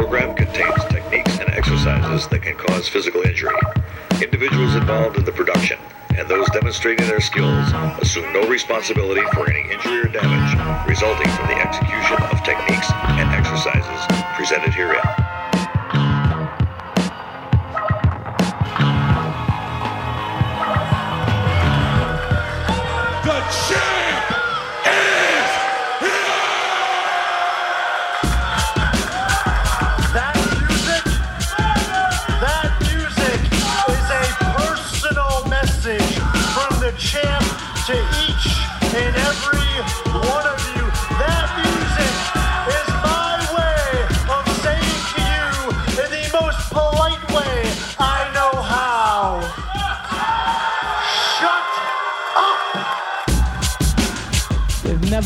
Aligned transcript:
program 0.00 0.34
contains 0.34 0.82
techniques 0.88 1.38
and 1.40 1.50
exercises 1.50 2.26
that 2.28 2.40
can 2.40 2.56
cause 2.56 2.88
physical 2.88 3.20
injury. 3.20 3.54
Individuals 4.22 4.74
involved 4.74 5.18
in 5.18 5.26
the 5.26 5.32
production 5.32 5.78
and 6.16 6.26
those 6.26 6.48
demonstrating 6.54 7.06
their 7.06 7.20
skills 7.20 7.70
assume 8.00 8.32
no 8.32 8.48
responsibility 8.48 9.20
for 9.34 9.50
any 9.50 9.60
injury 9.70 10.00
or 10.00 10.08
damage 10.08 10.88
resulting 10.88 11.28
from 11.32 11.48
the 11.48 11.56
execution 11.60 12.16
of 12.32 12.42
techniques 12.44 12.90
and 13.20 13.28
exercises 13.28 14.00
presented 14.36 14.72
herein. 14.72 15.19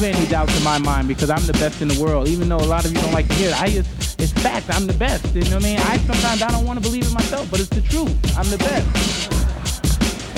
Any 0.04 0.26
doubts 0.26 0.56
in 0.56 0.62
my 0.62 0.78
mind 0.78 1.08
because 1.08 1.30
I'm 1.30 1.44
the 1.46 1.52
best 1.54 1.80
in 1.80 1.88
the 1.88 2.00
world. 2.02 2.28
Even 2.28 2.48
though 2.48 2.58
a 2.58 2.68
lot 2.68 2.84
of 2.84 2.92
you 2.92 3.00
don't 3.00 3.12
like 3.12 3.26
to 3.28 3.34
hear 3.34 3.50
it, 3.50 3.60
I 3.60 3.70
just 3.70 4.20
it's 4.20 4.32
fact. 4.32 4.66
I'm 4.70 4.86
the 4.86 4.94
best. 4.94 5.34
You 5.34 5.42
know 5.44 5.56
what 5.56 5.64
I 5.64 5.68
mean? 5.68 5.78
I 5.78 5.98
sometimes 5.98 6.42
I 6.42 6.50
don't 6.50 6.66
want 6.66 6.78
to 6.78 6.82
believe 6.82 7.06
it 7.06 7.12
myself, 7.12 7.50
but 7.50 7.60
it's 7.60 7.68
the 7.70 7.82
truth. 7.82 8.14
I'm 8.38 8.48
the 8.50 8.58
best. 8.58 8.86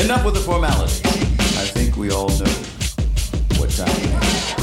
Enough 0.05 0.25
with 0.25 0.35
the 0.35 0.41
formalities. 0.41 1.01
I 1.05 1.67
think 1.67 1.97
we 1.97 2.11
all 2.11 2.29
know 2.29 2.53
what 3.59 3.71
time 3.71 3.89
it 3.89 4.23
is. 4.23 4.57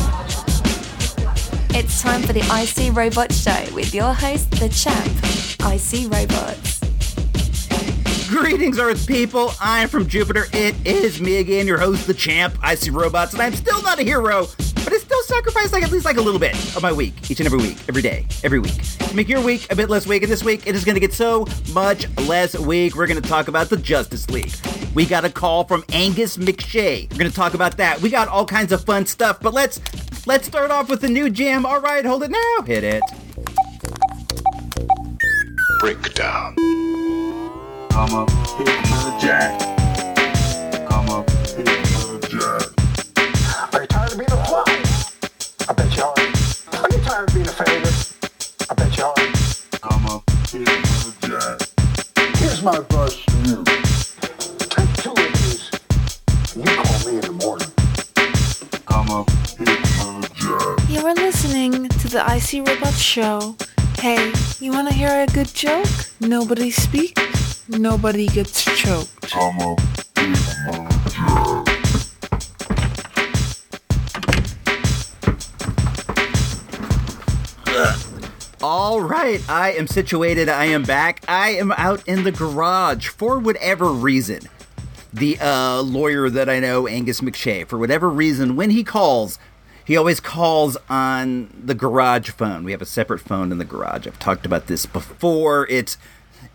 It's 1.76 2.02
time 2.02 2.22
for 2.22 2.34
the 2.34 2.42
IC 2.42 2.96
Robot 2.96 3.32
Show 3.32 3.74
with 3.74 3.94
your 3.94 4.14
host, 4.14 4.52
the 4.52 4.70
champ, 4.70 5.12
IC 5.60 6.12
Robots. 6.12 6.80
Greetings, 8.30 8.80
Earth 8.80 9.08
people. 9.08 9.54
I'm 9.60 9.90
from 9.90 10.08
Jupiter. 10.08 10.46
It 10.54 10.76
is 10.86 11.22
me 11.22 11.38
again, 11.38 11.68
your 11.68 11.78
host, 11.78 12.08
the 12.08 12.14
champ, 12.14 12.58
IC 12.64 12.92
Robots, 12.92 13.34
and 13.34 13.42
I'm 13.42 13.54
still 13.54 13.82
not 13.84 14.00
a 14.00 14.04
hero, 14.04 14.22
but 14.22 14.32
I 14.36 14.46
still 14.46 14.63
sacrifice 15.34 15.74
like 15.74 15.84
at 15.84 15.92
least 15.92 16.06
like 16.06 16.18
a 16.18 16.22
little 16.22 16.40
bit 16.40 16.54
of 16.76 16.82
my 16.82 16.92
week, 16.92 17.32
each 17.32 17.40
and 17.40 17.48
every 17.48 17.60
week, 17.60 17.78
every 17.90 18.02
day, 18.02 18.26
every 18.44 18.60
week. 18.60 18.80
Make 19.14 19.28
your 19.28 19.42
week 19.42 19.72
a 19.72 19.76
bit 19.76 19.90
less 19.90 20.06
weak, 20.06 20.22
and 20.22 20.32
this 20.32 20.44
week 20.44 20.68
it 20.68 20.76
is 20.76 20.86
going 20.86 20.96
to 20.96 21.00
get 21.00 21.14
so 21.14 21.48
much 21.74 22.08
less 22.20 22.58
weak. 22.58 22.96
We're 22.96 23.08
going 23.08 23.22
to 23.22 23.28
talk 23.28 23.48
about 23.48 23.70
the 23.70 23.78
Justice 23.78 24.30
League. 24.30 24.54
We 24.94 25.06
got 25.06 25.26
a 25.26 25.30
call 25.30 25.64
from 25.64 25.84
Angus 25.92 26.38
McShay. 26.38 27.10
We're 27.12 27.18
going 27.18 27.30
to 27.30 27.36
talk 27.36 27.56
about 27.56 27.78
that. 27.78 28.00
We 28.02 28.10
got 28.10 28.28
all 28.28 28.46
kinds 28.46 28.72
of 28.72 28.84
fun 28.84 29.06
stuff, 29.06 29.40
but 29.42 29.54
let's 29.54 29.82
let's 30.28 30.46
start 30.46 30.70
off 30.70 30.90
with 30.90 31.02
the 31.02 31.10
new 31.10 31.30
jam. 31.30 31.66
All 31.66 31.82
right, 31.82 32.06
hold 32.06 32.24
it 32.24 32.32
now. 32.32 32.62
Hit 32.66 32.84
it. 32.84 33.04
Breakdown. 35.80 36.56
Up, 37.96 38.30
hit 38.58 38.66
the 38.66 39.18
jack. 39.22 39.83
Tired 47.24 47.30
of 47.30 47.36
being 47.36 47.48
a 47.48 47.52
failure? 47.52 47.94
I 48.70 48.74
bet 48.74 48.98
you 48.98 49.04
are. 49.04 49.80
Come 49.82 50.06
up, 50.08 50.30
hit 50.50 50.66
the. 51.22 51.68
Here's 52.38 52.62
my 52.64 52.78
advice 52.78 53.26
to 53.26 53.38
you. 53.48 53.64
Take 54.60 54.94
two 54.98 55.12
of 55.12 55.18
these. 55.18 55.72
You 56.56 56.64
call 56.64 57.12
me 57.12 57.16
in 57.16 57.22
the 57.22 57.38
morning. 57.44 57.72
Come 58.86 59.10
up, 59.10 59.30
hit 59.58 59.68
the 59.68 60.30
jack. 60.36 60.90
You're 60.90 61.14
listening 61.16 61.90
to 61.90 62.08
the 62.08 62.22
IC 62.22 62.68
Robot 62.68 62.94
Show. 62.94 63.56
Hey, 64.00 64.32
you 64.60 64.72
wanna 64.72 64.94
hear 64.94 65.24
a 65.24 65.28
good 65.28 65.54
joke? 65.54 65.88
Nobody 66.20 66.72
speaks, 66.72 67.64
nobody 67.70 68.28
gets 68.28 68.64
choked. 68.64 69.32
Come 69.32 69.60
up, 69.60 69.80
hit 70.18 70.93
All 78.64 79.02
right, 79.02 79.42
I 79.50 79.74
am 79.74 79.88
situated. 79.88 80.48
I 80.48 80.68
am 80.68 80.84
back. 80.84 81.22
I 81.28 81.50
am 81.50 81.74
out 81.74 82.08
in 82.08 82.24
the 82.24 82.32
garage 82.32 83.10
for 83.10 83.38
whatever 83.38 83.88
reason. 83.92 84.40
The 85.12 85.38
uh, 85.42 85.82
lawyer 85.82 86.30
that 86.30 86.48
I 86.48 86.62
know, 86.62 86.88
Angus 86.88 87.20
McShay, 87.20 87.68
for 87.68 87.78
whatever 87.78 88.10
reason, 88.10 88.56
when 88.56 88.70
he 88.70 88.86
calls, 88.86 89.38
he 89.84 89.98
always 89.98 90.22
calls 90.22 90.78
on 90.88 91.50
the 91.62 91.76
garage 91.76 92.30
phone. 92.30 92.64
We 92.64 92.72
have 92.72 92.82
a 92.82 92.86
separate 92.86 93.20
phone 93.20 93.52
in 93.52 93.58
the 93.58 93.66
garage. 93.66 94.08
I've 94.08 94.18
talked 94.18 94.46
about 94.46 94.68
this 94.68 94.86
before. 94.86 95.68
It's 95.70 95.98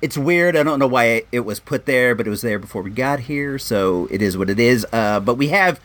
it's 0.01 0.17
weird. 0.17 0.57
I 0.57 0.63
don't 0.63 0.79
know 0.79 0.87
why 0.87 1.25
it 1.31 1.41
was 1.41 1.61
put 1.61 1.85
there, 1.85 2.15
but 2.15 2.27
it 2.27 2.31
was 2.31 2.41
there 2.41 2.59
before 2.59 2.81
we 2.81 2.91
got 2.91 3.21
here, 3.21 3.59
so 3.59 4.09
it 4.11 4.23
is 4.23 4.35
what 4.35 4.49
it 4.49 4.59
is. 4.59 4.87
Uh, 4.95 5.21
but 5.21 5.35
we 5.35 5.49
have 5.49 5.79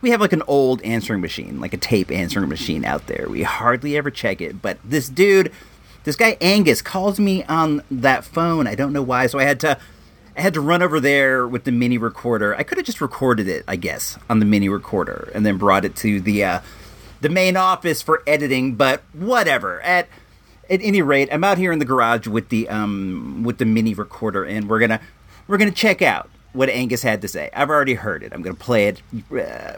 we 0.00 0.10
have 0.10 0.20
like 0.20 0.32
an 0.32 0.42
old 0.46 0.82
answering 0.82 1.20
machine, 1.20 1.60
like 1.60 1.72
a 1.72 1.78
tape 1.78 2.10
answering 2.10 2.48
machine 2.48 2.84
out 2.84 3.06
there. 3.06 3.26
We 3.28 3.42
hardly 3.42 3.96
ever 3.96 4.10
check 4.10 4.40
it, 4.40 4.60
but 4.60 4.78
this 4.84 5.08
dude, 5.08 5.52
this 6.04 6.16
guy 6.16 6.36
Angus 6.40 6.82
calls 6.82 7.18
me 7.18 7.44
on 7.44 7.82
that 7.90 8.24
phone. 8.24 8.66
I 8.66 8.74
don't 8.74 8.92
know 8.92 9.02
why, 9.02 9.26
so 9.26 9.38
I 9.38 9.44
had 9.44 9.60
to 9.60 9.78
I 10.36 10.42
had 10.42 10.54
to 10.54 10.60
run 10.60 10.82
over 10.82 11.00
there 11.00 11.48
with 11.48 11.64
the 11.64 11.72
mini 11.72 11.96
recorder. 11.96 12.54
I 12.54 12.62
could 12.62 12.76
have 12.76 12.86
just 12.86 13.00
recorded 13.00 13.48
it, 13.48 13.64
I 13.66 13.76
guess, 13.76 14.18
on 14.28 14.38
the 14.38 14.44
mini 14.44 14.68
recorder 14.68 15.30
and 15.34 15.46
then 15.46 15.56
brought 15.56 15.84
it 15.84 15.96
to 15.96 16.20
the 16.20 16.44
uh, 16.44 16.60
the 17.22 17.30
main 17.30 17.56
office 17.56 18.02
for 18.02 18.22
editing, 18.26 18.74
but 18.74 19.02
whatever. 19.14 19.80
At 19.80 20.08
at 20.68 20.80
any 20.82 21.00
rate, 21.00 21.28
I'm 21.32 21.44
out 21.44 21.58
here 21.58 21.72
in 21.72 21.78
the 21.78 21.84
garage 21.84 22.26
with 22.26 22.50
the 22.50 22.68
um 22.68 23.44
with 23.44 23.58
the 23.58 23.64
mini 23.64 23.94
recorder 23.94 24.44
and 24.44 24.68
we're 24.68 24.86
to 24.86 25.00
we're 25.48 25.58
to 25.58 25.70
check 25.70 26.02
out 26.02 26.28
what 26.56 26.68
Angus 26.68 27.02
had 27.02 27.22
to 27.22 27.28
say. 27.28 27.50
I've 27.54 27.70
already 27.70 27.94
heard 27.94 28.22
it. 28.22 28.32
I'm 28.32 28.42
going 28.42 28.56
to 28.56 28.62
play 28.62 28.88
it 28.88 29.02
uh, 29.32 29.74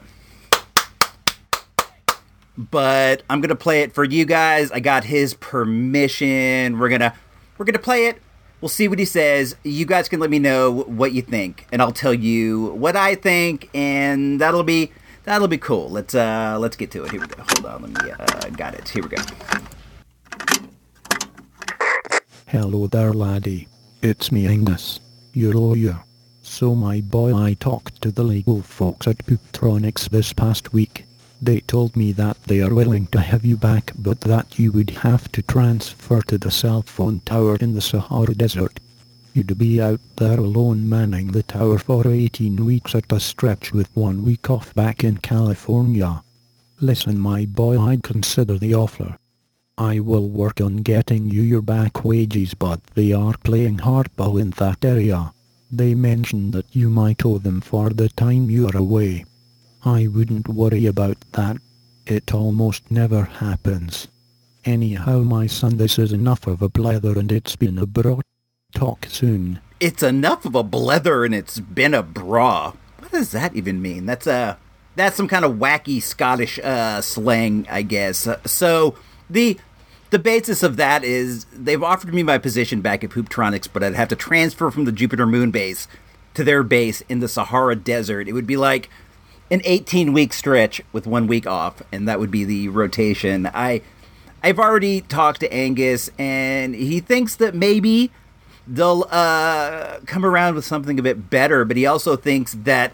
but 2.59 3.22
I'm 3.31 3.41
gonna 3.41 3.55
play 3.55 3.83
it 3.83 3.94
for 3.94 4.03
you 4.03 4.25
guys. 4.25 4.72
I 4.72 4.81
got 4.81 5.05
his 5.05 5.34
permission. 5.34 6.78
We're 6.78 6.89
gonna 6.89 7.15
we're 7.56 7.65
gonna 7.65 7.78
play 7.78 8.06
it. 8.06 8.21
We'll 8.61 8.69
see 8.69 8.89
what 8.89 8.99
he 8.99 9.05
says. 9.05 9.55
You 9.62 9.87
guys 9.87 10.09
can 10.09 10.19
let 10.19 10.31
me 10.31 10.41
know 10.41 10.72
what 10.72 11.12
you 11.12 11.22
think, 11.22 11.66
and 11.71 11.81
I'll 11.81 11.93
tell 11.93 12.12
you 12.12 12.66
what 12.75 12.97
I 12.97 13.15
think, 13.15 13.71
and 13.72 14.41
that'll 14.41 14.65
be 14.65 14.91
that'll 15.22 15.47
be 15.47 15.59
cool. 15.59 15.89
Let's 15.89 16.15
uh 16.16 16.56
let's 16.59 16.77
get 16.77 16.91
to 16.93 17.05
it. 17.05 17.12
Here 17.12 17.21
we 17.21 17.28
go. 17.28 17.45
Hold 17.55 17.66
on, 17.66 17.83
let 17.83 18.05
me 18.05 18.10
uh 18.10 18.49
got 18.50 18.75
it. 18.75 18.89
Here 18.89 19.05
we 19.05 19.09
go. 19.09 19.22
Hello 22.49 22.89
there, 22.89 23.12
laddie. 23.12 23.69
It's 24.03 24.33
me, 24.33 24.49
Angus, 24.49 24.99
your 25.33 25.53
lawyer. 25.53 26.03
So 26.58 26.74
my 26.74 27.00
boy, 27.00 27.32
I 27.36 27.54
talked 27.54 28.02
to 28.02 28.10
the 28.10 28.24
legal 28.24 28.62
folks 28.62 29.06
at 29.06 29.24
Pooptronics 29.24 30.08
this 30.08 30.32
past 30.32 30.72
week. 30.72 31.04
They 31.41 31.60
told 31.60 31.94
me 31.94 32.10
that 32.10 32.42
they 32.48 32.60
are 32.62 32.74
willing 32.74 33.06
to 33.12 33.20
have 33.20 33.44
you 33.44 33.56
back, 33.56 33.92
but 33.96 34.22
that 34.22 34.58
you 34.58 34.72
would 34.72 34.91
have 34.91 35.30
to 35.30 35.42
transfer 35.42 36.20
to 36.22 36.36
the 36.36 36.50
cell 36.50 36.82
phone 36.82 37.20
tower 37.20 37.54
in 37.60 37.74
the 37.74 37.80
Sahara 37.80 38.34
Desert. 38.34 38.80
You'd 39.32 39.56
be 39.56 39.80
out 39.80 40.00
there 40.16 40.41
alone 40.41 40.88
manning 40.88 41.30
the 41.30 41.44
tower 41.44 41.78
for 41.78 42.08
18 42.08 42.66
weeks 42.66 42.92
at 42.92 43.12
a 43.12 43.20
stretch 43.20 43.72
with 43.72 43.88
one 43.94 44.24
week 44.24 44.50
off 44.50 44.74
back 44.74 45.04
in 45.04 45.18
California. 45.18 46.24
Listen, 46.80 47.20
my 47.20 47.47
boy, 47.47 47.80
I'd 47.80 48.02
consider 48.02 48.58
the 48.58 48.74
offer. 48.74 49.16
I 49.78 50.00
will 50.00 50.28
work 50.28 50.60
on 50.60 50.78
getting 50.78 51.30
you 51.30 51.42
your 51.42 51.62
back 51.62 52.04
wages, 52.04 52.54
but 52.54 52.83
they 52.97 53.12
are 53.12 53.36
playing 53.44 53.77
hardball 53.77 54.41
in 54.41 54.50
that 54.59 54.84
area. 54.84 55.33
They 55.70 55.94
mention 55.94 56.53
that 56.53 56.74
you 56.74 56.88
might 56.88 57.24
owe 57.24 57.38
them 57.38 57.60
for 57.60 57.91
the 57.91 58.09
time 58.09 58.50
you 58.50 58.68
are 58.68 58.76
away. 58.76 59.24
I 59.84 60.06
wouldn't 60.06 60.48
worry 60.48 60.86
about 60.86 61.18
that. 61.32 61.59
It 62.06 62.32
almost 62.32 62.91
never 62.91 63.24
happens. 63.24 64.09
Anyhow, 64.65 65.18
my 65.20 65.47
son, 65.47 65.76
this 65.76 65.98
is 65.98 66.12
enough 66.12 66.47
of 66.47 66.62
a 66.62 66.68
blather 66.68 67.18
and 67.18 67.30
it's 67.30 67.56
been 67.56 67.78
a 67.78 67.86
brought. 67.86 68.24
Talk 68.74 69.06
soon. 69.09 69.60
It's 69.80 70.03
enough 70.03 70.44
of 70.44 70.54
a 70.54 70.65
blether 70.65 71.24
and 71.24 71.34
it's 71.34 71.60
been 71.60 71.94
a 71.94 72.03
bra. 72.03 72.72
What 72.98 73.12
does 73.12 73.30
that 73.32 73.54
even 73.54 73.80
mean? 73.80 74.06
That's 74.06 74.26
uh 74.26 74.56
that's 74.97 75.16
some 75.16 75.28
kind 75.28 75.44
of 75.44 75.53
wacky 75.56 76.03
Scottish 76.03 76.59
uh 76.59 77.00
slang, 77.00 77.66
I 77.71 77.82
guess. 77.82 78.28
So 78.44 78.97
the 79.30 79.59
the 80.10 80.19
basis 80.19 80.63
of 80.63 80.77
that 80.77 81.05
is 81.05 81.45
they've 81.53 81.83
offered 81.83 82.15
me 82.15 82.22
my 82.22 82.39
position 82.39 82.81
back 82.81 83.05
at 83.05 83.10
Pooptronics, 83.10 83.69
but 83.72 83.83
I'd 83.83 83.95
have 83.95 84.09
to 84.09 84.16
transfer 84.16 84.71
from 84.71 84.84
the 84.84 84.93
Jupiter 84.93 85.27
Moon 85.27 85.51
base 85.51 85.89
to 86.34 86.45
their 86.45 86.63
base 86.63 87.03
in 87.09 87.21
the 87.21 87.28
Sahara 87.28 87.77
Desert. 87.77 88.28
It 88.28 88.33
would 88.33 88.47
be 88.47 88.57
like 88.57 88.89
an 89.51 89.60
18 89.65 90.13
week 90.13 90.33
stretch 90.33 90.81
with 90.93 91.07
one 91.07 91.27
week 91.27 91.47
off, 91.47 91.83
and 91.91 92.09
that 92.09 92.21
would 92.21 92.31
be 92.31 92.45
the 92.45 92.69
rotation. 92.69 93.49
I 93.53 93.83
I've 94.43 94.59
already 94.59 95.01
talked 95.01 95.41
to 95.41 95.53
Angus, 95.53 96.10
and 96.19 96.75
he 96.75 97.01
thinks 97.01 97.34
that 97.37 97.55
maybe 97.55 98.13
they'll 98.66 99.07
uh, 99.10 99.99
come 100.07 100.25
around 100.25 100.55
with 100.55 100.65
something 100.65 100.99
a 100.99 101.03
bit 101.03 101.28
better. 101.28 101.65
But 101.65 101.77
he 101.77 101.87
also 101.87 102.15
thinks 102.15 102.55
that 102.55 102.93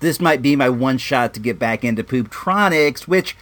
this 0.00 0.20
might 0.20 0.42
be 0.42 0.54
my 0.54 0.68
one 0.68 0.98
shot 0.98 1.32
to 1.34 1.40
get 1.40 1.58
back 1.58 1.82
into 1.84 2.04
Pooptronics, 2.04 3.02
which, 3.08 3.36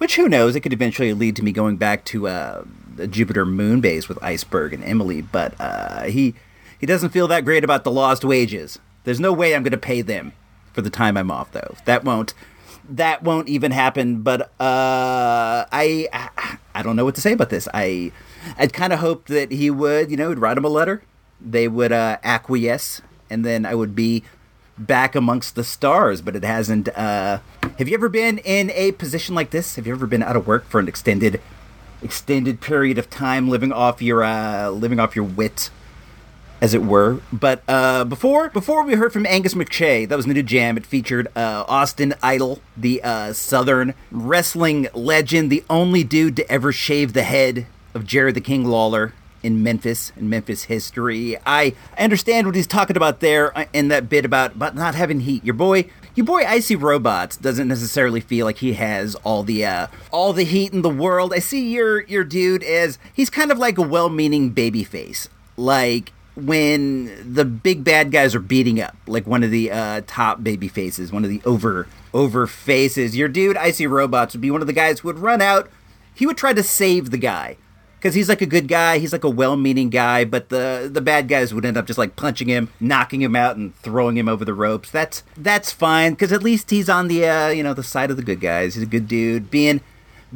which 0.00 0.16
who 0.16 0.30
knows? 0.30 0.56
It 0.56 0.60
could 0.60 0.72
eventually 0.72 1.12
lead 1.12 1.36
to 1.36 1.44
me 1.44 1.52
going 1.52 1.76
back 1.76 2.06
to 2.06 2.26
uh, 2.26 2.64
Jupiter 3.10 3.44
Moon 3.44 3.82
base 3.82 4.08
with 4.08 4.18
Iceberg 4.22 4.72
and 4.72 4.82
Emily. 4.82 5.20
But 5.20 5.54
uh, 5.60 6.04
he 6.04 6.34
he 6.78 6.86
doesn't 6.86 7.10
feel 7.10 7.28
that 7.28 7.44
great 7.44 7.64
about 7.64 7.84
the 7.84 7.90
lost 7.90 8.24
wages. 8.24 8.78
There's 9.04 9.20
no 9.20 9.30
way 9.30 9.54
I'm 9.54 9.62
going 9.62 9.72
to 9.72 9.76
pay 9.76 10.00
them 10.00 10.32
for 10.72 10.80
the 10.80 10.88
time 10.88 11.18
I'm 11.18 11.30
off, 11.30 11.52
though. 11.52 11.74
That 11.84 12.02
won't 12.02 12.32
that 12.88 13.22
won't 13.22 13.50
even 13.50 13.72
happen. 13.72 14.22
But 14.22 14.40
uh, 14.58 15.68
I, 15.70 16.08
I 16.14 16.56
I 16.74 16.82
don't 16.82 16.96
know 16.96 17.04
what 17.04 17.14
to 17.16 17.20
say 17.20 17.34
about 17.34 17.50
this. 17.50 17.68
I 17.74 18.10
I'd 18.56 18.72
kind 18.72 18.94
of 18.94 19.00
hoped 19.00 19.28
that 19.28 19.52
he 19.52 19.70
would, 19.70 20.10
you 20.10 20.16
know, 20.16 20.30
would 20.30 20.38
write 20.38 20.56
him 20.56 20.64
a 20.64 20.68
letter. 20.68 21.02
They 21.42 21.68
would 21.68 21.92
uh, 21.92 22.16
acquiesce, 22.24 23.02
and 23.28 23.44
then 23.44 23.66
I 23.66 23.74
would 23.74 23.94
be 23.94 24.24
back 24.80 25.14
amongst 25.14 25.54
the 25.54 25.64
stars. 25.64 26.20
But 26.20 26.34
it 26.36 26.44
hasn't. 26.44 26.88
Uh, 26.88 27.40
have 27.78 27.88
you 27.88 27.94
ever 27.94 28.08
been 28.08 28.38
in 28.38 28.70
a 28.70 28.92
position 28.92 29.34
like 29.34 29.50
this? 29.50 29.76
Have 29.76 29.86
you 29.86 29.92
ever 29.92 30.06
been 30.06 30.22
out 30.22 30.36
of 30.36 30.46
work 30.46 30.66
for 30.68 30.80
an 30.80 30.88
extended 30.88 31.40
extended 32.02 32.60
period 32.60 32.98
of 32.98 33.10
time, 33.10 33.48
living 33.48 33.72
off 33.72 34.02
your 34.02 34.24
uh, 34.24 34.70
living 34.70 34.98
off 34.98 35.14
your 35.14 35.24
wit? 35.24 35.70
as 36.60 36.74
it 36.74 36.82
were. 36.82 37.20
But 37.32 37.62
uh, 37.66 38.04
before 38.04 38.50
before 38.50 38.84
we 38.84 38.94
heard 38.94 39.12
from 39.12 39.26
Angus 39.26 39.54
McShay, 39.54 40.08
that 40.08 40.16
was 40.16 40.26
the 40.26 40.34
new 40.34 40.42
jam. 40.42 40.76
It 40.76 40.86
featured 40.86 41.28
uh, 41.34 41.64
Austin 41.66 42.14
Idol, 42.22 42.60
the 42.76 43.02
uh, 43.02 43.32
Southern 43.32 43.94
wrestling 44.10 44.88
legend, 44.92 45.50
the 45.50 45.64
only 45.70 46.04
dude 46.04 46.36
to 46.36 46.50
ever 46.50 46.72
shave 46.72 47.12
the 47.12 47.22
head 47.22 47.66
of 47.94 48.06
Jerry 48.06 48.32
the 48.32 48.40
King 48.40 48.66
Lawler 48.66 49.14
in 49.42 49.62
Memphis 49.62 50.12
in 50.16 50.28
Memphis 50.28 50.64
history. 50.64 51.36
I 51.46 51.74
understand 51.98 52.46
what 52.46 52.56
he's 52.56 52.66
talking 52.66 52.96
about 52.96 53.20
there 53.20 53.56
uh, 53.56 53.66
in 53.72 53.88
that 53.88 54.08
bit 54.08 54.24
about 54.24 54.54
about 54.54 54.74
not 54.74 54.94
having 54.94 55.20
heat. 55.20 55.44
Your 55.44 55.54
boy. 55.54 55.86
Your 56.16 56.26
boy 56.26 56.42
Icy 56.44 56.74
Robots 56.74 57.36
doesn't 57.36 57.68
necessarily 57.68 58.20
feel 58.20 58.44
like 58.44 58.58
he 58.58 58.72
has 58.72 59.14
all 59.16 59.44
the 59.44 59.64
uh, 59.64 59.86
all 60.10 60.32
the 60.32 60.42
heat 60.42 60.72
in 60.72 60.82
the 60.82 60.90
world. 60.90 61.32
I 61.32 61.38
see 61.38 61.70
your 61.72 62.02
your 62.02 62.24
dude 62.24 62.64
as 62.64 62.98
he's 63.14 63.30
kind 63.30 63.52
of 63.52 63.58
like 63.58 63.78
a 63.78 63.82
well-meaning 63.82 64.52
babyface. 64.52 65.28
Like 65.56 66.12
when 66.34 67.32
the 67.32 67.44
big 67.44 67.84
bad 67.84 68.10
guys 68.10 68.34
are 68.34 68.40
beating 68.40 68.80
up, 68.80 68.96
like 69.06 69.26
one 69.26 69.44
of 69.44 69.52
the 69.52 69.70
uh, 69.70 70.02
top 70.06 70.42
baby 70.42 70.66
faces, 70.66 71.12
one 71.12 71.22
of 71.24 71.30
the 71.30 71.40
over 71.44 71.86
over 72.12 72.46
faces. 72.48 73.16
Your 73.16 73.28
dude, 73.28 73.56
Icy 73.56 73.86
Robots, 73.86 74.34
would 74.34 74.40
be 74.40 74.50
one 74.50 74.60
of 74.60 74.66
the 74.66 74.72
guys 74.72 75.00
who 75.00 75.08
would 75.08 75.20
run 75.20 75.40
out. 75.40 75.70
He 76.12 76.26
would 76.26 76.36
try 76.36 76.52
to 76.52 76.62
save 76.62 77.10
the 77.10 77.18
guy 77.18 77.56
because 78.00 78.14
he's 78.14 78.30
like 78.30 78.40
a 78.40 78.46
good 78.46 78.66
guy. 78.66 78.98
He's 78.98 79.12
like 79.12 79.24
a 79.24 79.30
well-meaning 79.30 79.90
guy, 79.90 80.24
but 80.24 80.48
the 80.48 80.88
the 80.90 81.02
bad 81.02 81.28
guys 81.28 81.52
would 81.52 81.66
end 81.66 81.76
up 81.76 81.86
just 81.86 81.98
like 81.98 82.16
punching 82.16 82.48
him, 82.48 82.70
knocking 82.80 83.20
him 83.20 83.36
out, 83.36 83.56
and 83.56 83.76
throwing 83.76 84.16
him 84.16 84.28
over 84.28 84.44
the 84.44 84.54
ropes. 84.54 84.90
That's 84.90 85.22
that's 85.36 85.70
fine 85.70 86.12
because 86.14 86.32
at 86.32 86.42
least 86.42 86.70
he's 86.70 86.88
on 86.88 87.08
the 87.08 87.26
uh, 87.26 87.48
you 87.48 87.62
know 87.62 87.74
the 87.74 87.82
side 87.82 88.10
of 88.10 88.16
the 88.16 88.22
good 88.22 88.40
guys. 88.40 88.74
He's 88.74 88.82
a 88.82 88.86
good 88.86 89.06
dude, 89.06 89.50
being 89.50 89.82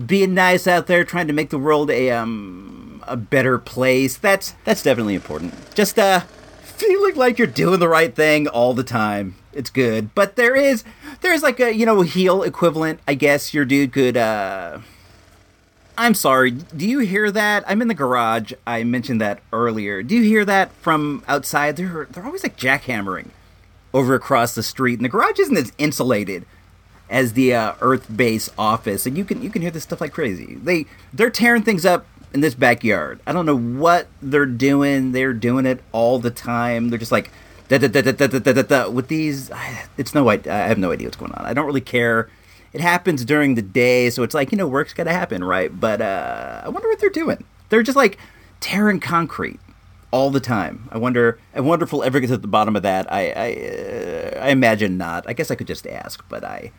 being 0.06 0.34
nice 0.34 0.66
out 0.66 0.86
there, 0.86 1.04
trying 1.04 1.26
to 1.26 1.32
make 1.32 1.50
the 1.50 1.58
world 1.58 1.90
a 1.90 2.10
um 2.10 3.02
a 3.06 3.16
better 3.16 3.58
place. 3.58 4.16
That's 4.18 4.54
that's 4.64 4.82
definitely 4.82 5.14
important. 5.14 5.74
Just 5.74 5.98
uh 5.98 6.20
feeling 6.62 7.14
like 7.14 7.38
you're 7.38 7.46
doing 7.46 7.80
the 7.80 7.88
right 7.88 8.14
thing 8.14 8.46
all 8.48 8.74
the 8.74 8.84
time. 8.84 9.36
It's 9.52 9.70
good. 9.70 10.14
But 10.14 10.36
there 10.36 10.54
is 10.54 10.84
there's 11.20 11.42
like 11.42 11.60
a, 11.60 11.74
you 11.74 11.86
know, 11.86 12.02
heel 12.02 12.42
equivalent, 12.42 13.00
I 13.06 13.14
guess 13.14 13.54
your 13.54 13.64
dude 13.64 13.92
could 13.92 14.16
uh 14.16 14.80
I'm 15.96 16.14
sorry. 16.14 16.50
Do 16.50 16.88
you 16.88 17.00
hear 17.00 17.30
that? 17.30 17.64
I'm 17.66 17.80
in 17.80 17.88
the 17.88 17.94
garage. 17.94 18.52
I 18.66 18.82
mentioned 18.84 19.20
that 19.20 19.40
earlier. 19.52 20.02
Do 20.02 20.16
you 20.16 20.22
hear 20.22 20.44
that 20.44 20.72
from 20.72 21.22
outside? 21.28 21.76
They're 21.76 22.06
they're 22.10 22.24
always 22.24 22.42
like 22.42 22.56
jackhammering 22.56 23.28
over 23.92 24.14
across 24.14 24.54
the 24.54 24.62
street, 24.62 24.98
and 24.98 25.04
the 25.04 25.08
garage 25.08 25.38
isn't 25.38 25.56
as 25.56 25.72
insulated 25.78 26.46
as 27.08 27.34
the 27.34 27.54
uh, 27.54 27.74
Earth 27.80 28.14
base 28.14 28.50
office, 28.58 29.06
and 29.06 29.16
you 29.16 29.24
can 29.24 29.40
you 29.42 29.50
can 29.50 29.62
hear 29.62 29.70
this 29.70 29.84
stuff 29.84 30.00
like 30.00 30.12
crazy. 30.12 30.56
They 30.56 30.86
they're 31.12 31.30
tearing 31.30 31.62
things 31.62 31.86
up 31.86 32.06
in 32.32 32.40
this 32.40 32.54
backyard. 32.54 33.20
I 33.26 33.32
don't 33.32 33.46
know 33.46 33.56
what 33.56 34.08
they're 34.20 34.46
doing. 34.46 35.12
They're 35.12 35.32
doing 35.32 35.64
it 35.66 35.82
all 35.92 36.18
the 36.18 36.32
time. 36.32 36.90
They're 36.90 36.98
just 36.98 37.12
like 37.12 37.30
da 37.68 37.78
da 37.78 37.88
da 37.88 38.02
da 38.02 38.12
da 38.12 38.26
da 38.26 38.52
da 38.52 38.62
da 38.62 38.88
with 38.88 39.08
these. 39.08 39.50
It's 39.96 40.12
no 40.12 40.28
I, 40.28 40.40
I 40.46 40.66
have 40.66 40.78
no 40.78 40.90
idea 40.90 41.06
what's 41.06 41.16
going 41.16 41.32
on. 41.32 41.46
I 41.46 41.54
don't 41.54 41.66
really 41.66 41.80
care. 41.80 42.28
It 42.74 42.80
happens 42.80 43.24
during 43.24 43.54
the 43.54 43.62
day, 43.62 44.10
so 44.10 44.24
it's 44.24 44.34
like 44.34 44.50
you 44.50 44.58
know 44.58 44.66
work's 44.66 44.92
got 44.92 45.04
to 45.04 45.12
happen, 45.12 45.44
right? 45.44 45.70
But 45.78 46.00
uh, 46.02 46.62
I 46.64 46.68
wonder 46.68 46.88
what 46.88 46.98
they're 46.98 47.08
doing. 47.08 47.44
They're 47.68 47.84
just 47.84 47.96
like 47.96 48.18
tearing 48.58 48.98
concrete 48.98 49.60
all 50.10 50.30
the 50.30 50.40
time. 50.40 50.88
I 50.90 50.98
wonder. 50.98 51.38
I 51.54 51.60
wonder 51.60 51.84
if 51.84 51.92
we'll 51.92 52.02
ever 52.02 52.18
get 52.18 52.26
to 52.26 52.36
the 52.36 52.48
bottom 52.48 52.74
of 52.74 52.82
that. 52.82 53.10
I 53.12 53.30
I, 53.30 54.38
uh, 54.38 54.44
I 54.46 54.48
imagine 54.50 54.98
not. 54.98 55.24
I 55.28 55.34
guess 55.34 55.52
I 55.52 55.54
could 55.54 55.68
just 55.68 55.86
ask, 55.86 56.24
but 56.28 56.42
I 56.42 56.72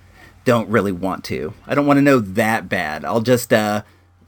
don't 0.44 0.68
really 0.68 0.92
want 0.92 1.24
to. 1.26 1.54
I 1.66 1.74
don't 1.76 1.86
want 1.86 1.98
to 1.98 2.02
know 2.02 2.20
that 2.20 2.68
bad. 2.68 3.06
I'll 3.06 3.22
just 3.22 3.54
uh 3.54 3.84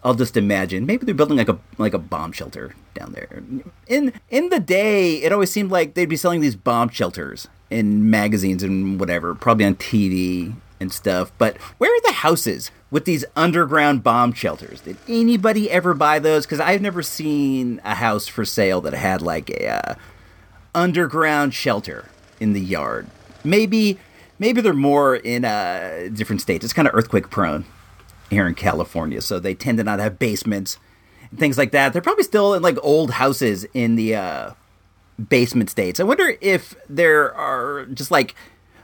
I'll 0.05 0.13
just 0.13 0.37
imagine 0.37 0.85
maybe 0.85 1.05
they're 1.05 1.13
building 1.13 1.37
like 1.37 1.49
a 1.49 1.59
like 1.77 1.93
a 1.93 1.99
bomb 1.99 2.31
shelter 2.31 2.75
down 2.93 3.11
there. 3.11 3.43
In 3.87 4.13
in 4.29 4.47
the 4.47 4.61
day, 4.61 5.17
it 5.17 5.33
always 5.33 5.51
seemed 5.51 5.71
like 5.71 5.95
they'd 5.95 6.05
be 6.05 6.15
selling 6.15 6.39
these 6.39 6.55
bomb 6.55 6.87
shelters 6.87 7.49
in 7.69 8.09
magazines 8.09 8.63
and 8.63 9.01
whatever, 9.01 9.35
probably 9.35 9.65
on 9.65 9.75
TV 9.75 10.55
and 10.79 10.91
stuff. 10.91 11.31
But 11.37 11.57
where 11.77 11.91
are 11.91 12.01
the 12.01 12.13
houses 12.13 12.71
with 12.91 13.05
these 13.05 13.25
underground 13.35 14.03
bomb 14.03 14.33
shelters? 14.33 14.81
Did 14.81 14.97
anybody 15.07 15.69
ever 15.69 15.93
buy 15.93 16.19
those? 16.19 16.45
Because 16.45 16.59
I've 16.59 16.81
never 16.81 17.01
seen 17.01 17.81
a 17.83 17.95
house 17.95 18.27
for 18.27 18.45
sale 18.45 18.81
that 18.81 18.93
had 18.93 19.21
like 19.21 19.49
a 19.49 19.67
uh, 19.67 19.95
underground 20.75 21.53
shelter 21.53 22.09
in 22.39 22.53
the 22.53 22.61
yard. 22.61 23.07
Maybe 23.43 23.97
maybe 24.39 24.61
they're 24.61 24.73
more 24.73 25.15
in 25.15 25.45
uh, 25.45 26.09
different 26.13 26.41
states. 26.41 26.63
It's 26.63 26.73
kind 26.73 26.87
of 26.87 26.93
earthquake 26.93 27.29
prone 27.29 27.65
here 28.29 28.47
in 28.47 28.55
California, 28.55 29.21
so 29.21 29.39
they 29.39 29.55
tend 29.55 29.77
to 29.77 29.83
not 29.83 29.99
have 29.99 30.19
basements 30.19 30.77
and 31.29 31.39
things 31.39 31.57
like 31.57 31.71
that. 31.71 31.93
They're 31.93 32.01
probably 32.01 32.23
still 32.23 32.53
in 32.53 32.61
like 32.61 32.77
old 32.81 33.11
houses 33.11 33.65
in 33.73 33.95
the 33.95 34.15
uh, 34.15 34.51
basement 35.29 35.69
states. 35.69 35.99
I 35.99 36.03
wonder 36.03 36.35
if 36.41 36.75
there 36.89 37.33
are 37.33 37.85
just 37.87 38.11
like 38.11 38.35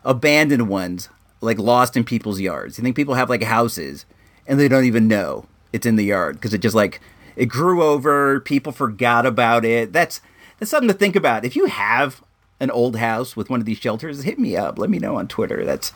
abandoned 0.04 0.68
ones, 0.68 1.10
like 1.44 1.60
lost 1.60 1.96
in 1.98 2.04
people's 2.04 2.40
yards. 2.40 2.78
You 2.78 2.84
think 2.84 2.96
people 2.96 3.16
have 3.16 3.30
like 3.30 3.44
houses 3.44 4.06
and 4.48 4.60
they 4.60 4.68
don't 4.68 4.86
even 4.86 5.08
know 5.08 5.46
it's 5.72 5.86
in 5.86 5.96
the 5.96 6.06
yard 6.06 6.36
because 6.36 6.54
it 6.54 6.60
just 6.60 6.76
like 6.76 7.02
it 7.36 7.48
grew 7.48 7.84
over. 7.84 8.40
People 8.40 8.72
forgot 8.72 9.26
about 9.26 9.66
it. 9.66 9.92
That's 9.92 10.22
that's 10.60 10.72
something 10.72 10.88
to 10.88 10.94
think 10.94 11.16
about. 11.16 11.46
If 11.46 11.56
you 11.56 11.66
have 11.66 12.24
an 12.60 12.72
old 12.72 12.96
house 12.98 13.36
with 13.36 13.50
one 13.50 13.60
of 13.60 13.66
these 13.66 13.80
shelters, 13.80 14.24
hit 14.24 14.40
me 14.40 14.56
up. 14.56 14.78
Let 14.78 14.90
me 14.90 15.00
know 15.00 15.18
on 15.18 15.28
Twitter. 15.28 15.66
That's 15.66 15.92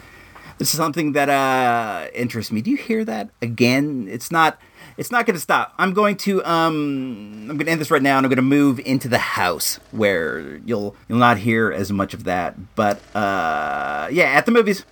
this 0.58 0.74
is 0.74 0.78
something 0.78 1.12
that 1.12 1.30
uh, 1.30 2.08
interests 2.14 2.52
me. 2.52 2.62
Do 2.62 2.72
you 2.72 2.78
hear 2.78 3.06
that 3.06 3.30
again? 3.42 4.08
It's 4.10 4.32
not. 4.32 4.60
It's 4.98 5.12
not 5.12 5.28
going 5.28 5.36
to 5.36 5.40
stop. 5.40 5.76
I'm 5.78 5.94
going 5.94 6.18
to. 6.18 6.44
Um, 6.44 7.48
I'm 7.50 7.58
going 7.58 7.68
to 7.68 7.72
end 7.72 7.80
this 7.80 7.92
right 7.92 8.02
now, 8.02 8.18
and 8.18 8.26
I'm 8.26 8.30
going 8.30 8.38
to 8.38 8.42
move 8.42 8.80
into 8.80 9.08
the 9.08 9.20
house 9.20 9.80
where 9.92 10.58
you'll 10.66 10.96
you'll 11.08 11.20
not 11.20 11.38
hear 11.38 11.72
as 11.72 11.92
much 11.92 12.16
of 12.16 12.24
that. 12.24 12.76
But 12.76 13.00
uh, 13.16 14.10
yeah, 14.12 14.26
at 14.26 14.48
the 14.48 14.52
movies. 14.52 14.84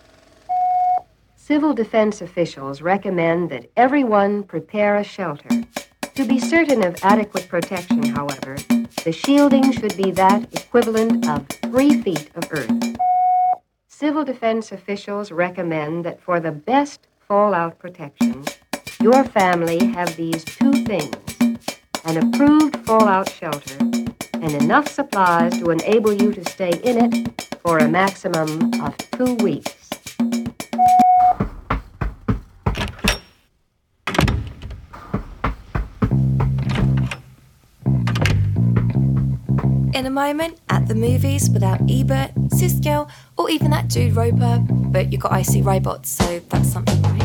Civil 1.47 1.75
defense 1.75 2.23
officials 2.23 2.81
recommend 2.81 3.51
that 3.51 3.69
everyone 3.77 4.41
prepare 4.41 4.95
a 4.95 5.03
shelter. 5.03 5.47
To 6.15 6.25
be 6.25 6.39
certain 6.39 6.83
of 6.83 6.95
adequate 7.03 7.47
protection, 7.47 8.01
however, 8.01 8.55
the 9.03 9.11
shielding 9.11 9.71
should 9.71 9.95
be 9.95 10.09
that 10.09 10.51
equivalent 10.55 11.29
of 11.29 11.45
three 11.61 12.01
feet 12.01 12.31
of 12.33 12.51
earth. 12.51 12.97
Civil 13.87 14.25
defense 14.25 14.71
officials 14.71 15.31
recommend 15.31 16.03
that 16.03 16.19
for 16.19 16.39
the 16.39 16.51
best 16.51 17.05
fallout 17.27 17.77
protection, 17.77 18.43
your 18.99 19.23
family 19.23 19.85
have 19.85 20.17
these 20.17 20.43
two 20.43 20.73
things 20.85 21.15
an 22.05 22.17
approved 22.17 22.75
fallout 22.87 23.29
shelter 23.29 23.77
and 24.33 24.51
enough 24.63 24.87
supplies 24.87 25.55
to 25.59 25.69
enable 25.69 26.11
you 26.11 26.33
to 26.33 26.43
stay 26.49 26.71
in 26.83 27.05
it 27.05 27.59
for 27.61 27.77
a 27.77 27.87
maximum 27.87 28.81
of 28.81 28.97
two 29.11 29.35
weeks. 29.35 29.84
In 40.04 40.06
a 40.06 40.10
moment, 40.10 40.60
at 40.68 40.86
the 40.88 40.94
movies 40.94 41.50
without 41.50 41.80
Ebert, 41.90 42.34
Siskel, 42.50 43.10
or 43.36 43.50
even 43.50 43.70
that 43.70 43.88
dude 43.88 44.14
Roper, 44.14 44.62
but 44.68 45.12
you 45.12 45.18
got 45.18 45.32
Icy 45.32 45.62
Robots, 45.62 46.10
so 46.10 46.40
that's 46.48 46.72
something, 46.72 47.02
right? 47.02 47.20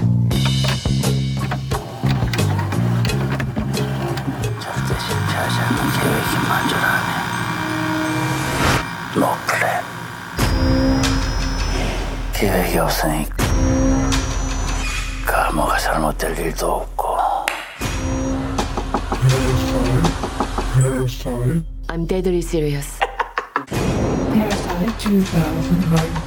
노플랜 9.16 9.82
계획이 12.34 12.78
없으니까 12.80 13.36
뭐가 15.54 15.78
잘못될 15.78 16.38
일도 16.38 16.72
없고 16.72 17.16
Parasite. 20.76 21.79
I'm 21.91 22.07
deadly 22.07 22.41
serious. 22.41 23.01
Parasite 23.67 25.01
2019. 25.01 26.21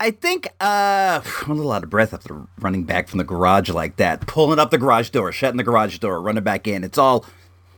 I 0.00 0.10
think 0.10 0.48
uh 0.58 1.20
I'm 1.42 1.50
a 1.52 1.54
little 1.54 1.70
out 1.70 1.84
of 1.84 1.90
breath 1.90 2.12
after 2.12 2.48
running 2.58 2.82
back 2.82 3.06
from 3.06 3.18
the 3.18 3.24
garage 3.24 3.68
like 3.70 3.94
that. 3.98 4.26
Pulling 4.26 4.58
up 4.58 4.72
the 4.72 4.78
garage 4.78 5.10
door, 5.10 5.30
shutting 5.30 5.56
the 5.56 5.62
garage 5.62 5.98
door, 5.98 6.20
running 6.20 6.42
back 6.42 6.66
in. 6.66 6.82
It's 6.82 6.98
all 6.98 7.24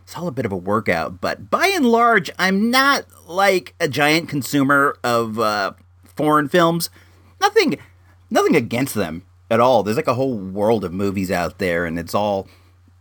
it's 0.02 0.16
all 0.16 0.28
a 0.28 0.32
bit 0.32 0.46
of 0.46 0.52
a 0.52 0.56
workout, 0.56 1.20
but 1.20 1.50
by 1.50 1.66
and 1.66 1.84
large, 1.84 2.30
I'm 2.38 2.70
not 2.70 3.04
like 3.28 3.74
a 3.78 3.86
giant 3.86 4.30
consumer 4.30 4.96
of 5.04 5.38
uh 5.38 5.72
foreign 6.16 6.48
films. 6.48 6.88
Nothing 7.42 7.76
nothing 8.30 8.56
against 8.56 8.94
them 8.94 9.26
at 9.50 9.60
all. 9.60 9.82
There's 9.82 9.96
like 9.98 10.06
a 10.06 10.14
whole 10.14 10.38
world 10.38 10.84
of 10.84 10.92
movies 10.94 11.30
out 11.30 11.58
there 11.58 11.84
and 11.84 11.98
it's 11.98 12.14
all 12.14 12.48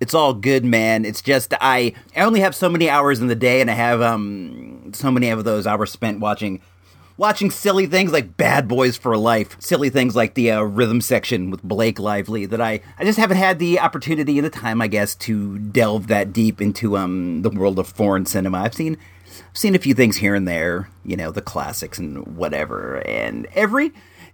it's 0.02 0.16
all 0.16 0.34
good, 0.34 0.66
man. 0.66 1.06
It's 1.06 1.22
just 1.22 1.54
I 1.62 1.94
I 2.16 2.22
only 2.22 2.42
have 2.42 2.56
so 2.56 2.68
many 2.68 2.90
hours 2.90 3.20
in 3.22 3.28
the 3.28 3.36
day 3.36 3.62
and 3.62 3.72
I 3.72 3.76
have 3.76 4.02
um 4.02 4.92
so 4.94 5.12
many 5.12 5.30
of 5.30 5.44
those 5.44 5.66
hours 5.66 5.92
spent 5.92 6.20
watching 6.20 6.60
watching 7.18 7.52
silly 7.52 7.86
things 7.86 8.12
like 8.12 8.36
Bad 8.36 8.68
Boys 8.68 8.98
for 8.98 9.16
Life, 9.16 9.56
silly 9.60 9.92
things 9.92 10.16
like 10.16 10.34
the 10.34 10.50
uh, 10.50 10.62
rhythm 10.62 11.02
section 11.02 11.52
with 11.52 11.62
Blake 11.62 12.00
Lively 12.00 12.48
that 12.48 12.60
I, 12.60 12.82
I 12.98 13.06
just 13.06 13.20
haven't 13.20 13.38
had 13.38 13.60
the 13.60 13.80
opportunity 13.80 14.40
and 14.40 14.46
the 14.46 14.50
time, 14.50 14.82
I 14.82 14.88
guess, 14.88 15.14
to 15.16 15.60
delve 15.60 16.08
that 16.08 16.34
deep 16.34 16.60
into 16.60 16.98
um, 16.98 17.44
the 17.44 17.52
world 17.52 17.78
of 17.78 17.88
foreign 17.88 18.26
cinema. 18.26 18.62
I've 18.62 18.74
seen 18.74 18.98
I've 19.52 19.58
seen 19.58 19.76
a 19.76 19.80
few 19.80 19.94
things 19.94 20.18
here 20.18 20.34
and 20.34 20.48
there, 20.48 20.90
you 21.06 21.16
know, 21.16 21.30
the 21.30 21.42
classics 21.42 22.00
and 22.00 22.26
whatever. 22.36 23.06
And 23.08 23.48
every 23.54 23.94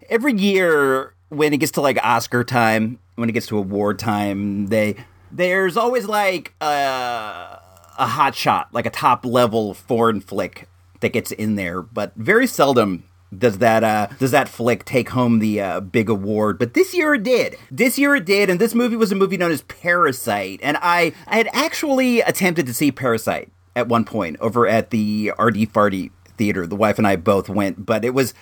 every 0.09 0.33
year 0.33 1.13
when 1.29 1.53
it 1.53 1.57
gets 1.57 1.73
to 1.73 1.81
like 1.81 1.97
Oscar 2.03 2.43
time, 2.43 2.99
when 3.15 3.29
it 3.29 3.33
gets 3.33 3.47
to 3.47 3.57
award 3.57 3.99
time, 3.99 4.67
they 4.67 4.95
there's 5.31 5.77
always 5.77 6.05
like 6.05 6.53
a, 6.61 7.59
a 7.97 8.07
hot 8.07 8.35
shot, 8.35 8.69
like 8.73 8.85
a 8.85 8.89
top 8.89 9.25
level 9.25 9.73
foreign 9.73 10.21
flick 10.21 10.67
that 11.01 11.09
gets 11.09 11.31
in 11.31 11.55
there, 11.55 11.81
but 11.81 12.13
very 12.15 12.47
seldom 12.47 13.03
does 13.37 13.57
that 13.57 13.83
uh, 13.83 14.07
does 14.19 14.31
that 14.31 14.47
flick 14.47 14.85
take 14.85 15.09
home 15.09 15.39
the 15.39 15.59
uh, 15.59 15.79
big 15.81 16.09
award. 16.09 16.57
But 16.57 16.73
this 16.73 16.93
year 16.93 17.15
it 17.15 17.23
did. 17.23 17.57
This 17.69 17.99
year 17.99 18.15
it 18.15 18.25
did, 18.25 18.49
and 18.49 18.59
this 18.59 18.73
movie 18.73 18.95
was 18.95 19.11
a 19.11 19.15
movie 19.15 19.37
known 19.37 19.51
as 19.51 19.63
Parasite. 19.63 20.59
And 20.63 20.77
I 20.81 21.13
I 21.27 21.37
had 21.37 21.49
actually 21.51 22.21
attempted 22.21 22.65
to 22.67 22.73
see 22.73 22.91
Parasite 22.91 23.51
at 23.75 23.87
one 23.87 24.05
point 24.05 24.37
over 24.39 24.65
at 24.65 24.91
the 24.91 25.33
RD 25.37 25.73
Farty 25.73 26.11
Theater. 26.37 26.65
The 26.65 26.75
wife 26.75 26.97
and 26.97 27.05
I 27.07 27.17
both 27.17 27.49
went, 27.49 27.85
but 27.85 28.05
it 28.05 28.13
was 28.13 28.33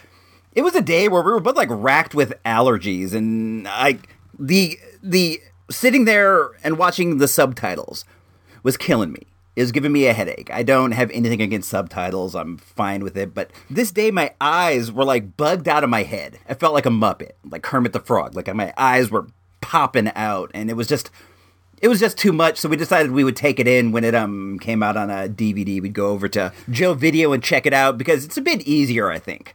it 0.55 0.63
was 0.63 0.75
a 0.75 0.81
day 0.81 1.07
where 1.07 1.21
we 1.21 1.31
were 1.31 1.39
both 1.39 1.57
like 1.57 1.69
racked 1.69 2.15
with 2.15 2.33
allergies, 2.45 3.13
and 3.13 3.65
like 3.65 4.09
the 4.39 4.79
the 5.03 5.41
sitting 5.69 6.05
there 6.05 6.51
and 6.63 6.77
watching 6.77 7.17
the 7.17 7.27
subtitles 7.27 8.05
was 8.63 8.77
killing 8.77 9.11
me 9.11 9.27
is 9.55 9.71
giving 9.71 9.91
me 9.91 10.05
a 10.05 10.13
headache. 10.13 10.49
I 10.51 10.63
don't 10.63 10.91
have 10.91 11.09
anything 11.11 11.41
against 11.41 11.69
subtitles. 11.69 12.35
I'm 12.35 12.57
fine 12.57 13.03
with 13.03 13.15
it. 13.15 13.33
But 13.33 13.51
this 13.69 13.91
day, 13.91 14.11
my 14.11 14.33
eyes 14.41 14.91
were 14.91 15.05
like 15.05 15.37
bugged 15.37 15.67
out 15.67 15.83
of 15.83 15.89
my 15.89 16.03
head. 16.03 16.39
I 16.47 16.55
felt 16.55 16.73
like 16.73 16.85
a 16.85 16.89
Muppet, 16.89 17.31
like 17.49 17.63
Kermit 17.63 17.93
the 17.93 17.99
Frog. 17.99 18.35
Like 18.35 18.53
my 18.53 18.73
eyes 18.77 19.09
were 19.09 19.27
popping 19.61 20.11
out, 20.15 20.51
and 20.53 20.69
it 20.69 20.75
was 20.75 20.87
just. 20.87 21.09
It 21.81 21.89
was 21.89 21.99
just 21.99 22.17
too 22.17 22.31
much, 22.31 22.57
so 22.57 22.69
we 22.69 22.77
decided 22.77 23.11
we 23.11 23.25
would 23.25 23.35
take 23.35 23.59
it 23.59 23.67
in 23.67 23.91
when 23.91 24.05
it 24.05 24.15
um 24.15 24.57
came 24.59 24.81
out 24.81 24.95
on 24.95 25.09
a 25.09 25.27
DVD. 25.27 25.81
We'd 25.81 25.93
go 25.93 26.07
over 26.07 26.29
to 26.29 26.53
Joe 26.69 26.93
Video 26.93 27.33
and 27.33 27.43
check 27.43 27.65
it 27.65 27.73
out 27.73 27.97
because 27.97 28.23
it's 28.23 28.37
a 28.37 28.41
bit 28.41 28.61
easier, 28.61 29.11
I 29.11 29.19
think, 29.19 29.53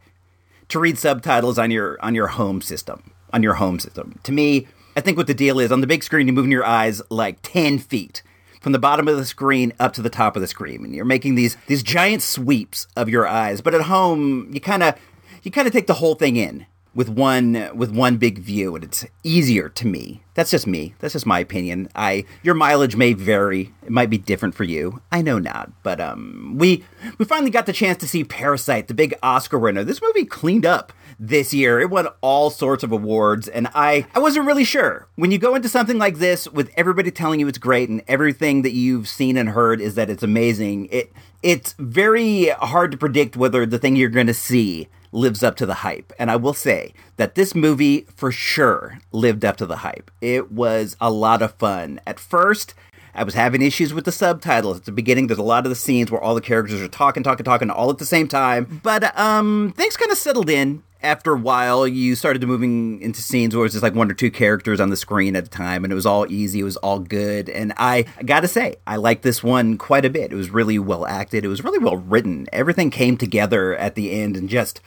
to 0.70 0.78
read 0.78 0.98
subtitles 0.98 1.58
on 1.58 1.70
your 1.70 1.98
on 2.02 2.14
your 2.14 2.28
home 2.28 2.60
system. 2.60 3.12
On 3.32 3.42
your 3.42 3.54
home 3.54 3.78
system. 3.78 4.18
To 4.24 4.32
me, 4.32 4.66
I 4.96 5.00
think 5.00 5.16
what 5.16 5.28
the 5.28 5.34
deal 5.34 5.60
is 5.60 5.70
on 5.70 5.80
the 5.80 5.86
big 5.86 6.02
screen, 6.02 6.26
you're 6.26 6.34
moving 6.34 6.50
your 6.50 6.64
eyes 6.64 7.00
like 7.10 7.38
ten 7.42 7.78
feet 7.78 8.22
from 8.60 8.72
the 8.72 8.78
bottom 8.78 9.08
of 9.08 9.16
the 9.16 9.24
screen 9.24 9.72
up 9.80 9.92
to 9.94 10.02
the 10.02 10.10
top 10.10 10.36
of 10.36 10.42
the 10.42 10.46
screen 10.46 10.84
and 10.84 10.94
you're 10.94 11.04
making 11.04 11.34
these 11.34 11.56
these 11.66 11.82
giant 11.82 12.22
sweeps 12.22 12.86
of 12.94 13.08
your 13.08 13.26
eyes 13.26 13.60
but 13.60 13.74
at 13.74 13.82
home 13.82 14.48
you 14.52 14.60
kind 14.60 14.82
of 14.82 14.94
you 15.42 15.50
kind 15.50 15.66
of 15.66 15.72
take 15.72 15.86
the 15.86 15.94
whole 15.94 16.14
thing 16.14 16.36
in 16.36 16.66
with 16.94 17.08
one 17.08 17.70
with 17.74 17.90
one 17.90 18.16
big 18.16 18.38
view 18.38 18.74
and 18.74 18.84
it's 18.84 19.06
easier 19.22 19.68
to 19.68 19.86
me. 19.86 20.22
That's 20.34 20.50
just 20.50 20.66
me. 20.66 20.94
That's 20.98 21.12
just 21.12 21.26
my 21.26 21.38
opinion. 21.38 21.88
I 21.94 22.24
your 22.42 22.54
mileage 22.54 22.96
may 22.96 23.12
vary. 23.12 23.72
It 23.82 23.90
might 23.90 24.10
be 24.10 24.18
different 24.18 24.54
for 24.54 24.64
you. 24.64 25.00
I 25.12 25.22
know 25.22 25.38
not 25.38 25.70
but 25.82 26.00
um 26.00 26.56
we 26.58 26.84
we 27.18 27.24
finally 27.24 27.50
got 27.50 27.66
the 27.66 27.72
chance 27.72 27.98
to 27.98 28.08
see 28.08 28.24
parasite 28.24 28.88
the 28.88 28.94
big 28.94 29.14
oscar 29.22 29.58
winner. 29.58 29.84
This 29.84 30.02
movie 30.02 30.24
cleaned 30.24 30.66
up 30.66 30.92
this 31.20 31.52
year. 31.52 31.78
It 31.80 31.90
won 31.90 32.08
all 32.22 32.48
sorts 32.48 32.82
of 32.82 32.90
awards, 32.90 33.46
and 33.46 33.68
I, 33.74 34.06
I 34.14 34.18
wasn't 34.18 34.46
really 34.46 34.64
sure. 34.64 35.06
When 35.16 35.30
you 35.30 35.38
go 35.38 35.54
into 35.54 35.68
something 35.68 35.98
like 35.98 36.16
this 36.16 36.48
with 36.48 36.70
everybody 36.76 37.10
telling 37.10 37.38
you 37.38 37.46
it's 37.46 37.58
great 37.58 37.90
and 37.90 38.02
everything 38.08 38.62
that 38.62 38.72
you've 38.72 39.06
seen 39.06 39.36
and 39.36 39.50
heard 39.50 39.80
is 39.80 39.94
that 39.96 40.08
it's 40.08 40.22
amazing, 40.22 40.88
it 40.90 41.12
it's 41.42 41.74
very 41.78 42.48
hard 42.48 42.90
to 42.92 42.98
predict 42.98 43.36
whether 43.36 43.66
the 43.66 43.78
thing 43.78 43.96
you're 43.96 44.08
going 44.08 44.26
to 44.26 44.34
see 44.34 44.88
lives 45.12 45.42
up 45.42 45.56
to 45.56 45.66
the 45.66 45.74
hype. 45.74 46.12
And 46.18 46.30
I 46.30 46.36
will 46.36 46.54
say 46.54 46.94
that 47.16 47.34
this 47.34 47.54
movie 47.54 48.06
for 48.14 48.30
sure 48.32 48.98
lived 49.12 49.44
up 49.44 49.56
to 49.58 49.66
the 49.66 49.78
hype. 49.78 50.10
It 50.20 50.52
was 50.52 50.96
a 51.00 51.10
lot 51.10 51.42
of 51.42 51.54
fun. 51.54 52.00
At 52.06 52.20
first, 52.20 52.74
I 53.14 53.24
was 53.24 53.34
having 53.34 53.62
issues 53.62 53.92
with 53.92 54.04
the 54.04 54.12
subtitles 54.12 54.78
at 54.78 54.84
the 54.84 54.92
beginning. 54.92 55.26
There's 55.26 55.38
a 55.38 55.42
lot 55.42 55.66
of 55.66 55.70
the 55.70 55.76
scenes 55.76 56.10
where 56.10 56.20
all 56.20 56.34
the 56.34 56.40
characters 56.40 56.80
are 56.80 56.88
talking, 56.88 57.22
talking, 57.22 57.44
talking 57.44 57.70
all 57.70 57.90
at 57.90 57.98
the 57.98 58.06
same 58.06 58.28
time. 58.28 58.80
But 58.82 59.18
um, 59.18 59.74
things 59.76 59.96
kind 59.96 60.12
of 60.12 60.18
settled 60.18 60.48
in 60.48 60.82
after 61.02 61.32
a 61.32 61.38
while. 61.38 61.88
You 61.88 62.14
started 62.14 62.46
moving 62.46 63.00
into 63.00 63.20
scenes 63.20 63.54
where 63.54 63.62
it 63.62 63.66
was 63.66 63.72
just 63.72 63.82
like 63.82 63.94
one 63.94 64.10
or 64.10 64.14
two 64.14 64.30
characters 64.30 64.80
on 64.80 64.90
the 64.90 64.96
screen 64.96 65.34
at 65.34 65.44
a 65.44 65.50
time, 65.50 65.84
and 65.84 65.92
it 65.92 65.96
was 65.96 66.06
all 66.06 66.30
easy. 66.30 66.60
It 66.60 66.64
was 66.64 66.76
all 66.78 67.00
good. 67.00 67.48
And 67.48 67.72
I, 67.76 68.04
I 68.16 68.22
got 68.22 68.40
to 68.40 68.48
say, 68.48 68.76
I 68.86 68.96
liked 68.96 69.22
this 69.22 69.42
one 69.42 69.76
quite 69.76 70.04
a 70.04 70.10
bit. 70.10 70.32
It 70.32 70.36
was 70.36 70.50
really 70.50 70.78
well 70.78 71.06
acted. 71.06 71.44
It 71.44 71.48
was 71.48 71.64
really 71.64 71.78
well 71.78 71.96
written. 71.96 72.46
Everything 72.52 72.90
came 72.90 73.16
together 73.16 73.74
at 73.74 73.96
the 73.96 74.12
end 74.12 74.36
and 74.36 74.48
just 74.48 74.80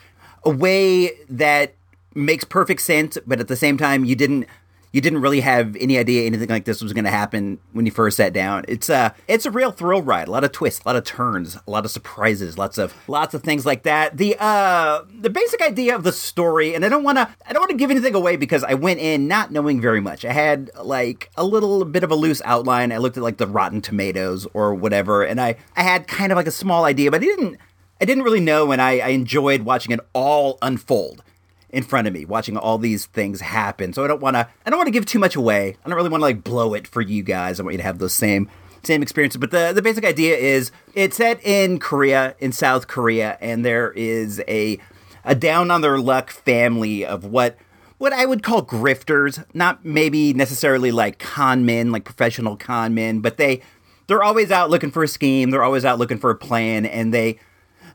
a 0.45 0.49
way 0.49 1.11
that 1.29 1.75
makes 2.15 2.43
perfect 2.43 2.81
sense, 2.81 3.17
but 3.25 3.39
at 3.39 3.47
the 3.47 3.55
same 3.55 3.77
time, 3.77 4.05
you 4.05 4.15
didn't 4.15 4.47
you 4.93 5.01
didn't 5.01 5.21
really 5.21 5.41
have 5.41 5.75
any 5.77 5.97
idea 5.97 6.23
anything 6.23 6.49
like 6.49 6.65
this 6.65 6.81
was 6.81 6.93
going 6.93 7.03
to 7.03 7.09
happen 7.09 7.57
when 7.71 7.85
you 7.85 7.91
first 7.91 8.15
sat 8.15 8.31
down. 8.31 8.63
It's 8.67 8.89
a 8.89 9.13
it's 9.27 9.45
a 9.45 9.51
real 9.51 9.71
thrill 9.71 10.03
ride. 10.03 10.27
A 10.27 10.31
lot 10.31 10.43
of 10.43 10.51
twists, 10.51 10.85
a 10.85 10.87
lot 10.87 10.95
of 10.95 11.03
turns, 11.03 11.57
a 11.67 11.71
lot 11.71 11.83
of 11.83 11.89
surprises, 11.91 12.59
lots 12.59 12.77
of 12.77 12.93
lots 13.07 13.33
of 13.33 13.41
things 13.43 13.65
like 13.65 13.83
that. 13.83 14.17
The 14.17 14.37
uh 14.39 15.01
the 15.19 15.31
basic 15.31 15.61
idea 15.61 15.95
of 15.95 16.03
the 16.03 16.11
story, 16.11 16.75
and 16.75 16.85
I 16.85 16.89
don't 16.89 17.03
want 17.03 17.17
to 17.17 17.27
I 17.45 17.53
don't 17.53 17.61
want 17.61 17.71
to 17.71 17.77
give 17.77 17.89
anything 17.89 18.13
away 18.13 18.37
because 18.37 18.63
I 18.63 18.75
went 18.75 18.99
in 18.99 19.27
not 19.27 19.51
knowing 19.51 19.81
very 19.81 19.99
much. 19.99 20.23
I 20.23 20.31
had 20.31 20.69
like 20.81 21.31
a 21.35 21.43
little 21.43 21.83
bit 21.85 22.03
of 22.03 22.11
a 22.11 22.15
loose 22.15 22.41
outline. 22.45 22.91
I 22.91 22.97
looked 22.99 23.17
at 23.17 23.23
like 23.23 23.37
the 23.37 23.47
Rotten 23.47 23.81
Tomatoes 23.81 24.47
or 24.53 24.75
whatever, 24.75 25.23
and 25.23 25.41
I 25.41 25.55
I 25.75 25.81
had 25.81 26.07
kind 26.07 26.31
of 26.31 26.35
like 26.35 26.47
a 26.47 26.51
small 26.51 26.85
idea, 26.85 27.09
but 27.09 27.21
I 27.21 27.25
didn't 27.25 27.57
I 28.01 28.05
didn't 28.05 28.23
really 28.23 28.39
know, 28.39 28.71
and 28.71 28.81
I, 28.81 28.99
I 28.99 29.07
enjoyed 29.09 29.61
watching 29.61 29.91
it 29.91 29.99
all 30.13 30.57
unfold 30.61 31.23
in 31.69 31.83
front 31.83 32.07
of 32.07 32.13
me 32.13 32.23
watching 32.23 32.55
all 32.55 32.77
these 32.77 33.07
things 33.07 33.41
happen. 33.41 33.93
So 33.93 34.03
I 34.03 34.07
don't 34.07 34.21
want 34.21 34.35
to 34.35 34.47
I 34.65 34.69
don't 34.69 34.77
want 34.77 34.87
to 34.87 34.91
give 34.91 35.05
too 35.05 35.19
much 35.19 35.35
away. 35.35 35.75
I 35.83 35.89
don't 35.89 35.97
really 35.97 36.09
want 36.09 36.21
to 36.21 36.25
like 36.25 36.43
blow 36.43 36.73
it 36.75 36.87
for 36.87 37.01
you 37.01 37.23
guys. 37.23 37.59
I 37.59 37.63
want 37.63 37.73
you 37.73 37.77
to 37.79 37.83
have 37.83 37.97
those 37.97 38.13
same 38.13 38.49
same 38.83 39.01
experiences. 39.01 39.39
But 39.39 39.51
the 39.51 39.73
the 39.73 39.81
basic 39.81 40.05
idea 40.05 40.37
is 40.37 40.71
it's 40.93 41.17
set 41.17 41.43
in 41.43 41.79
Korea, 41.79 42.35
in 42.39 42.51
South 42.51 42.87
Korea, 42.87 43.37
and 43.41 43.65
there 43.65 43.91
is 43.91 44.41
a 44.47 44.77
a 45.25 45.33
down 45.35 45.71
on 45.71 45.81
their 45.81 45.97
luck 45.97 46.29
family 46.29 47.03
of 47.03 47.25
what 47.25 47.57
what 47.97 48.13
I 48.13 48.25
would 48.25 48.43
call 48.43 48.63
grifters, 48.63 49.43
not 49.53 49.83
maybe 49.83 50.33
necessarily 50.33 50.91
like 50.91 51.19
con 51.19 51.65
men, 51.65 51.91
like 51.91 52.03
professional 52.03 52.55
con 52.55 52.93
men, 52.93 53.19
but 53.19 53.37
they 53.37 53.61
they're 54.07 54.23
always 54.23 54.51
out 54.51 54.69
looking 54.69 54.91
for 54.91 55.03
a 55.03 55.07
scheme, 55.07 55.49
they're 55.49 55.63
always 55.63 55.85
out 55.85 55.97
looking 55.97 56.19
for 56.19 56.29
a 56.29 56.35
plan, 56.35 56.85
and 56.85 57.13
they 57.13 57.39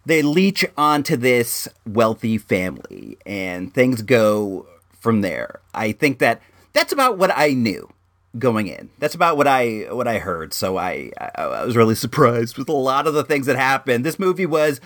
they 0.09 0.23
leech 0.23 0.65
onto 0.79 1.17
this 1.17 1.69
wealthy 1.87 2.39
family 2.39 3.19
and 3.27 3.75
things 3.75 4.01
go 4.01 4.67
from 4.99 5.21
there. 5.21 5.61
I 5.75 5.93
think 5.93 6.19
that 6.19 6.41
that's 6.73 6.93
about 6.95 7.19
what 7.19 7.31
I 7.37 7.51
knew 7.51 7.93
going 8.39 8.69
in. 8.69 8.89
That's 8.99 9.15
about 9.15 9.37
what 9.37 9.47
I 9.47 9.87
what 9.91 10.09
I 10.09 10.19
heard. 10.19 10.55
So 10.55 10.79
I, 10.79 11.13
I 11.21 11.31
I 11.43 11.65
was 11.65 11.77
really 11.77 11.95
surprised 11.95 12.57
with 12.57 12.71
a 12.71 12.73
lot 12.73 13.07
of 13.07 13.13
the 13.13 13.23
things 13.23 13.45
that 13.47 13.57
happened. 13.57 14.05
This 14.05 14.19
movie 14.19 14.47
was 14.47 14.81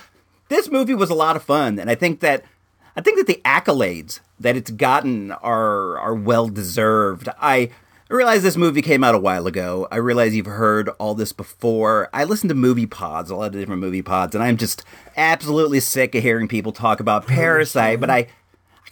this 0.48 0.68
movie 0.68 0.94
was 0.94 1.08
a 1.08 1.14
lot 1.14 1.36
of 1.36 1.44
fun 1.44 1.78
and 1.78 1.88
I 1.88 1.94
think 1.94 2.18
that 2.18 2.44
I 2.96 3.00
think 3.00 3.16
that 3.18 3.28
the 3.28 3.40
accolades 3.44 4.18
that 4.40 4.56
it's 4.56 4.72
gotten 4.72 5.30
are 5.30 5.98
are 5.98 6.16
well 6.16 6.48
deserved. 6.48 7.28
I 7.40 7.70
I 8.12 8.14
realize 8.14 8.42
this 8.42 8.58
movie 8.58 8.82
came 8.82 9.02
out 9.02 9.14
a 9.14 9.18
while 9.18 9.46
ago. 9.46 9.88
I 9.90 9.96
realize 9.96 10.36
you've 10.36 10.44
heard 10.44 10.90
all 10.98 11.14
this 11.14 11.32
before. 11.32 12.10
I 12.12 12.24
listen 12.24 12.50
to 12.50 12.54
movie 12.54 12.84
pods, 12.84 13.30
a 13.30 13.36
lot 13.36 13.46
of 13.46 13.52
different 13.52 13.80
movie 13.80 14.02
pods, 14.02 14.34
and 14.34 14.44
I'm 14.44 14.58
just 14.58 14.84
absolutely 15.16 15.80
sick 15.80 16.14
of 16.14 16.22
hearing 16.22 16.46
people 16.46 16.72
talk 16.72 17.00
about 17.00 17.24
oh, 17.24 17.28
Parasite, 17.28 18.00
but 18.00 18.10
I 18.10 18.18
I 18.18 18.28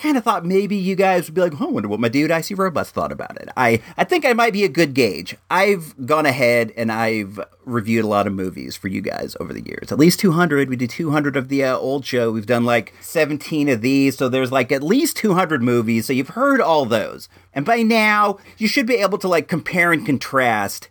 kind 0.00 0.16
of 0.16 0.25
thought 0.25 0.45
maybe 0.45 0.76
you 0.76 0.97
guys 0.97 1.26
would 1.26 1.35
be 1.35 1.40
like, 1.40 1.61
oh, 1.61 1.69
I 1.69 1.71
wonder 1.71 1.88
what 1.88 2.00
my 2.00 2.09
dude 2.09 2.30
Icy 2.30 2.54
Robots 2.54 2.90
thought 2.90 3.12
about 3.12 3.40
it. 3.40 3.49
I, 3.57 3.83
I 3.97 4.04
think 4.04 4.25
I 4.25 4.33
might 4.33 4.52
be 4.52 4.64
a 4.64 4.69
good 4.69 4.95
gauge. 4.95 5.37
I've 5.50 5.95
gone 6.07 6.26
ahead 6.26 6.73
and 6.76 6.90
I've 6.90 7.38
reviewed 7.64 8.04
a 8.04 8.09
lot 8.09 8.26
of 8.26 8.33
movies 8.33 8.76
for 8.76 8.88
you 8.88 9.00
guys 9.02 9.37
over 9.38 9.52
the 9.52 9.62
years. 9.62 9.92
At 9.92 9.99
least 9.99 10.19
200. 10.21 10.69
We 10.69 10.76
did 10.76 10.90
200 10.90 11.37
of 11.37 11.49
the 11.49 11.64
uh, 11.64 11.76
old 11.76 12.04
show. 12.07 12.33
We've 12.33 12.47
done 12.47 12.64
like 12.64 12.95
17 13.00 13.69
of 13.69 13.83
these. 13.83 14.16
So 14.16 14.28
there's 14.28 14.50
like 14.50 14.73
at 14.73 14.83
least 14.83 15.16
200 15.19 15.62
movies. 15.62 16.07
So 16.07 16.12
you've 16.12 16.30
heard 16.30 16.61
all 16.61 16.87
those. 16.87 17.28
And 17.52 17.66
by 17.66 17.83
now, 17.83 18.38
you 18.59 18.69
should 18.69 18.87
be 18.87 18.97
able 18.97 19.19
to 19.19 19.28
like 19.28 19.49
compare 19.49 19.92
and 19.92 20.07
contrast 20.07 20.88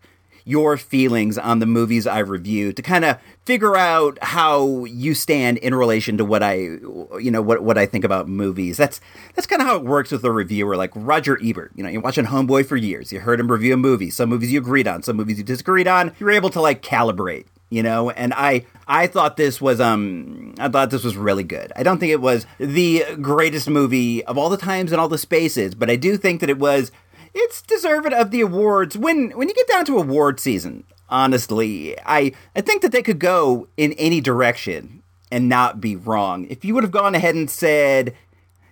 your 0.49 0.77
feelings 0.77 1.37
on 1.37 1.59
the 1.59 1.65
movies 1.67 2.07
I 2.07 2.19
review 2.19 2.73
to 2.73 2.81
kind 2.81 3.05
of 3.05 3.19
figure 3.45 3.75
out 3.75 4.17
how 4.23 4.83
you 4.85 5.13
stand 5.13 5.59
in 5.59 5.75
relation 5.75 6.17
to 6.17 6.25
what 6.25 6.41
I, 6.41 6.55
you 6.55 7.29
know, 7.29 7.41
what 7.41 7.61
what 7.61 7.77
I 7.77 7.85
think 7.85 8.03
about 8.03 8.27
movies. 8.27 8.75
That's 8.75 8.99
that's 9.35 9.45
kind 9.45 9.61
of 9.61 9.67
how 9.67 9.75
it 9.75 9.83
works 9.83 10.11
with 10.11 10.23
a 10.23 10.31
reviewer, 10.31 10.75
like 10.75 10.91
Roger 10.95 11.39
Ebert. 11.43 11.71
You 11.75 11.83
know, 11.83 11.89
you're 11.89 12.01
watching 12.01 12.25
Homeboy 12.25 12.65
for 12.65 12.75
years. 12.75 13.13
You 13.13 13.19
heard 13.19 13.39
him 13.39 13.51
review 13.51 13.75
a 13.75 13.77
movie. 13.77 14.09
Some 14.09 14.29
movies 14.29 14.51
you 14.51 14.59
agreed 14.59 14.87
on, 14.87 15.03
some 15.03 15.17
movies 15.17 15.37
you 15.37 15.43
disagreed 15.43 15.87
on. 15.87 16.13
You're 16.19 16.31
able 16.31 16.49
to 16.49 16.61
like 16.61 16.81
calibrate. 16.81 17.45
You 17.69 17.83
know, 17.83 18.09
and 18.09 18.33
I 18.33 18.65
I 18.87 19.05
thought 19.05 19.37
this 19.37 19.61
was 19.61 19.79
um 19.79 20.55
I 20.57 20.67
thought 20.69 20.89
this 20.89 21.03
was 21.03 21.15
really 21.15 21.43
good. 21.43 21.71
I 21.75 21.83
don't 21.83 21.99
think 21.99 22.11
it 22.11 22.21
was 22.21 22.47
the 22.57 23.05
greatest 23.21 23.69
movie 23.69 24.23
of 24.25 24.39
all 24.39 24.49
the 24.49 24.57
times 24.57 24.91
and 24.91 24.99
all 24.99 25.07
the 25.07 25.19
spaces, 25.19 25.75
but 25.75 25.91
I 25.91 25.95
do 25.95 26.17
think 26.17 26.41
that 26.41 26.49
it 26.49 26.57
was 26.57 26.91
it's 27.33 27.61
deserving 27.61 28.13
of 28.13 28.31
the 28.31 28.41
awards. 28.41 28.97
When 28.97 29.31
when 29.31 29.47
you 29.47 29.55
get 29.55 29.67
down 29.67 29.85
to 29.85 29.97
award 29.97 30.39
season, 30.39 30.83
honestly, 31.09 31.97
I 32.05 32.31
I 32.55 32.61
think 32.61 32.81
that 32.81 32.91
they 32.91 33.03
could 33.03 33.19
go 33.19 33.67
in 33.77 33.93
any 33.93 34.21
direction 34.21 35.03
and 35.31 35.47
not 35.47 35.79
be 35.79 35.95
wrong. 35.95 36.47
If 36.49 36.65
you 36.65 36.73
would 36.73 36.83
have 36.83 36.91
gone 36.91 37.15
ahead 37.15 37.35
and 37.35 37.49
said 37.49 38.15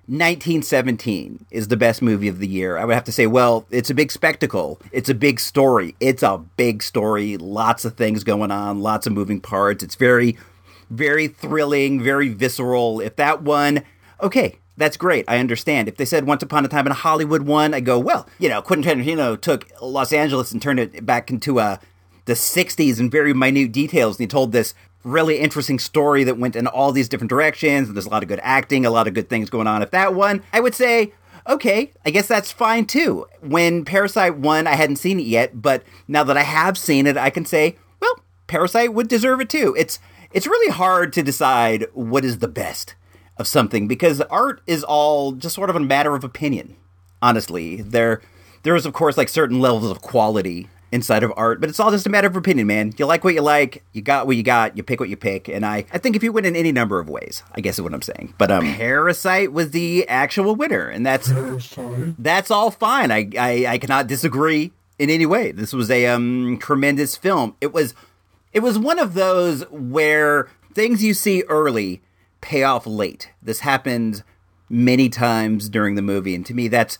1917 0.08 1.48
is 1.52 1.68
the 1.68 1.78
best 1.78 2.02
movie 2.02 2.30
of 2.30 2.40
the 2.40 2.48
year, 2.48 2.78
I 2.78 2.86
would 2.86 2.94
have 2.94 3.04
to 3.06 3.12
say, 3.12 3.28
well, 3.28 3.66
it's 3.70 3.90
a 3.90 3.94
big 3.94 4.12
spectacle. 4.12 4.80
It's 4.92 5.10
a 5.10 5.14
big 5.14 5.40
story. 5.40 5.96
It's 6.00 6.24
a 6.24 6.38
big 6.38 6.82
story. 6.82 7.38
Lots 7.38 7.86
of 7.86 7.96
things 7.96 8.24
going 8.24 8.50
on, 8.50 8.82
lots 8.82 9.06
of 9.06 9.14
moving 9.14 9.42
parts. 9.42 9.84
It's 9.84 9.96
very, 9.96 10.38
very 10.90 11.28
thrilling, 11.28 12.02
very 12.02 12.30
visceral. 12.30 13.02
If 13.02 13.18
that 13.18 13.42
one, 13.42 13.84
okay, 14.22 14.60
that's 14.78 14.98
great. 14.98 15.26
I 15.28 15.40
understand. 15.40 15.88
If 15.88 15.98
they 15.98 16.06
said 16.06 16.26
Once 16.26 16.44
Upon 16.44 16.64
a 16.64 16.68
Time 16.68 16.86
in 16.86 16.94
Hollywood 16.94 17.42
one, 17.42 17.74
I 17.74 17.80
go, 17.80 18.00
well, 18.00 18.28
you 18.40 18.48
know, 18.48 18.62
Quentin 18.62 19.00
Tarantino 19.00 19.40
took 19.40 19.68
Los 19.82 20.14
Angeles 20.14 20.52
and 20.52 20.62
turned 20.62 20.80
it 20.80 21.06
back 21.06 21.30
into 21.30 21.60
a 21.60 21.80
the 22.26 22.34
60s 22.34 23.00
in 23.00 23.10
very 23.10 23.34
minute 23.34 23.72
details. 23.72 24.18
And 24.18 24.24
he 24.24 24.28
told 24.28 24.52
this 24.52 24.74
really 25.04 25.40
interesting 25.40 25.80
story 25.80 26.24
that 26.26 26.38
went 26.38 26.56
in 26.56 26.68
all 26.68 26.92
these 26.92 27.10
different 27.10 27.30
directions. 27.30 27.88
And 27.88 27.96
there's 27.96 28.06
a 28.06 28.10
lot 28.10 28.22
of 28.22 28.30
good 28.30 28.42
acting, 28.44 28.86
a 28.86 28.92
lot 28.92 29.08
of 29.08 29.14
good 29.14 29.30
things 29.30 29.50
going 29.50 29.68
on. 29.68 29.82
If 29.82 29.92
that 29.92 30.14
one, 30.14 30.44
I 30.54 30.60
would 30.60 30.76
say, 30.76 31.14
okay, 31.48 31.92
I 32.06 32.12
guess 32.12 32.28
that's 32.28 32.52
fine 32.52 32.86
too. 32.86 33.26
When 33.42 33.86
Parasite 33.86 34.38
won, 34.38 34.68
I 34.68 34.76
hadn't 34.76 34.98
seen 34.98 35.20
it 35.20 35.26
yet, 35.26 35.62
but 35.62 35.84
now 36.08 36.24
that 36.26 36.38
I 36.38 36.44
have 36.44 36.78
seen 36.78 37.08
it, 37.08 37.18
I 37.18 37.30
can 37.30 37.46
say, 37.46 37.78
well, 38.02 38.20
Parasite 38.48 38.94
would 38.94 39.08
deserve 39.08 39.42
it 39.42 39.50
too. 39.50 39.74
It's 39.78 40.00
it's 40.34 40.46
really 40.46 40.72
hard 40.72 41.14
to 41.14 41.24
decide 41.24 41.88
what 41.94 42.26
is 42.26 42.40
the 42.40 42.50
best 42.50 42.96
of 43.40 43.48
something 43.48 43.88
because 43.88 44.22
art 44.22 44.62
is 44.68 44.84
all 44.84 45.32
just 45.34 45.56
sort 45.56 45.70
of 45.70 45.76
a 45.76 45.80
matter 45.80 46.16
of 46.16 46.24
opinion. 46.24 46.76
Honestly, 47.22 47.82
there 47.82 48.22
there 48.64 48.76
is 48.76 48.86
of 48.86 48.94
course 48.94 49.18
like 49.18 49.30
certain 49.30 49.60
levels 49.60 49.90
of 49.90 50.02
quality 50.02 50.70
inside 50.92 51.22
of 51.22 51.34
art, 51.36 51.60
but 51.60 51.70
it's 51.70 51.80
all 51.80 51.92
just 51.92 52.06
a 52.06 52.10
matter 52.10 52.28
of 52.28 52.36
opinion, 52.36 52.66
man. 52.68 52.94
You 52.98 53.06
like 53.06 53.24
what 53.24 53.34
you 53.34 53.42
like, 53.42 53.84
you 53.92 54.02
got 54.02 54.26
what 54.26 54.38
you 54.38 54.44
got, 54.44 54.78
you 54.78 54.84
pick 54.84 55.00
what 55.00 55.10
you 55.10 55.18
pick, 55.18 55.48
and 55.50 55.66
I 55.66 55.86
I 55.92 55.98
think 55.98 56.16
if 56.16 56.24
you 56.24 56.32
win 56.32 56.46
in 56.46 56.56
any 56.56 56.72
number 56.72 57.00
of 57.00 57.10
ways, 57.10 57.44
I 57.54 57.62
guess 57.62 57.76
is 57.76 57.82
what 57.82 57.94
I'm 57.94 58.02
saying. 58.02 58.34
But 58.38 58.52
um 58.52 58.74
Parasite 58.76 59.52
was 59.52 59.72
the 59.72 60.08
actual 60.08 60.56
winner, 60.56 60.88
and 60.88 61.06
that's 61.06 61.32
that's 62.20 62.52
all 62.52 62.72
fine. 62.72 63.12
I, 63.12 63.30
I 63.38 63.66
I 63.68 63.78
cannot 63.78 64.08
disagree 64.08 64.72
in 65.00 65.10
any 65.10 65.26
way. 65.26 65.52
This 65.52 65.74
was 65.74 65.92
a 65.92 66.06
um 66.08 66.58
tremendous 66.60 67.16
film. 67.16 67.56
It 67.62 67.74
was 67.74 67.94
it 68.54 68.62
was 68.62 68.80
one 68.80 69.00
of 69.00 69.14
those 69.14 69.64
where 69.70 70.50
things 70.74 71.04
you 71.04 71.14
see 71.14 71.44
early 71.44 72.02
pay 72.48 72.64
off 72.64 72.88
late. 72.88 73.30
This 73.42 73.60
happens 73.60 74.24
many 74.70 75.10
times 75.10 75.68
during 75.68 75.96
the 75.96 76.02
movie, 76.02 76.34
and 76.34 76.46
to 76.46 76.54
me, 76.54 76.70
that's 76.70 76.98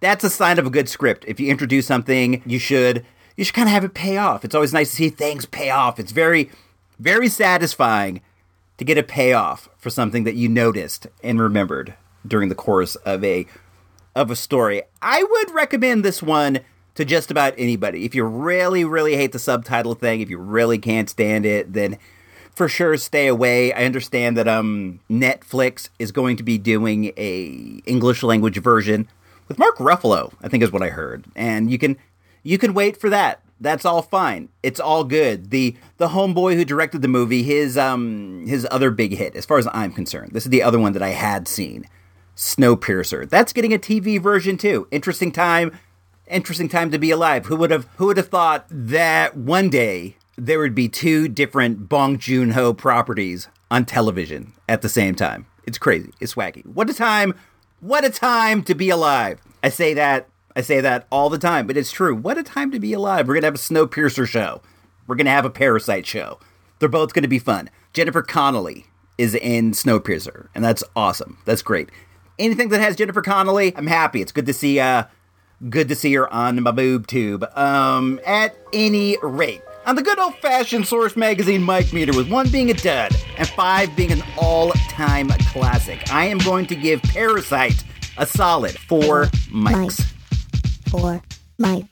that's 0.00 0.24
a 0.24 0.30
sign 0.30 0.58
of 0.58 0.66
a 0.66 0.70
good 0.70 0.88
script. 0.88 1.24
If 1.28 1.38
you 1.38 1.50
introduce 1.50 1.86
something, 1.86 2.42
you 2.46 2.58
should 2.58 3.04
you 3.36 3.44
should 3.44 3.54
kind 3.54 3.68
of 3.68 3.72
have 3.72 3.84
it 3.84 3.92
pay 3.92 4.16
off. 4.16 4.44
It's 4.44 4.54
always 4.54 4.72
nice 4.72 4.90
to 4.90 4.96
see 4.96 5.10
things 5.10 5.44
pay 5.44 5.68
off. 5.68 6.00
It's 6.00 6.12
very 6.12 6.50
very 6.98 7.28
satisfying 7.28 8.22
to 8.78 8.84
get 8.84 8.96
a 8.96 9.02
payoff 9.02 9.68
for 9.76 9.90
something 9.90 10.24
that 10.24 10.36
you 10.36 10.48
noticed 10.48 11.06
and 11.22 11.38
remembered 11.40 11.94
during 12.26 12.48
the 12.48 12.54
course 12.54 12.94
of 12.96 13.22
a 13.22 13.46
of 14.16 14.30
a 14.30 14.36
story. 14.36 14.82
I 15.02 15.22
would 15.22 15.50
recommend 15.50 16.02
this 16.02 16.22
one 16.22 16.60
to 16.94 17.04
just 17.04 17.30
about 17.30 17.54
anybody. 17.58 18.06
If 18.06 18.14
you 18.14 18.24
really 18.24 18.86
really 18.86 19.16
hate 19.16 19.32
the 19.32 19.38
subtitle 19.38 19.94
thing, 19.94 20.22
if 20.22 20.30
you 20.30 20.38
really 20.38 20.78
can't 20.78 21.10
stand 21.10 21.44
it, 21.44 21.74
then 21.74 21.98
for 22.58 22.68
sure 22.68 22.96
stay 22.98 23.28
away. 23.28 23.72
I 23.72 23.84
understand 23.84 24.36
that 24.36 24.48
um 24.48 25.00
Netflix 25.08 25.88
is 25.98 26.12
going 26.12 26.36
to 26.36 26.42
be 26.42 26.58
doing 26.58 27.12
a 27.16 27.80
English 27.86 28.22
language 28.22 28.58
version 28.58 29.08
with 29.46 29.58
Mark 29.58 29.78
Ruffalo, 29.78 30.34
I 30.42 30.48
think 30.48 30.62
is 30.62 30.72
what 30.72 30.82
I 30.82 30.88
heard. 30.88 31.24
And 31.34 31.70
you 31.70 31.78
can 31.78 31.96
you 32.42 32.58
can 32.58 32.74
wait 32.74 33.00
for 33.00 33.08
that. 33.08 33.42
That's 33.60 33.84
all 33.84 34.02
fine. 34.02 34.50
It's 34.62 34.80
all 34.80 35.04
good. 35.04 35.50
The 35.50 35.76
the 35.96 36.08
homeboy 36.08 36.56
who 36.56 36.64
directed 36.64 37.00
the 37.00 37.08
movie, 37.08 37.44
his 37.44 37.78
um 37.78 38.44
his 38.46 38.66
other 38.70 38.90
big 38.90 39.16
hit, 39.16 39.36
as 39.36 39.46
far 39.46 39.58
as 39.58 39.68
I'm 39.72 39.92
concerned. 39.92 40.32
This 40.32 40.44
is 40.44 40.50
the 40.50 40.62
other 40.62 40.78
one 40.78 40.92
that 40.92 41.02
I 41.02 41.10
had 41.10 41.48
seen. 41.48 41.86
Snowpiercer. 42.36 43.28
That's 43.28 43.52
getting 43.52 43.72
a 43.72 43.78
TV 43.78 44.20
version 44.20 44.58
too. 44.58 44.86
Interesting 44.90 45.32
time. 45.32 45.78
Interesting 46.26 46.68
time 46.68 46.90
to 46.90 46.98
be 46.98 47.10
alive. 47.10 47.46
Who 47.46 47.56
would 47.56 47.70
have 47.70 47.88
who 47.96 48.06
would 48.06 48.16
have 48.16 48.28
thought 48.28 48.66
that 48.68 49.36
one 49.36 49.70
day 49.70 50.17
there 50.38 50.60
would 50.60 50.74
be 50.74 50.88
two 50.88 51.26
different 51.26 51.88
Bong 51.88 52.16
Joon 52.16 52.52
Ho 52.52 52.72
properties 52.72 53.48
on 53.72 53.84
television 53.84 54.52
at 54.68 54.82
the 54.82 54.88
same 54.88 55.16
time. 55.16 55.46
It's 55.66 55.78
crazy. 55.78 56.12
It's 56.20 56.34
wacky. 56.34 56.64
What 56.64 56.88
a 56.88 56.94
time! 56.94 57.34
What 57.80 58.04
a 58.04 58.10
time 58.10 58.62
to 58.62 58.74
be 58.74 58.88
alive! 58.88 59.40
I 59.62 59.68
say 59.68 59.94
that. 59.94 60.28
I 60.56 60.62
say 60.62 60.80
that 60.80 61.06
all 61.10 61.28
the 61.28 61.38
time, 61.38 61.66
but 61.66 61.76
it's 61.76 61.92
true. 61.92 62.14
What 62.14 62.38
a 62.38 62.42
time 62.42 62.70
to 62.70 62.80
be 62.80 62.92
alive. 62.92 63.28
We're 63.28 63.34
gonna 63.34 63.48
have 63.48 63.54
a 63.56 63.58
Snowpiercer 63.58 64.26
show. 64.26 64.62
We're 65.06 65.16
gonna 65.16 65.30
have 65.30 65.44
a 65.44 65.50
Parasite 65.50 66.06
show. 66.06 66.38
They're 66.78 66.88
both 66.88 67.12
gonna 67.12 67.28
be 67.28 67.38
fun. 67.40 67.68
Jennifer 67.92 68.22
Connelly 68.22 68.86
is 69.18 69.34
in 69.34 69.72
Snowpiercer, 69.72 70.48
and 70.54 70.64
that's 70.64 70.84
awesome. 70.94 71.38
That's 71.44 71.62
great. 71.62 71.90
Anything 72.38 72.68
that 72.68 72.80
has 72.80 72.94
Jennifer 72.94 73.22
Connelly, 73.22 73.76
I'm 73.76 73.88
happy. 73.88 74.22
It's 74.22 74.32
good 74.32 74.46
to 74.46 74.54
see. 74.54 74.78
Uh, 74.78 75.04
good 75.68 75.88
to 75.88 75.96
see 75.96 76.14
her 76.14 76.32
on 76.32 76.62
my 76.62 76.70
boob 76.70 77.08
tube. 77.08 77.44
Um, 77.56 78.20
at 78.24 78.56
any 78.72 79.16
rate, 79.22 79.62
on 79.88 79.94
the 79.94 80.02
good 80.02 80.18
old 80.18 80.34
fashioned 80.36 80.86
Source 80.86 81.16
Magazine 81.16 81.64
mic 81.64 81.94
meter, 81.94 82.14
with 82.14 82.30
one 82.30 82.50
being 82.50 82.70
a 82.70 82.74
dud 82.74 83.10
and 83.38 83.48
five 83.48 83.96
being 83.96 84.12
an 84.12 84.22
all 84.36 84.70
time 84.90 85.30
classic, 85.50 86.12
I 86.12 86.26
am 86.26 86.36
going 86.38 86.66
to 86.66 86.76
give 86.76 87.00
Parasite 87.02 87.82
a 88.18 88.26
solid 88.26 88.78
four 88.78 89.24
mics. 89.50 90.04
Four 90.90 91.22
mics. 91.58 91.88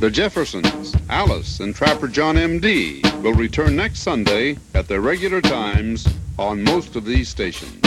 The 0.00 0.10
Jeffersons, 0.10 0.94
Alice, 1.08 1.60
and 1.60 1.74
Trapper 1.74 2.06
John 2.06 2.36
M.D. 2.36 3.00
will 3.22 3.32
return 3.32 3.74
next 3.74 4.00
Sunday 4.00 4.58
at 4.74 4.86
their 4.86 5.00
regular 5.00 5.40
times 5.40 6.06
on 6.38 6.62
most 6.62 6.96
of 6.96 7.04
these 7.06 7.30
stations. 7.30 7.80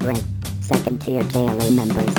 Favorite 0.00 0.24
second 0.62 1.02
tier 1.02 1.22
JLA 1.24 1.74
members. 1.74 2.14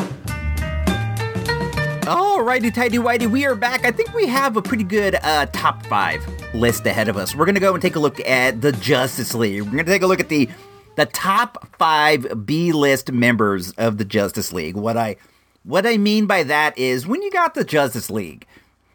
Alrighty, 2.06 2.72
tighty 2.72 2.98
whitey, 2.98 3.30
we 3.30 3.44
are 3.46 3.56
back. 3.56 3.86
I 3.86 3.92
think 3.92 4.14
we 4.14 4.28
have 4.28 4.56
a 4.56 4.62
pretty 4.62 4.84
good 4.84 5.16
uh, 5.16 5.48
top 5.48 5.84
five 5.88 6.24
list 6.54 6.86
ahead 6.86 7.08
of 7.08 7.18
us. 7.18 7.36
We're 7.36 7.48
gonna 7.48 7.60
go 7.60 7.74
and 7.74 7.82
take 7.82 7.96
a 7.96 8.00
look 8.00 8.20
at 8.20 8.62
the 8.62 8.72
Justice 8.72 9.34
League. 9.34 9.64
We're 9.64 9.72
gonna 9.72 9.84
take 9.86 10.04
a 10.04 10.08
look 10.08 10.20
at 10.20 10.30
the 10.30 10.48
the 10.96 11.08
top 11.08 11.76
five 11.78 12.46
B 12.46 12.72
list 12.72 13.12
members 13.12 13.72
of 13.72 13.98
the 13.98 14.06
Justice 14.06 14.54
League. 14.54 14.76
What 14.76 14.96
I 14.96 15.16
what 15.64 15.88
I 15.88 15.98
mean 15.98 16.28
by 16.28 16.44
that 16.44 16.78
is 16.78 17.08
when 17.08 17.24
you 17.24 17.32
got 17.32 17.56
the 17.56 17.64
Justice 17.64 18.12
League, 18.12 18.46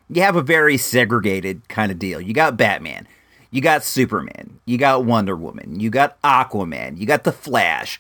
you 0.09 0.22
have 0.22 0.37
a 0.37 0.42
very 0.42 0.77
segregated 0.77 1.68
kind 1.68 1.90
of 1.90 1.99
deal. 1.99 2.20
You 2.20 2.35
got 2.35 2.57
Batman, 2.57 3.09
you 3.51 3.61
got 3.61 3.83
Superman, 3.83 4.61
you 4.64 4.79
got 4.79 5.05
Wonder 5.05 5.35
Woman, 5.35 5.81
you 5.81 5.90
got 5.90 6.20
Aquaman, 6.22 6.99
you 6.99 7.07
got 7.07 7.25
the 7.25 7.33
Flash, 7.33 7.99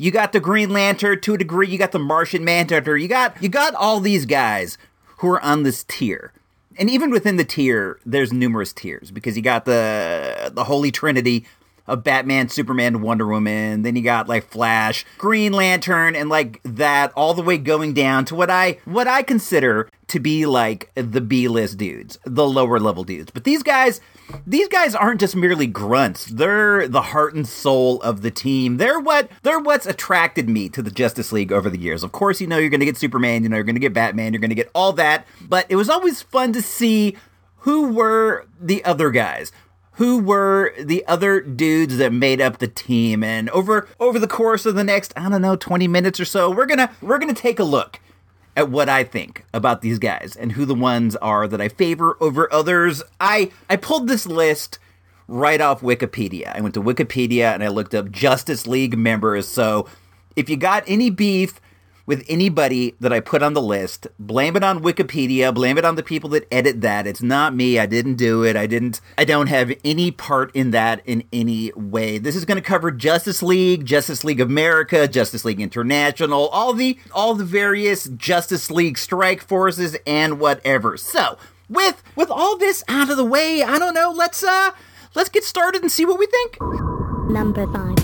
you 0.00 0.10
got 0.10 0.32
the 0.32 0.40
Green 0.40 0.70
Lantern 0.70 1.20
to 1.20 1.34
a 1.34 1.38
degree, 1.38 1.68
you 1.68 1.76
got 1.76 1.92
the 1.92 1.98
Martian 1.98 2.42
Manhunter, 2.42 2.96
you 2.96 3.06
got 3.06 3.40
you 3.42 3.50
got 3.50 3.74
all 3.74 4.00
these 4.00 4.24
guys 4.24 4.78
who 5.18 5.28
are 5.28 5.42
on 5.42 5.62
this 5.62 5.84
tier. 5.84 6.32
And 6.78 6.88
even 6.88 7.10
within 7.10 7.36
the 7.36 7.44
tier, 7.44 7.98
there's 8.06 8.32
numerous 8.32 8.72
tiers 8.72 9.10
because 9.10 9.36
you 9.36 9.42
got 9.42 9.66
the 9.66 10.50
the 10.54 10.64
Holy 10.64 10.90
Trinity 10.90 11.44
of 11.86 12.04
Batman, 12.04 12.48
Superman, 12.48 13.02
Wonder 13.02 13.26
Woman. 13.26 13.82
Then 13.82 13.96
you 13.96 14.02
got 14.02 14.28
like 14.28 14.48
Flash, 14.48 15.04
Green 15.18 15.52
Lantern, 15.52 16.14
and 16.14 16.28
like 16.28 16.60
that 16.64 17.12
all 17.14 17.34
the 17.34 17.42
way 17.42 17.58
going 17.58 17.94
down 17.94 18.24
to 18.26 18.34
what 18.34 18.50
I 18.50 18.78
what 18.84 19.08
I 19.08 19.22
consider 19.22 19.88
to 20.08 20.18
be 20.18 20.44
like 20.44 20.90
the 20.94 21.20
B 21.20 21.46
list 21.46 21.78
dudes, 21.78 22.18
the 22.24 22.46
lower 22.46 22.80
level 22.80 23.04
dudes. 23.04 23.30
But 23.30 23.44
these 23.44 23.62
guys, 23.62 24.00
these 24.44 24.66
guys 24.66 24.94
aren't 24.94 25.20
just 25.20 25.36
merely 25.36 25.68
grunts. 25.68 26.26
They're 26.26 26.88
the 26.88 27.00
heart 27.00 27.34
and 27.34 27.46
soul 27.46 28.02
of 28.02 28.22
the 28.22 28.30
team. 28.30 28.76
They're 28.78 28.98
what 28.98 29.30
they're 29.42 29.60
what's 29.60 29.86
attracted 29.86 30.48
me 30.48 30.68
to 30.70 30.82
the 30.82 30.90
Justice 30.90 31.32
League 31.32 31.52
over 31.52 31.70
the 31.70 31.78
years. 31.78 32.02
Of 32.02 32.12
course, 32.12 32.40
you 32.40 32.46
know 32.46 32.58
you're 32.58 32.70
gonna 32.70 32.84
get 32.84 32.96
Superman, 32.96 33.42
you 33.42 33.48
know 33.48 33.56
you're 33.56 33.64
gonna 33.64 33.78
get 33.78 33.94
Batman, 33.94 34.32
you're 34.32 34.40
gonna 34.40 34.54
get 34.54 34.70
all 34.74 34.92
that. 34.94 35.26
But 35.40 35.66
it 35.68 35.76
was 35.76 35.88
always 35.88 36.22
fun 36.22 36.52
to 36.54 36.62
see 36.62 37.16
who 37.58 37.92
were 37.92 38.46
the 38.60 38.84
other 38.84 39.10
guys 39.10 39.52
who 39.92 40.18
were 40.18 40.72
the 40.78 41.04
other 41.06 41.40
dudes 41.40 41.98
that 41.98 42.12
made 42.12 42.40
up 42.40 42.58
the 42.58 42.68
team? 42.68 43.22
And 43.22 43.50
over 43.50 43.88
over 43.98 44.18
the 44.18 44.28
course 44.28 44.66
of 44.66 44.74
the 44.74 44.84
next 44.84 45.12
i 45.16 45.28
don't 45.28 45.42
know 45.42 45.56
20 45.56 45.88
minutes 45.88 46.18
or 46.20 46.24
so 46.24 46.50
we're 46.50 46.66
gonna 46.66 46.90
we're 47.00 47.18
gonna 47.18 47.34
take 47.34 47.58
a 47.58 47.64
look 47.64 48.00
at 48.56 48.68
what 48.68 48.88
i 48.88 49.04
think 49.04 49.44
about 49.52 49.80
these 49.82 49.98
guys 49.98 50.36
and 50.38 50.52
who 50.52 50.64
the 50.64 50.74
ones 50.74 51.16
are 51.16 51.46
that 51.46 51.60
i 51.60 51.68
favor 51.68 52.16
over 52.20 52.52
others. 52.52 53.02
I 53.20 53.50
i 53.68 53.76
pulled 53.76 54.08
this 54.08 54.26
list 54.26 54.78
right 55.28 55.60
off 55.60 55.80
wikipedia. 55.82 56.54
I 56.56 56.60
went 56.60 56.74
to 56.74 56.82
wikipedia 56.82 57.54
and 57.54 57.62
i 57.62 57.68
looked 57.68 57.94
up 57.94 58.10
justice 58.10 58.66
league 58.66 58.96
members. 58.98 59.46
So 59.46 59.88
if 60.36 60.48
you 60.48 60.56
got 60.56 60.84
any 60.86 61.10
beef 61.10 61.60
with 62.10 62.26
anybody 62.28 62.96
that 62.98 63.12
I 63.12 63.20
put 63.20 63.40
on 63.40 63.54
the 63.54 63.62
list. 63.62 64.08
Blame 64.18 64.56
it 64.56 64.64
on 64.64 64.82
Wikipedia. 64.82 65.54
Blame 65.54 65.78
it 65.78 65.84
on 65.84 65.94
the 65.94 66.02
people 66.02 66.28
that 66.30 66.44
edit 66.50 66.80
that. 66.80 67.06
It's 67.06 67.22
not 67.22 67.54
me. 67.54 67.78
I 67.78 67.86
didn't 67.86 68.16
do 68.16 68.42
it. 68.42 68.56
I 68.56 68.66
didn't. 68.66 69.00
I 69.16 69.24
don't 69.24 69.46
have 69.46 69.72
any 69.84 70.10
part 70.10 70.50
in 70.52 70.72
that 70.72 71.02
in 71.06 71.22
any 71.32 71.70
way. 71.76 72.18
This 72.18 72.34
is 72.34 72.44
going 72.44 72.56
to 72.56 72.68
cover 72.68 72.90
Justice 72.90 73.44
League, 73.44 73.86
Justice 73.86 74.24
League 74.24 74.40
America, 74.40 75.06
Justice 75.06 75.44
League 75.44 75.60
International, 75.60 76.48
all 76.48 76.72
the 76.72 76.98
all 77.12 77.36
the 77.36 77.44
various 77.44 78.08
Justice 78.08 78.72
League 78.72 78.98
strike 78.98 79.40
forces 79.40 79.96
and 80.04 80.40
whatever. 80.40 80.96
So 80.96 81.38
with 81.68 82.02
with 82.16 82.28
all 82.28 82.58
this 82.58 82.82
out 82.88 83.08
of 83.08 83.18
the 83.18 83.24
way, 83.24 83.62
I 83.62 83.78
don't 83.78 83.94
know. 83.94 84.10
Let's 84.10 84.42
uh 84.42 84.72
let's 85.14 85.28
get 85.28 85.44
started 85.44 85.82
and 85.82 85.92
see 85.92 86.04
what 86.04 86.18
we 86.18 86.26
think. 86.26 86.60
Number 87.30 87.72
five. 87.72 87.99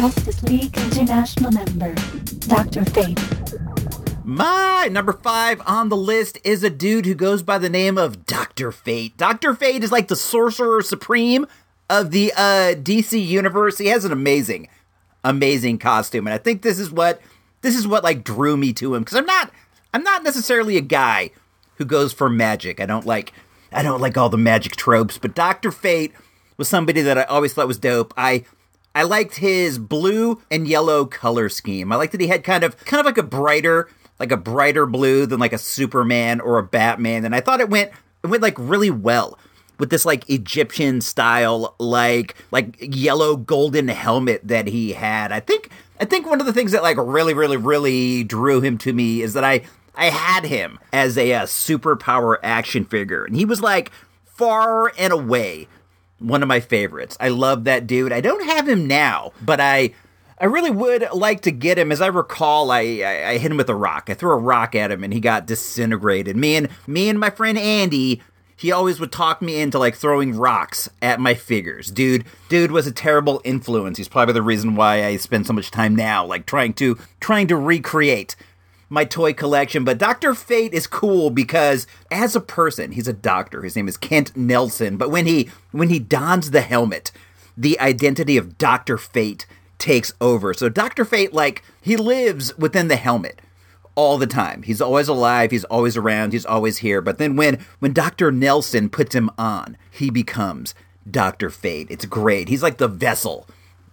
Justice 0.00 0.42
League 0.44 0.74
International 0.78 1.50
member, 1.50 1.94
Dr. 2.48 2.86
Fate. 2.86 3.20
My 4.24 4.88
number 4.90 5.12
five 5.12 5.60
on 5.66 5.90
the 5.90 5.96
list 5.96 6.38
is 6.42 6.64
a 6.64 6.70
dude 6.70 7.04
who 7.04 7.14
goes 7.14 7.42
by 7.42 7.58
the 7.58 7.68
name 7.68 7.98
of 7.98 8.24
Dr. 8.24 8.72
Fate. 8.72 9.14
Dr. 9.18 9.54
Fate 9.54 9.84
is 9.84 9.92
like 9.92 10.08
the 10.08 10.16
sorcerer 10.16 10.80
supreme 10.80 11.46
of 11.90 12.12
the 12.12 12.32
uh, 12.34 12.76
DC 12.76 13.22
universe. 13.22 13.76
He 13.76 13.88
has 13.88 14.06
an 14.06 14.10
amazing, 14.10 14.68
amazing 15.22 15.76
costume, 15.76 16.26
and 16.26 16.32
I 16.32 16.38
think 16.38 16.62
this 16.62 16.78
is 16.78 16.90
what 16.90 17.20
this 17.60 17.76
is 17.76 17.86
what 17.86 18.02
like 18.02 18.24
drew 18.24 18.56
me 18.56 18.72
to 18.72 18.94
him 18.94 19.02
because 19.02 19.18
I'm 19.18 19.26
not 19.26 19.50
I'm 19.92 20.02
not 20.02 20.22
necessarily 20.22 20.78
a 20.78 20.80
guy 20.80 21.30
who 21.74 21.84
goes 21.84 22.14
for 22.14 22.30
magic. 22.30 22.80
I 22.80 22.86
don't 22.86 23.04
like 23.04 23.34
I 23.70 23.82
don't 23.82 24.00
like 24.00 24.16
all 24.16 24.30
the 24.30 24.38
magic 24.38 24.76
tropes, 24.76 25.18
but 25.18 25.34
Dr. 25.34 25.70
Fate 25.70 26.14
was 26.56 26.70
somebody 26.70 27.02
that 27.02 27.18
I 27.18 27.24
always 27.24 27.52
thought 27.52 27.68
was 27.68 27.78
dope. 27.78 28.14
I 28.16 28.46
I 28.94 29.04
liked 29.04 29.36
his 29.36 29.78
blue 29.78 30.42
and 30.50 30.66
yellow 30.66 31.04
color 31.04 31.48
scheme. 31.48 31.92
I 31.92 31.96
liked 31.96 32.12
that 32.12 32.20
he 32.20 32.26
had 32.26 32.44
kind 32.44 32.64
of 32.64 32.76
kind 32.84 33.00
of 33.00 33.06
like 33.06 33.18
a 33.18 33.22
brighter, 33.22 33.88
like 34.18 34.32
a 34.32 34.36
brighter 34.36 34.86
blue 34.86 35.26
than 35.26 35.38
like 35.38 35.52
a 35.52 35.58
Superman 35.58 36.40
or 36.40 36.58
a 36.58 36.62
Batman. 36.62 37.24
And 37.24 37.34
I 37.34 37.40
thought 37.40 37.60
it 37.60 37.70
went 37.70 37.92
it 38.22 38.26
went 38.26 38.42
like 38.42 38.56
really 38.58 38.90
well 38.90 39.38
with 39.78 39.90
this 39.90 40.04
like 40.04 40.28
Egyptian 40.28 41.00
style, 41.00 41.74
like 41.78 42.34
like 42.50 42.76
yellow 42.80 43.36
golden 43.36 43.88
helmet 43.88 44.46
that 44.46 44.66
he 44.66 44.92
had. 44.92 45.32
I 45.32 45.40
think 45.40 45.70
I 46.00 46.04
think 46.04 46.26
one 46.26 46.40
of 46.40 46.46
the 46.46 46.52
things 46.52 46.72
that 46.72 46.82
like 46.82 46.96
really, 46.98 47.34
really, 47.34 47.56
really 47.56 48.24
drew 48.24 48.60
him 48.60 48.76
to 48.78 48.92
me 48.92 49.22
is 49.22 49.34
that 49.34 49.44
I 49.44 49.62
I 49.94 50.06
had 50.06 50.44
him 50.44 50.78
as 50.92 51.16
a, 51.16 51.32
a 51.32 51.42
superpower 51.42 52.38
action 52.42 52.84
figure, 52.84 53.24
and 53.24 53.36
he 53.36 53.44
was 53.44 53.60
like 53.60 53.92
far 54.24 54.92
and 54.98 55.12
away 55.12 55.68
one 56.20 56.42
of 56.42 56.48
my 56.48 56.60
favorites. 56.60 57.16
I 57.18 57.28
love 57.28 57.64
that 57.64 57.86
dude. 57.86 58.12
I 58.12 58.20
don't 58.20 58.44
have 58.44 58.68
him 58.68 58.86
now, 58.86 59.32
but 59.42 59.60
I 59.60 59.94
I 60.40 60.46
really 60.46 60.70
would 60.70 61.06
like 61.12 61.42
to 61.42 61.50
get 61.50 61.78
him. 61.78 61.92
As 61.92 62.00
I 62.00 62.06
recall, 62.06 62.70
I, 62.70 62.80
I, 63.04 63.28
I 63.30 63.38
hit 63.38 63.50
him 63.50 63.58
with 63.58 63.68
a 63.68 63.74
rock. 63.74 64.08
I 64.08 64.14
threw 64.14 64.30
a 64.30 64.38
rock 64.38 64.74
at 64.74 64.90
him 64.90 65.04
and 65.04 65.12
he 65.12 65.20
got 65.20 65.46
disintegrated. 65.46 66.34
Me 66.36 66.56
and 66.56 66.68
me 66.86 67.10
and 67.10 67.20
my 67.20 67.28
friend 67.28 67.58
Andy, 67.58 68.22
he 68.56 68.72
always 68.72 68.98
would 69.00 69.12
talk 69.12 69.42
me 69.42 69.60
into 69.60 69.78
like 69.78 69.96
throwing 69.96 70.34
rocks 70.36 70.88
at 71.02 71.20
my 71.20 71.34
figures. 71.34 71.90
Dude, 71.90 72.24
dude 72.48 72.72
was 72.72 72.86
a 72.86 72.92
terrible 72.92 73.42
influence. 73.44 73.98
He's 73.98 74.08
probably 74.08 74.32
the 74.32 74.42
reason 74.42 74.76
why 74.76 75.04
I 75.04 75.16
spend 75.16 75.46
so 75.46 75.52
much 75.52 75.70
time 75.70 75.94
now 75.94 76.24
like 76.24 76.46
trying 76.46 76.72
to 76.74 76.98
trying 77.20 77.48
to 77.48 77.56
recreate 77.56 78.34
my 78.90 79.06
toy 79.06 79.32
collection. 79.32 79.84
But 79.84 79.96
Dr. 79.96 80.34
Fate 80.34 80.74
is 80.74 80.86
cool 80.86 81.30
because 81.30 81.86
as 82.10 82.36
a 82.36 82.40
person, 82.40 82.92
he's 82.92 83.08
a 83.08 83.14
doctor. 83.14 83.62
His 83.62 83.76
name 83.76 83.88
is 83.88 83.96
Kent 83.96 84.36
Nelson. 84.36 84.98
But 84.98 85.10
when 85.10 85.24
he 85.24 85.48
when 85.70 85.88
he 85.88 85.98
dons 85.98 86.50
the 86.50 86.60
helmet, 86.60 87.12
the 87.56 87.80
identity 87.80 88.36
of 88.36 88.58
Dr. 88.58 88.98
Fate 88.98 89.46
takes 89.78 90.12
over. 90.20 90.52
So 90.52 90.68
Dr. 90.68 91.06
Fate, 91.06 91.32
like, 91.32 91.64
he 91.80 91.96
lives 91.96 92.56
within 92.58 92.88
the 92.88 92.96
helmet 92.96 93.40
all 93.94 94.18
the 94.18 94.26
time. 94.26 94.62
He's 94.62 94.80
always 94.80 95.08
alive, 95.08 95.50
he's 95.50 95.64
always 95.64 95.96
around, 95.96 96.32
he's 96.32 96.46
always 96.46 96.78
here. 96.78 97.00
But 97.00 97.18
then 97.18 97.36
when 97.36 97.58
when 97.78 97.92
Dr. 97.92 98.30
Nelson 98.30 98.88
puts 98.88 99.14
him 99.14 99.30
on, 99.38 99.76
he 99.90 100.10
becomes 100.10 100.74
Dr. 101.10 101.50
Fate. 101.50 101.88
It's 101.90 102.04
great. 102.04 102.48
He's 102.48 102.62
like 102.62 102.78
the 102.78 102.88
vessel 102.88 103.48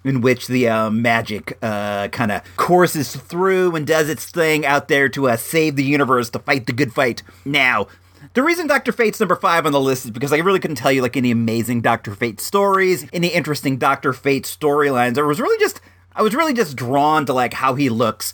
in 0.08 0.22
which 0.22 0.48
the 0.48 0.68
uh, 0.68 0.90
magic 0.90 1.58
uh, 1.62 2.08
kind 2.10 2.32
of 2.32 2.42
courses 2.56 3.16
through 3.16 3.76
and 3.76 3.86
does 3.86 4.10
its 4.10 4.26
thing 4.26 4.66
out 4.66 4.88
there 4.88 5.10
to 5.10 5.30
uh, 5.30 5.38
save 5.38 5.76
the 5.76 5.84
universe, 5.84 6.30
to 6.30 6.40
fight 6.40 6.66
the 6.66 6.74
good 6.74 6.94
fight. 6.94 7.24
Now, 7.46 7.88
the 8.34 8.44
reason 8.44 8.68
Dr. 8.68 8.92
Fate's 8.92 9.20
number 9.20 9.36
five 9.36 9.66
on 9.66 9.72
the 9.72 9.80
list 9.80 10.06
is 10.06 10.12
because 10.12 10.34
I 10.34 10.38
really 10.38 10.60
couldn't 10.60 10.78
tell 10.78 10.92
you 10.92 11.02
like 11.02 11.18
any 11.18 11.32
amazing 11.32 11.82
Dr. 11.82 12.14
Fate 12.14 12.40
stories, 12.40 13.08
any 13.14 13.28
interesting 13.28 13.78
Dr. 13.78 14.14
Fate 14.14 14.44
storylines. 14.44 15.18
I 15.18 15.22
was 15.22 15.40
really 15.40 15.60
just, 15.60 15.82
I 16.16 16.22
was 16.22 16.36
really 16.36 16.54
just 16.54 16.76
drawn 16.76 17.26
to 17.26 17.34
like 17.34 17.54
how 17.54 17.76
he 17.76 17.90
looks, 17.90 18.34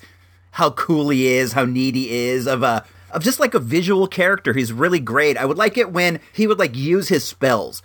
how 0.52 0.72
cool 0.72 1.10
he 1.10 1.28
is, 1.28 1.54
how 1.54 1.66
neat 1.66 1.96
he 1.96 2.10
is, 2.28 2.48
of 2.48 2.64
a, 2.64 2.86
of 3.12 3.24
just 3.24 3.40
like 3.40 3.54
a 3.54 3.60
visual 3.60 4.08
character. 4.08 4.54
He's 4.54 4.74
really 4.74 5.00
great. 5.00 5.38
I 5.38 5.46
would 5.46 5.58
like 5.58 5.78
it 5.78 5.92
when 5.92 6.20
he 6.34 6.48
would 6.48 6.60
like 6.60 6.76
use 6.76 7.10
his 7.10 7.24
spells 7.24 7.82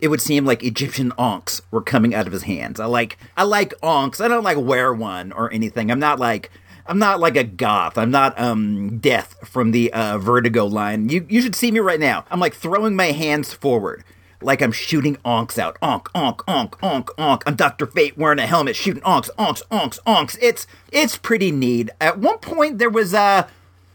it 0.00 0.08
would 0.08 0.20
seem 0.20 0.44
like 0.44 0.62
Egyptian 0.62 1.12
ankhs 1.18 1.62
were 1.70 1.82
coming 1.82 2.14
out 2.14 2.26
of 2.26 2.32
his 2.32 2.44
hands. 2.44 2.80
I 2.80 2.86
like 2.86 3.18
I 3.36 3.44
like 3.44 3.74
ankhs. 3.82 4.20
I 4.20 4.28
don't 4.28 4.44
like 4.44 4.58
wear 4.58 4.92
one 4.92 5.32
or 5.32 5.52
anything. 5.52 5.90
I'm 5.90 6.00
not 6.00 6.18
like 6.18 6.50
I'm 6.86 6.98
not 6.98 7.20
like 7.20 7.36
a 7.36 7.44
goth. 7.44 7.96
I'm 7.98 8.10
not 8.10 8.38
um 8.40 8.98
death 8.98 9.36
from 9.48 9.70
the 9.70 9.92
uh, 9.92 10.18
Vertigo 10.18 10.66
line. 10.66 11.08
You 11.08 11.26
you 11.28 11.42
should 11.42 11.54
see 11.54 11.70
me 11.70 11.80
right 11.80 12.00
now. 12.00 12.24
I'm 12.30 12.40
like 12.40 12.54
throwing 12.54 12.96
my 12.96 13.12
hands 13.12 13.52
forward. 13.52 14.04
Like 14.42 14.62
I'm 14.62 14.72
shooting 14.72 15.18
ankhs 15.24 15.58
out. 15.58 15.78
Onk, 15.80 16.04
onk, 16.14 16.38
onk, 16.48 16.70
onk, 16.80 17.10
ankh. 17.18 17.42
I'm 17.46 17.56
Dr. 17.56 17.86
Fate 17.86 18.16
wearing 18.16 18.38
a 18.38 18.46
helmet, 18.46 18.74
shooting 18.74 19.02
ankhs, 19.02 19.30
ankhs, 19.38 19.62
onks, 19.70 19.98
ankhs. 20.06 20.38
It's 20.40 20.66
it's 20.90 21.18
pretty 21.18 21.50
neat. 21.50 21.90
At 22.00 22.18
one 22.18 22.38
point 22.38 22.78
there 22.78 22.90
was 22.90 23.12
a 23.12 23.18
uh, 23.18 23.48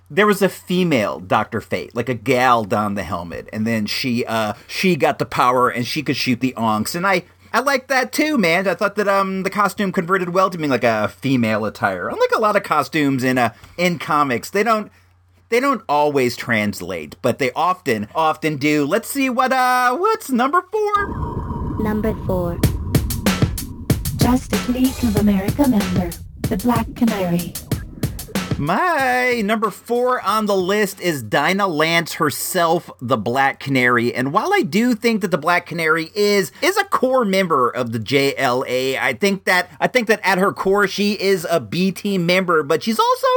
there 0.09 0.27
was 0.27 0.41
a 0.41 0.49
female 0.49 1.19
Doctor 1.19 1.61
Fate, 1.61 1.95
like 1.95 2.09
a 2.09 2.13
gal 2.13 2.63
donned 2.63 2.97
the 2.97 3.03
helmet, 3.03 3.49
and 3.51 3.65
then 3.65 3.85
she 3.85 4.25
uh 4.25 4.53
she 4.67 4.95
got 4.95 5.19
the 5.19 5.25
power 5.25 5.69
and 5.69 5.85
she 5.85 6.03
could 6.03 6.15
shoot 6.15 6.39
the 6.39 6.53
ankhs, 6.55 6.95
and 6.95 7.07
I 7.07 7.23
I 7.53 7.59
like 7.59 7.87
that 7.87 8.11
too, 8.11 8.37
man. 8.37 8.67
I 8.67 8.75
thought 8.75 8.95
that 8.95 9.07
um 9.07 9.43
the 9.43 9.49
costume 9.49 9.91
converted 9.91 10.29
well 10.29 10.49
to 10.49 10.57
being 10.57 10.69
like 10.69 10.83
a 10.83 11.07
female 11.07 11.65
attire. 11.65 12.09
Unlike 12.09 12.31
a 12.35 12.39
lot 12.39 12.55
of 12.55 12.63
costumes 12.63 13.23
in 13.23 13.37
uh 13.37 13.53
in 13.77 13.97
comics, 13.97 14.49
they 14.49 14.63
don't 14.63 14.91
they 15.49 15.59
don't 15.59 15.83
always 15.89 16.35
translate, 16.35 17.15
but 17.21 17.39
they 17.39 17.51
often 17.53 18.07
often 18.13 18.57
do. 18.57 18.85
Let's 18.85 19.09
see 19.09 19.29
what 19.29 19.51
uh 19.51 19.95
what's 19.97 20.29
number 20.29 20.63
four. 20.71 21.83
Number 21.83 22.13
four. 22.25 22.59
Justice 24.17 24.69
League 24.69 25.03
of 25.03 25.17
America 25.17 25.67
member, 25.67 26.09
the 26.41 26.57
Black 26.57 26.93
Canary. 26.95 27.53
My 28.57 29.41
number 29.43 29.69
four 29.69 30.21
on 30.21 30.45
the 30.45 30.55
list 30.55 31.01
is 31.01 31.21
Dinah 31.21 31.67
Lance 31.67 32.13
herself, 32.13 32.89
the 33.01 33.17
Black 33.17 33.59
Canary. 33.59 34.13
And 34.13 34.31
while 34.31 34.53
I 34.53 34.61
do 34.61 34.95
think 34.95 35.19
that 35.21 35.31
the 35.31 35.37
Black 35.37 35.65
Canary 35.65 36.09
is 36.15 36.53
is 36.61 36.77
a 36.77 36.85
core 36.85 37.25
member 37.25 37.69
of 37.69 37.91
the 37.91 37.99
JLA, 37.99 38.97
I 38.97 39.11
think 39.11 39.43
that 39.43 39.69
I 39.81 39.87
think 39.87 40.07
that 40.07 40.21
at 40.23 40.37
her 40.37 40.53
core 40.53 40.87
she 40.87 41.19
is 41.19 41.45
a 41.49 41.59
B 41.59 41.91
team 41.91 42.25
member, 42.25 42.63
but 42.63 42.81
she's 42.81 42.97
also 42.97 43.27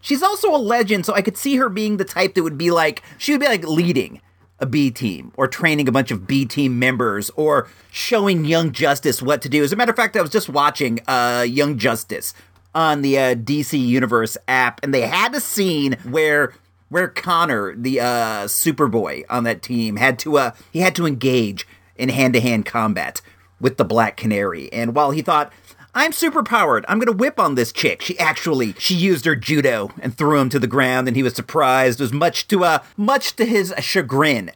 she's 0.00 0.24
also 0.24 0.52
a 0.52 0.58
legend. 0.58 1.06
So 1.06 1.14
I 1.14 1.22
could 1.22 1.36
see 1.36 1.54
her 1.56 1.68
being 1.68 1.96
the 1.96 2.04
type 2.04 2.34
that 2.34 2.42
would 2.42 2.58
be 2.58 2.72
like 2.72 3.04
she 3.16 3.30
would 3.30 3.40
be 3.40 3.46
like 3.46 3.62
leading 3.62 4.20
a 4.58 4.66
B 4.66 4.90
team 4.90 5.30
or 5.36 5.46
training 5.46 5.86
a 5.86 5.92
bunch 5.92 6.10
of 6.10 6.26
B 6.26 6.44
team 6.44 6.80
members 6.80 7.30
or 7.36 7.68
showing 7.92 8.44
Young 8.44 8.72
Justice 8.72 9.22
what 9.22 9.40
to 9.42 9.48
do. 9.48 9.62
As 9.62 9.72
a 9.72 9.76
matter 9.76 9.90
of 9.90 9.96
fact, 9.96 10.16
I 10.16 10.20
was 10.20 10.30
just 10.30 10.48
watching 10.48 10.98
uh, 11.06 11.44
Young 11.46 11.78
Justice 11.78 12.34
on 12.74 13.02
the 13.02 13.18
uh, 13.18 13.34
DC 13.34 13.78
Universe 13.78 14.36
app, 14.48 14.80
and 14.82 14.92
they 14.92 15.02
had 15.02 15.34
a 15.34 15.40
scene 15.40 15.96
where 16.04 16.54
where 16.88 17.08
Connor, 17.08 17.74
the 17.74 18.00
uh, 18.00 18.44
Superboy 18.44 19.24
on 19.28 19.44
that 19.44 19.62
team, 19.62 19.96
had 19.96 20.18
to 20.20 20.38
uh, 20.38 20.50
he 20.72 20.80
had 20.80 20.94
to 20.96 21.06
engage 21.06 21.66
in 21.96 22.08
hand-to-hand 22.08 22.66
combat 22.66 23.20
with 23.60 23.76
the 23.76 23.84
Black 23.84 24.16
Canary. 24.16 24.72
And 24.72 24.94
while 24.94 25.12
he 25.12 25.22
thought 25.22 25.52
I'm 25.96 26.10
super 26.10 26.42
powered. 26.42 26.84
I'm 26.88 26.98
gonna 26.98 27.16
whip 27.16 27.38
on 27.38 27.54
this 27.54 27.72
chick. 27.72 28.02
She 28.02 28.18
actually 28.18 28.74
she 28.78 28.94
used 28.94 29.24
her 29.26 29.36
judo 29.36 29.92
and 30.02 30.16
threw 30.16 30.40
him 30.40 30.48
to 30.48 30.58
the 30.58 30.66
ground, 30.66 31.06
and 31.06 31.16
he 31.16 31.22
was 31.22 31.34
surprised. 31.34 32.00
It 32.00 32.04
was 32.04 32.12
much 32.12 32.48
to 32.48 32.64
uh 32.64 32.78
much 32.96 33.36
to 33.36 33.44
his 33.44 33.72
chagrin. 33.78 34.50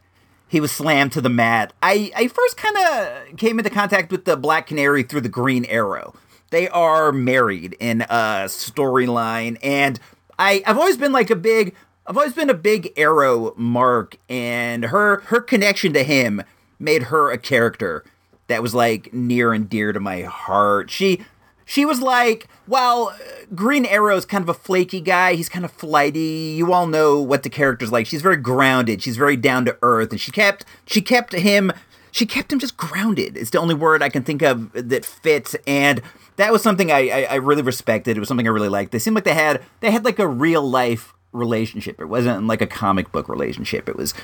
He 0.49 0.61
was 0.61 0.73
slammed 0.73 1.13
to 1.13 1.21
the 1.21 1.29
mat. 1.29 1.73
I 1.81 2.11
I 2.17 2.27
first 2.27 2.57
kind 2.57 2.77
of 2.77 3.37
came 3.37 3.59
into 3.59 3.71
contact 3.71 4.11
with 4.11 4.25
the 4.25 4.37
Black 4.37 4.67
Canary 4.67 5.05
through 5.05 5.21
the 5.21 5.29
Green 5.29 5.65
Arrow. 5.67 6.15
They 6.51 6.69
are 6.69 7.13
married 7.13 7.77
in 7.79 8.03
a 8.03 8.47
storyline, 8.47 9.59
and 9.63 10.01
I 10.39 10.63
I've 10.67 10.79
always 10.79 10.97
been 10.97 11.13
like 11.13 11.31
a 11.31 11.37
big 11.37 11.75
I've 12.07 12.17
always 12.17 12.33
been 12.33 12.49
a 12.49 12.55
big 12.55 12.93
Arrow 12.97 13.55
mark, 13.57 14.17
and 14.29 14.85
her 14.85 15.21
her 15.27 15.41
connection 15.41 15.93
to 15.93 16.03
him 16.03 16.43
made 16.79 17.05
her 17.05 17.31
a 17.31 17.39
character 17.39 18.05
that 18.47 18.63
was 18.63 18.75
like 18.75 19.13
near 19.13 19.53
and 19.53 19.69
dear 19.69 19.93
to 19.93 20.01
my 20.01 20.23
heart. 20.23 20.91
She 20.91 21.23
she 21.67 21.85
was 21.85 22.01
like, 22.01 22.49
well, 22.67 23.15
Green 23.55 23.85
Arrow 23.85 24.17
is 24.17 24.25
kind 24.25 24.43
of 24.43 24.49
a 24.49 24.55
flaky 24.55 25.03
guy. 25.03 25.35
He's 25.35 25.51
kind 25.51 25.67
of 25.67 25.71
flighty. 25.71 26.55
You 26.57 26.73
all 26.73 26.87
know 26.87 27.21
what 27.21 27.43
the 27.43 27.51
character's 27.51 27.93
like. 27.93 28.07
She's 28.07 28.23
very 28.23 28.39
grounded. 28.39 29.03
She's 29.03 29.19
very 29.19 29.37
down 29.37 29.67
to 29.67 29.77
earth, 29.83 30.11
and 30.11 30.21
she 30.21 30.33
kept 30.33 30.65
she 30.87 31.03
kept 31.03 31.35
him 31.35 31.71
she 32.11 32.27
kept 32.27 32.53
him 32.53 32.59
just 32.59 32.77
grounded. 32.77 33.37
It's 33.37 33.51
the 33.51 33.59
only 33.59 33.75
word 33.75 34.03
I 34.03 34.09
can 34.09 34.23
think 34.23 34.43
of 34.43 34.73
that 34.73 35.05
fits, 35.05 35.57
and 35.67 36.03
that 36.37 36.53
was 36.53 36.63
something 36.63 36.91
I, 36.91 37.09
I, 37.09 37.23
I 37.31 37.35
really 37.37 37.63
respected. 37.63 38.17
It 38.17 38.21
was 38.21 38.29
something 38.29 38.47
I 38.47 38.51
really 38.51 38.69
liked. 38.69 38.93
They 38.93 38.99
seemed 38.99 39.15
like 39.15 39.25
they 39.25 39.35
had 39.35 39.63
they 39.81 39.91
had 39.91 40.05
like 40.05 40.19
a 40.19 40.29
real 40.29 40.63
life 40.63 41.15
relationship. 41.33 42.01
It 42.01 42.07
wasn't 42.07 42.47
like 42.47 42.63
a 42.63 42.67
comic 42.67 43.13
book 43.13 43.29
relationship. 43.29 43.89
It 43.89 43.97
was 43.97 44.15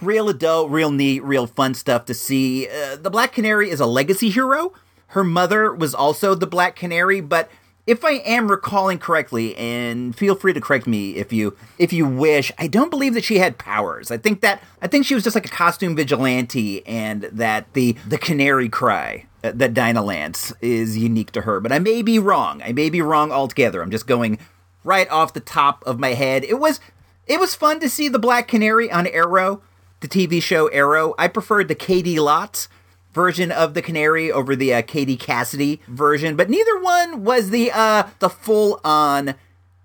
real 0.00 0.28
adult, 0.28 0.70
real 0.70 0.90
neat, 0.90 1.22
real 1.24 1.46
fun 1.46 1.74
stuff 1.74 2.04
to 2.06 2.14
see. 2.14 2.68
Uh, 2.68 2.96
the 2.96 3.10
Black 3.10 3.32
Canary 3.32 3.70
is 3.70 3.80
a 3.80 3.86
legacy 3.86 4.30
hero. 4.30 4.72
Her 5.08 5.24
mother 5.24 5.74
was 5.74 5.94
also 5.94 6.34
the 6.34 6.46
Black 6.46 6.76
Canary, 6.76 7.20
but 7.20 7.50
if 7.90 8.04
I 8.04 8.12
am 8.18 8.48
recalling 8.48 9.00
correctly, 9.00 9.56
and 9.56 10.14
feel 10.14 10.36
free 10.36 10.52
to 10.52 10.60
correct 10.60 10.86
me 10.86 11.16
if 11.16 11.32
you 11.32 11.56
if 11.76 11.92
you 11.92 12.06
wish, 12.06 12.52
I 12.56 12.68
don't 12.68 12.88
believe 12.88 13.14
that 13.14 13.24
she 13.24 13.40
had 13.40 13.58
powers. 13.58 14.12
I 14.12 14.16
think 14.16 14.42
that 14.42 14.62
I 14.80 14.86
think 14.86 15.06
she 15.06 15.14
was 15.16 15.24
just 15.24 15.34
like 15.34 15.44
a 15.44 15.50
costume 15.50 15.96
vigilante, 15.96 16.86
and 16.86 17.22
that 17.24 17.72
the 17.72 17.96
the 18.06 18.16
canary 18.16 18.68
cry 18.68 19.26
uh, 19.42 19.50
that 19.56 19.74
Dinah 19.74 20.04
Lance 20.04 20.52
is 20.60 20.96
unique 20.96 21.32
to 21.32 21.40
her. 21.40 21.58
But 21.58 21.72
I 21.72 21.80
may 21.80 22.02
be 22.02 22.20
wrong. 22.20 22.62
I 22.62 22.70
may 22.70 22.90
be 22.90 23.02
wrong 23.02 23.32
altogether. 23.32 23.82
I'm 23.82 23.90
just 23.90 24.06
going 24.06 24.38
right 24.84 25.10
off 25.10 25.34
the 25.34 25.40
top 25.40 25.82
of 25.84 25.98
my 25.98 26.10
head. 26.10 26.44
It 26.44 26.60
was 26.60 26.78
it 27.26 27.40
was 27.40 27.56
fun 27.56 27.80
to 27.80 27.88
see 27.88 28.06
the 28.06 28.20
Black 28.20 28.46
Canary 28.46 28.88
on 28.88 29.08
Arrow, 29.08 29.62
the 29.98 30.06
TV 30.06 30.40
show 30.40 30.68
Arrow. 30.68 31.16
I 31.18 31.26
preferred 31.26 31.66
the 31.66 31.74
Caity 31.74 32.18
Lotz 32.18 32.68
version 33.12 33.50
of 33.50 33.74
the 33.74 33.82
Canary 33.82 34.30
over 34.30 34.54
the 34.54 34.74
uh, 34.74 34.82
Katie 34.82 35.16
Cassidy 35.16 35.80
version, 35.88 36.36
but 36.36 36.50
neither 36.50 36.80
one 36.80 37.24
was 37.24 37.50
the 37.50 37.70
uh, 37.72 38.04
the 38.18 38.30
full 38.30 38.80
on 38.84 39.34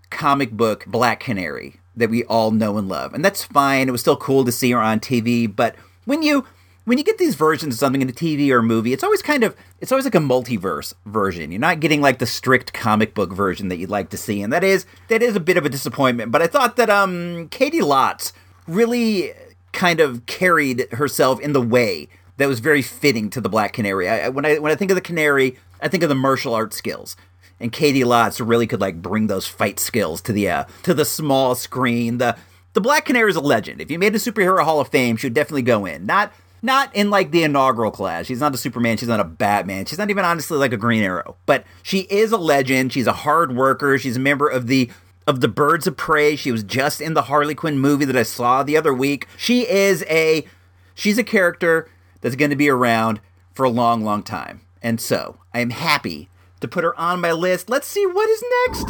comic 0.09 0.51
book 0.51 0.85
Black 0.85 1.19
Canary 1.19 1.77
that 1.95 2.09
we 2.09 2.23
all 2.25 2.51
know 2.51 2.77
and 2.77 2.87
love. 2.87 3.13
And 3.13 3.23
that's 3.23 3.43
fine. 3.43 3.87
It 3.87 3.91
was 3.91 4.01
still 4.01 4.17
cool 4.17 4.45
to 4.45 4.51
see 4.51 4.71
her 4.71 4.79
on 4.79 4.99
TV, 4.99 5.53
but 5.53 5.75
when 6.05 6.21
you 6.21 6.45
when 6.85 6.99
you 6.99 7.03
get 7.03 7.17
these 7.17 7.35
versions 7.35 7.75
of 7.75 7.79
something 7.79 8.01
in 8.01 8.09
a 8.09 8.13
TV 8.13 8.51
or 8.51 8.59
a 8.59 8.63
movie, 8.63 8.93
it's 8.93 9.03
always 9.03 9.21
kind 9.21 9.43
of 9.43 9.55
it's 9.81 9.91
always 9.91 10.05
like 10.05 10.15
a 10.15 10.19
multiverse 10.19 10.93
version. 11.05 11.51
You're 11.51 11.59
not 11.59 11.79
getting 11.79 12.01
like 12.01 12.19
the 12.19 12.25
strict 12.25 12.73
comic 12.73 13.13
book 13.13 13.33
version 13.33 13.69
that 13.69 13.77
you'd 13.77 13.89
like 13.89 14.09
to 14.11 14.17
see, 14.17 14.41
and 14.41 14.53
that 14.53 14.63
is 14.63 14.85
that 15.09 15.23
is 15.23 15.35
a 15.35 15.39
bit 15.39 15.57
of 15.57 15.65
a 15.65 15.69
disappointment. 15.69 16.31
But 16.31 16.41
I 16.41 16.47
thought 16.47 16.75
that 16.77 16.89
um 16.89 17.49
Caity 17.49 17.81
Lotz 17.81 18.31
really 18.67 19.33
kind 19.73 19.99
of 19.99 20.25
carried 20.25 20.87
herself 20.93 21.39
in 21.41 21.53
the 21.53 21.61
way 21.61 22.07
that 22.37 22.47
was 22.47 22.59
very 22.59 22.81
fitting 22.81 23.29
to 23.31 23.41
the 23.41 23.49
Black 23.49 23.73
Canary. 23.73 24.09
I, 24.09 24.29
when 24.29 24.45
I 24.45 24.59
when 24.59 24.71
I 24.71 24.75
think 24.75 24.91
of 24.91 24.95
the 24.95 25.01
Canary, 25.01 25.57
I 25.81 25.87
think 25.87 26.03
of 26.03 26.09
the 26.09 26.15
martial 26.15 26.53
arts 26.53 26.75
skills. 26.75 27.15
And 27.59 27.71
Caity 27.71 28.03
Lotz 28.03 28.45
really 28.45 28.67
could 28.67 28.81
like 28.81 29.01
bring 29.01 29.27
those 29.27 29.47
fight 29.47 29.79
skills 29.79 30.21
to 30.23 30.33
the 30.33 30.49
uh, 30.49 30.65
to 30.83 30.93
the 30.93 31.05
small 31.05 31.55
screen. 31.55 32.17
The 32.17 32.35
the 32.73 32.81
Black 32.81 33.05
Canary 33.05 33.29
is 33.29 33.37
a 33.37 33.41
legend. 33.41 33.79
If 33.79 33.89
you 33.89 33.97
made 33.97 34.13
a 34.13 34.19
superhero 34.19 34.63
Hall 34.63 34.81
of 34.81 34.89
Fame, 34.89 35.15
she 35.15 35.27
would 35.27 35.33
definitely 35.33 35.61
go 35.61 35.85
in. 35.85 36.05
Not 36.05 36.33
not 36.61 36.93
in 36.93 37.09
like 37.09 37.31
the 37.31 37.43
inaugural 37.43 37.91
class. 37.91 38.25
She's 38.25 38.41
not 38.41 38.53
a 38.53 38.57
Superman. 38.57 38.97
She's 38.97 39.07
not 39.07 39.19
a 39.19 39.25
Batman. 39.25 39.85
She's 39.85 39.99
not 39.99 40.09
even 40.09 40.25
honestly 40.25 40.57
like 40.57 40.73
a 40.73 40.77
Green 40.77 41.03
Arrow. 41.03 41.37
But 41.45 41.63
she 41.83 41.99
is 42.09 42.31
a 42.31 42.37
legend. 42.37 42.91
She's 42.91 43.07
a 43.07 43.13
hard 43.13 43.55
worker. 43.55 43.97
She's 43.97 44.17
a 44.17 44.19
member 44.19 44.49
of 44.49 44.67
the 44.67 44.89
of 45.27 45.39
the 45.39 45.47
Birds 45.47 45.87
of 45.87 45.95
Prey. 45.95 46.35
She 46.35 46.51
was 46.51 46.63
just 46.63 46.99
in 46.99 47.13
the 47.13 47.23
Harley 47.23 47.55
Quinn 47.55 47.79
movie 47.79 48.05
that 48.05 48.17
I 48.17 48.23
saw 48.23 48.63
the 48.63 48.75
other 48.75 48.93
week. 48.93 49.27
She 49.37 49.69
is 49.69 50.03
a 50.09 50.45
she's 50.93 51.17
a 51.17 51.23
character 51.23 51.87
that's 52.21 52.35
going 52.35 52.51
to 52.51 52.55
be 52.55 52.69
around 52.69 53.19
for 53.53 53.63
a 53.63 53.69
long, 53.69 54.03
long 54.03 54.23
time. 54.23 54.61
And 54.81 54.99
so 55.01 55.39
I 55.53 55.59
am 55.59 55.71
happy 55.71 56.29
to 56.59 56.67
put 56.67 56.83
her 56.83 56.97
on 56.99 57.21
my 57.21 57.31
list. 57.31 57.69
Let's 57.69 57.87
see 57.87 58.05
what 58.05 58.29
is 58.29 58.43
next. 58.67 58.87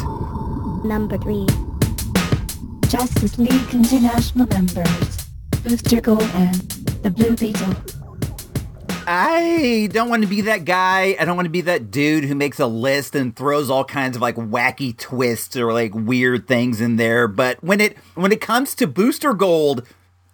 Number 0.84 1.18
three. 1.18 1.46
Justice 2.88 3.38
League 3.38 3.74
International 3.74 4.46
members. 4.46 5.26
Booster 5.62 6.00
Gold 6.00 6.22
and 6.22 6.54
the 7.02 7.10
Blue 7.10 7.34
Beetle. 7.34 7.74
I 9.08 9.88
don't 9.92 10.08
want 10.08 10.22
to 10.22 10.28
be 10.28 10.40
that 10.42 10.64
guy. 10.64 11.16
I 11.18 11.24
don't 11.24 11.36
want 11.36 11.46
to 11.46 11.50
be 11.50 11.60
that 11.62 11.90
dude 11.90 12.24
who 12.24 12.34
makes 12.34 12.58
a 12.58 12.66
list 12.66 13.14
and 13.14 13.34
throws 13.34 13.70
all 13.70 13.84
kinds 13.84 14.16
of 14.16 14.22
like 14.22 14.34
wacky 14.34 14.96
twists 14.96 15.56
or 15.56 15.72
like 15.72 15.94
weird 15.94 16.48
things 16.48 16.80
in 16.80 16.96
there. 16.96 17.28
But 17.28 17.62
when 17.62 17.80
it 17.80 17.96
when 18.14 18.32
it 18.32 18.40
comes 18.40 18.74
to 18.76 18.86
Booster 18.86 19.32
Gold 19.32 19.86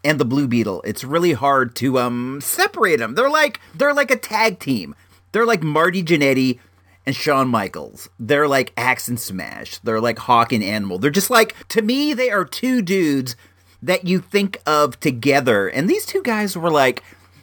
and 0.05 0.19
the 0.19 0.25
Blue 0.25 0.49
Beetle, 0.49 0.83
it's 0.83 1.05
really 1.05 1.33
hard 1.33 1.75
to 1.77 1.99
um 1.99 2.41
separate 2.41 2.99
them. 2.99 3.15
They're 3.15 3.31
like 3.31 3.61
they're 3.75 3.95
like 3.95 4.11
a 4.11 4.17
tag 4.17 4.59
team. 4.59 4.95
They're 5.33 5.47
like 5.47 5.63
Marty 5.63 6.03
Jannetty 6.03 6.59
and 7.07 7.17
Shawn 7.17 7.49
Michaels. 7.49 8.09
They're 8.19 8.49
like 8.49 8.73
Axe 8.77 9.09
and 9.09 9.19
Smash. 9.19 9.79
They're 9.79 10.01
like 10.01 10.19
Hawk 10.19 10.53
and 10.53 10.63
Animal. 10.63 10.99
They're 10.99 11.11
just 11.11 11.31
like 11.31 11.57
to 11.69 11.83
me 11.83 12.15
they 12.15 12.31
are 12.31 12.45
two 12.45 12.83
dudes 12.83 13.37
that 13.83 14.07
you 14.07 14.21
think 14.21 14.61
of 14.67 14.99
together. 15.01 15.69
And 15.69 15.89
these 15.89 16.07
two 16.07 16.23
guys 16.23 16.57
were 16.57 16.71
like 16.71 17.03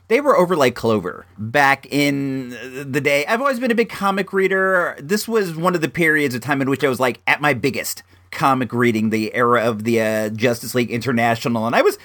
they 0.10 0.22
were 0.22 0.36
over 0.36 0.56
like 0.56 0.76
Clover 0.76 1.26
back 1.38 1.86
in 1.91 2.50
the 2.91 3.00
day. 3.00 3.26
I've 3.28 3.41
always 3.41 3.60
been 3.60 3.72
a 3.72 3.76
big 3.76 3.89
comic 3.89 4.34
reader. 4.34 4.98
This 5.00 5.28
was 5.28 5.56
one 5.56 5.76
of 5.76 5.82
the 5.82 5.89
periods 5.89 6.34
of 6.34 6.41
time 6.41 6.62
in 6.62 6.69
which 6.69 6.84
I 6.84 6.89
was 6.89 7.00
like 7.00 7.22
at 7.28 7.41
my 7.41 7.54
biggest 7.54 8.02
comic 8.32 8.74
reading, 8.74 9.12
the 9.12 9.34
era 9.34 9.63
of 9.63 9.84
the 9.84 10.02
uh, 10.02 10.30
Justice 10.30 10.74
League 10.74 10.91
International, 10.91 11.67
and 11.67 11.76
I 11.76 11.82
was 11.82 11.98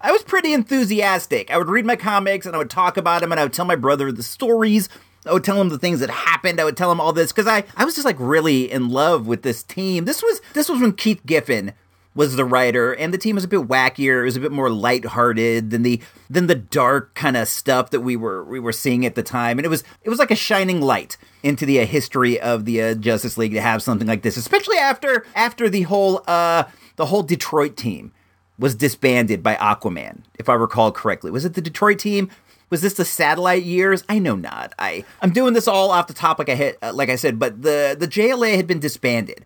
I 0.00 0.12
was 0.12 0.22
pretty 0.22 0.52
enthusiastic. 0.54 1.50
I 1.50 1.58
would 1.58 1.68
read 1.68 1.84
my 1.84 1.96
comics 1.96 2.46
and 2.46 2.54
I 2.54 2.58
would 2.58 2.70
talk 2.70 2.96
about 2.96 3.20
them 3.20 3.32
and 3.32 3.40
I 3.40 3.44
would 3.44 3.52
tell 3.52 3.66
my 3.66 3.76
brother 3.76 4.10
the 4.10 4.22
stories. 4.22 4.88
I 5.26 5.32
would 5.34 5.44
tell 5.44 5.60
him 5.60 5.68
the 5.68 5.78
things 5.78 6.00
that 6.00 6.08
happened. 6.08 6.58
I 6.58 6.64
would 6.64 6.76
tell 6.76 6.90
him 6.90 7.00
all 7.00 7.12
this 7.12 7.32
because 7.32 7.46
I, 7.46 7.64
I 7.76 7.84
was 7.84 7.94
just 7.94 8.06
like 8.06 8.16
really 8.18 8.70
in 8.70 8.88
love 8.88 9.26
with 9.26 9.42
this 9.42 9.62
team. 9.62 10.06
This 10.06 10.22
was 10.22 10.40
this 10.54 10.70
was 10.70 10.80
when 10.80 10.94
Keith 10.94 11.20
Giffen 11.26 11.74
was 12.14 12.34
the 12.34 12.44
writer, 12.44 12.92
and 12.92 13.14
the 13.14 13.18
team 13.18 13.36
was 13.36 13.44
a 13.44 13.48
bit 13.48 13.68
wackier. 13.68 14.22
It 14.22 14.24
was 14.24 14.36
a 14.36 14.40
bit 14.40 14.50
more 14.50 14.70
lighthearted 14.70 15.70
than 15.70 15.82
the 15.82 16.00
than 16.30 16.46
the 16.46 16.54
dark 16.54 17.14
kind 17.14 17.36
of 17.36 17.46
stuff 17.46 17.90
that 17.90 18.00
we 18.00 18.16
were 18.16 18.42
we 18.44 18.58
were 18.58 18.72
seeing 18.72 19.04
at 19.04 19.14
the 19.14 19.22
time. 19.22 19.58
And 19.58 19.66
it 19.66 19.68
was 19.68 19.84
it 20.02 20.08
was 20.08 20.18
like 20.18 20.30
a 20.30 20.36
shining 20.36 20.80
light 20.80 21.18
into 21.42 21.66
the 21.66 21.80
uh, 21.80 21.86
history 21.86 22.40
of 22.40 22.64
the 22.64 22.82
uh, 22.82 22.94
Justice 22.94 23.36
League 23.36 23.52
to 23.52 23.60
have 23.60 23.82
something 23.82 24.08
like 24.08 24.22
this, 24.22 24.38
especially 24.38 24.78
after 24.78 25.26
after 25.34 25.68
the 25.68 25.82
whole 25.82 26.24
uh 26.26 26.64
the 26.96 27.06
whole 27.06 27.22
Detroit 27.22 27.76
team 27.76 28.12
was 28.60 28.74
disbanded 28.74 29.42
by 29.42 29.56
Aquaman, 29.56 30.20
if 30.38 30.48
I 30.48 30.54
recall 30.54 30.92
correctly. 30.92 31.30
Was 31.30 31.44
it 31.44 31.54
the 31.54 31.62
Detroit 31.62 31.98
team? 31.98 32.30
Was 32.68 32.82
this 32.82 32.94
the 32.94 33.04
satellite 33.04 33.64
years? 33.64 34.04
I 34.08 34.20
know 34.20 34.36
not. 34.36 34.72
I 34.78 35.04
I'm 35.20 35.32
doing 35.32 35.54
this 35.54 35.66
all 35.66 35.90
off 35.90 36.06
the 36.06 36.14
top, 36.14 36.38
like 36.38 36.48
I 36.48 36.54
hit, 36.54 36.78
uh, 36.82 36.92
like 36.94 37.08
I 37.08 37.16
said. 37.16 37.38
But 37.38 37.62
the 37.62 37.96
the 37.98 38.06
JLA 38.06 38.54
had 38.54 38.68
been 38.68 38.78
disbanded 38.78 39.44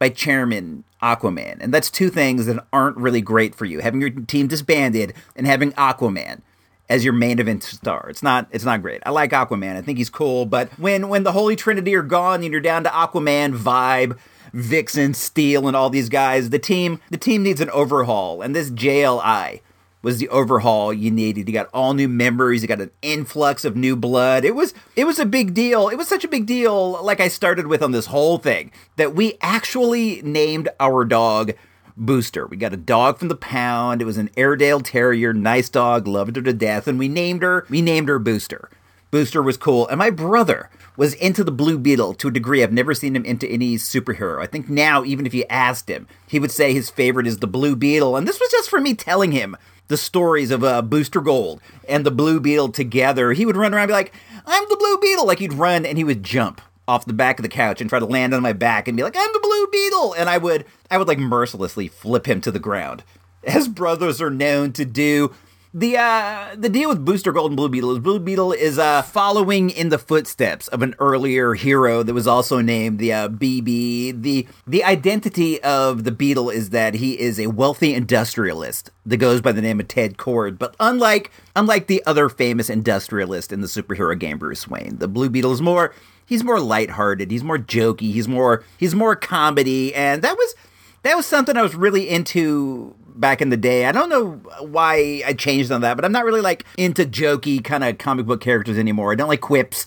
by 0.00 0.08
Chairman 0.08 0.82
Aquaman, 1.00 1.58
and 1.60 1.72
that's 1.72 1.90
two 1.90 2.10
things 2.10 2.46
that 2.46 2.66
aren't 2.72 2.96
really 2.96 3.20
great 3.20 3.54
for 3.54 3.64
you. 3.64 3.78
Having 3.78 4.00
your 4.00 4.10
team 4.10 4.48
disbanded 4.48 5.14
and 5.36 5.46
having 5.46 5.70
Aquaman 5.72 6.40
as 6.88 7.04
your 7.04 7.14
main 7.14 7.38
event 7.38 7.62
star. 7.62 8.06
It's 8.08 8.22
not 8.22 8.48
it's 8.50 8.64
not 8.64 8.82
great. 8.82 9.02
I 9.06 9.10
like 9.10 9.30
Aquaman. 9.30 9.76
I 9.76 9.82
think 9.82 9.98
he's 9.98 10.10
cool, 10.10 10.46
but 10.46 10.70
when 10.78 11.08
when 11.08 11.22
the 11.22 11.32
Holy 11.32 11.54
Trinity 11.54 11.94
are 11.94 12.02
gone 12.02 12.42
and 12.42 12.50
you're 12.50 12.60
down 12.60 12.82
to 12.84 12.90
Aquaman 12.90 13.56
vibe, 13.56 14.18
Vixen, 14.54 15.14
Steel, 15.14 15.66
and 15.66 15.76
all 15.76 15.90
these 15.90 16.08
guys, 16.08 16.50
the 16.50 16.58
team 16.58 17.00
the 17.10 17.18
team 17.18 17.42
needs 17.42 17.60
an 17.60 17.70
overhaul, 17.70 18.40
and 18.40 18.54
this 18.54 18.70
JLI 18.70 19.60
was 20.00 20.18
the 20.18 20.28
overhaul 20.28 20.92
you 20.92 21.10
needed. 21.10 21.48
You 21.48 21.54
got 21.54 21.70
all 21.74 21.94
new 21.94 22.08
members, 22.08 22.62
you 22.62 22.68
got 22.68 22.80
an 22.80 22.92
influx 23.02 23.64
of 23.64 23.74
new 23.74 23.96
blood. 23.96 24.44
It 24.44 24.54
was 24.54 24.72
it 24.94 25.06
was 25.06 25.18
a 25.18 25.26
big 25.26 25.54
deal. 25.54 25.88
It 25.88 25.96
was 25.96 26.06
such 26.06 26.24
a 26.24 26.28
big 26.28 26.46
deal, 26.46 27.02
like 27.02 27.20
I 27.20 27.28
started 27.28 27.66
with 27.66 27.82
on 27.82 27.90
this 27.90 28.06
whole 28.06 28.38
thing, 28.38 28.70
that 28.96 29.14
we 29.14 29.38
actually 29.40 30.22
named 30.22 30.68
our 30.78 31.04
dog 31.04 31.52
Booster. 31.96 32.46
We 32.46 32.56
got 32.56 32.72
a 32.72 32.76
dog 32.76 33.18
from 33.18 33.28
the 33.28 33.36
pound. 33.36 34.02
It 34.02 34.04
was 34.04 34.18
an 34.18 34.30
Airedale 34.36 34.80
Terrier, 34.80 35.32
nice 35.32 35.68
dog, 35.68 36.06
loved 36.06 36.36
her 36.36 36.42
to 36.42 36.52
death, 36.52 36.86
and 36.86 36.98
we 36.98 37.08
named 37.08 37.42
her 37.42 37.66
we 37.68 37.82
named 37.82 38.08
her 38.08 38.18
Booster. 38.20 38.70
Booster 39.14 39.44
was 39.44 39.56
cool, 39.56 39.86
and 39.86 39.96
my 39.96 40.10
brother 40.10 40.68
was 40.96 41.14
into 41.14 41.44
the 41.44 41.52
Blue 41.52 41.78
Beetle 41.78 42.14
to 42.14 42.26
a 42.26 42.32
degree 42.32 42.64
I've 42.64 42.72
never 42.72 42.94
seen 42.94 43.14
him 43.14 43.24
into 43.24 43.46
any 43.46 43.76
superhero. 43.76 44.42
I 44.42 44.46
think 44.46 44.68
now, 44.68 45.04
even 45.04 45.24
if 45.24 45.32
you 45.32 45.44
asked 45.48 45.88
him, 45.88 46.08
he 46.26 46.40
would 46.40 46.50
say 46.50 46.72
his 46.72 46.90
favorite 46.90 47.28
is 47.28 47.38
the 47.38 47.46
Blue 47.46 47.76
Beetle, 47.76 48.16
and 48.16 48.26
this 48.26 48.40
was 48.40 48.50
just 48.50 48.68
for 48.68 48.80
me 48.80 48.92
telling 48.92 49.30
him 49.30 49.56
the 49.86 49.96
stories 49.96 50.50
of 50.50 50.64
uh, 50.64 50.82
Booster 50.82 51.20
Gold 51.20 51.60
and 51.88 52.04
the 52.04 52.10
Blue 52.10 52.40
Beetle 52.40 52.70
together, 52.70 53.32
he 53.34 53.46
would 53.46 53.56
run 53.56 53.72
around 53.72 53.82
and 53.82 53.90
be 53.90 53.94
like, 53.94 54.12
I'm 54.46 54.64
the 54.68 54.76
Blue 54.76 54.98
Beetle. 54.98 55.28
Like 55.28 55.38
he'd 55.38 55.52
run 55.52 55.86
and 55.86 55.96
he 55.96 56.02
would 56.02 56.24
jump 56.24 56.60
off 56.88 57.06
the 57.06 57.12
back 57.12 57.38
of 57.38 57.44
the 57.44 57.48
couch 57.48 57.80
and 57.80 57.88
try 57.88 58.00
to 58.00 58.06
land 58.06 58.34
on 58.34 58.42
my 58.42 58.52
back 58.52 58.88
and 58.88 58.96
be 58.96 59.04
like, 59.04 59.16
I'm 59.16 59.32
the 59.32 59.38
Blue 59.38 59.68
Beetle. 59.68 60.14
And 60.14 60.28
I 60.28 60.38
would, 60.38 60.66
I 60.90 60.98
would 60.98 61.06
like 61.06 61.20
mercilessly 61.20 61.86
flip 61.86 62.26
him 62.26 62.40
to 62.40 62.50
the 62.50 62.58
ground, 62.58 63.04
as 63.44 63.68
brothers 63.68 64.20
are 64.20 64.28
known 64.28 64.72
to 64.72 64.84
do. 64.84 65.32
The 65.76 65.96
uh 65.96 66.54
the 66.56 66.68
deal 66.68 66.88
with 66.88 67.04
Booster 67.04 67.32
Gold 67.32 67.50
and 67.50 67.56
Blue 67.56 67.68
Beetle 67.68 67.90
is 67.90 67.98
Blue 67.98 68.20
Beetle 68.20 68.52
is 68.52 68.78
uh 68.78 69.02
following 69.02 69.70
in 69.70 69.88
the 69.88 69.98
footsteps 69.98 70.68
of 70.68 70.82
an 70.82 70.94
earlier 71.00 71.54
hero 71.54 72.04
that 72.04 72.14
was 72.14 72.28
also 72.28 72.60
named 72.60 73.00
the 73.00 73.12
uh, 73.12 73.28
BB. 73.28 74.22
The 74.22 74.46
the 74.68 74.84
identity 74.84 75.60
of 75.64 76.04
the 76.04 76.12
Beetle 76.12 76.48
is 76.48 76.70
that 76.70 76.94
he 76.94 77.18
is 77.18 77.40
a 77.40 77.48
wealthy 77.48 77.92
industrialist 77.92 78.92
that 79.04 79.16
goes 79.16 79.40
by 79.40 79.50
the 79.50 79.60
name 79.60 79.80
of 79.80 79.88
Ted 79.88 80.16
Kord. 80.16 80.58
But 80.58 80.76
unlike 80.78 81.32
unlike 81.56 81.88
the 81.88 82.04
other 82.06 82.28
famous 82.28 82.70
industrialist 82.70 83.52
in 83.52 83.60
the 83.60 83.66
superhero 83.66 84.16
game 84.16 84.38
Bruce 84.38 84.68
Wayne, 84.68 84.98
the 84.98 85.08
Blue 85.08 85.28
Beetle 85.28 85.54
is 85.54 85.60
more 85.60 85.92
he's 86.24 86.44
more 86.44 86.60
lighthearted, 86.60 87.32
he's 87.32 87.42
more 87.42 87.58
jokey, 87.58 88.12
he's 88.12 88.28
more 88.28 88.62
he's 88.78 88.94
more 88.94 89.16
comedy, 89.16 89.92
and 89.92 90.22
that 90.22 90.36
was 90.36 90.54
that 91.02 91.16
was 91.16 91.26
something 91.26 91.56
I 91.56 91.62
was 91.62 91.74
really 91.74 92.08
into 92.08 92.94
back 93.14 93.40
in 93.40 93.50
the 93.50 93.56
day. 93.56 93.86
I 93.86 93.92
don't 93.92 94.08
know 94.08 94.32
why 94.60 95.22
I 95.24 95.32
changed 95.32 95.70
on 95.70 95.80
that, 95.82 95.94
but 95.94 96.04
I'm 96.04 96.12
not 96.12 96.24
really 96.24 96.40
like 96.40 96.64
into 96.76 97.04
jokey 97.04 97.62
kind 97.62 97.84
of 97.84 97.98
comic 97.98 98.26
book 98.26 98.40
characters 98.40 98.78
anymore. 98.78 99.12
I 99.12 99.14
don't 99.14 99.28
like 99.28 99.40
quips. 99.40 99.86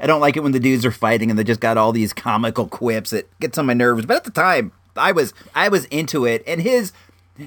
I 0.00 0.06
don't 0.06 0.20
like 0.20 0.36
it 0.36 0.42
when 0.42 0.52
the 0.52 0.60
dudes 0.60 0.84
are 0.84 0.90
fighting 0.90 1.30
and 1.30 1.38
they 1.38 1.44
just 1.44 1.60
got 1.60 1.76
all 1.76 1.92
these 1.92 2.12
comical 2.12 2.66
quips. 2.66 3.12
It 3.12 3.30
gets 3.40 3.58
on 3.58 3.66
my 3.66 3.74
nerves. 3.74 4.06
But 4.06 4.16
at 4.16 4.24
the 4.24 4.30
time, 4.30 4.72
I 4.96 5.12
was 5.12 5.32
I 5.54 5.68
was 5.68 5.84
into 5.86 6.24
it. 6.24 6.42
And 6.46 6.62
his 6.62 6.92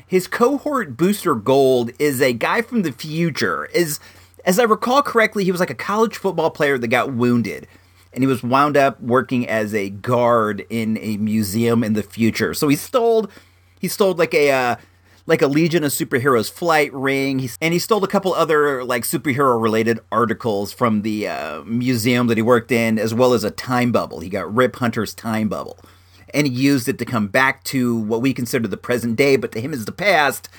his 0.08 0.28
cohort 0.28 0.98
booster 0.98 1.36
gold 1.36 1.92
is 2.00 2.22
a 2.22 2.34
guy 2.34 2.62
from 2.62 2.84
the 2.84 2.92
future. 2.92 3.66
Is 3.66 4.00
as 4.46 4.60
I 4.60 4.64
recall 4.64 5.02
correctly, 5.02 5.44
he 5.44 5.52
was 5.52 5.60
like 5.60 5.70
a 5.70 5.76
college 5.76 6.18
football 6.18 6.50
player 6.50 6.78
that 6.78 6.88
got 6.88 7.14
wounded. 7.14 7.68
And 8.14 8.24
he 8.24 8.28
was 8.28 8.42
wound 8.42 8.78
up 8.78 9.00
working 9.02 9.48
as 9.48 9.76
a 9.76 9.90
guard 9.90 10.66
in 10.70 10.98
a 11.00 11.18
museum 11.18 11.84
in 11.84 11.94
the 11.94 12.02
future. 12.02 12.54
So 12.54 12.68
he 12.68 12.76
stole 12.76 13.30
he 13.80 13.88
stole 13.88 14.14
like 14.14 14.34
a 14.34 14.52
uh, 14.52 14.76
like 15.28 15.42
a 15.42 15.48
Legion 15.48 15.84
of 15.84 15.92
Superheroes 15.92 16.50
flight 16.50 16.92
ring, 16.94 17.50
and 17.62 17.74
he 17.74 17.80
stole 17.80 18.04
a 18.04 18.08
couple 18.08 18.34
other 18.34 18.84
like 18.84 19.04
superhero 19.04 19.62
related 19.62 20.00
articles 20.12 20.74
from 20.74 21.04
the 21.04 21.28
uh, 21.28 21.62
museum 21.64 22.28
that 22.28 22.38
he 22.38 22.42
worked 22.42 22.72
in, 22.72 22.98
as 22.98 23.14
well 23.14 23.34
as 23.34 23.44
a 23.44 23.52
time 23.52 23.92
bubble. 23.92 24.22
He 24.22 24.30
got 24.30 24.54
Rip 24.54 24.78
Hunter's 24.78 25.14
time 25.14 25.50
bubble, 25.50 25.78
and 26.34 26.48
he 26.48 26.54
used 26.54 26.88
it 26.88 26.98
to 26.98 27.06
come 27.06 27.28
back 27.28 27.64
to 27.66 27.96
what 27.96 28.22
we 28.22 28.34
consider 28.34 28.68
the 28.68 28.78
present 28.78 29.18
day, 29.18 29.36
but 29.36 29.52
to 29.52 29.62
him 29.62 29.74
is 29.74 29.86
the 29.86 29.92
past. 29.92 30.50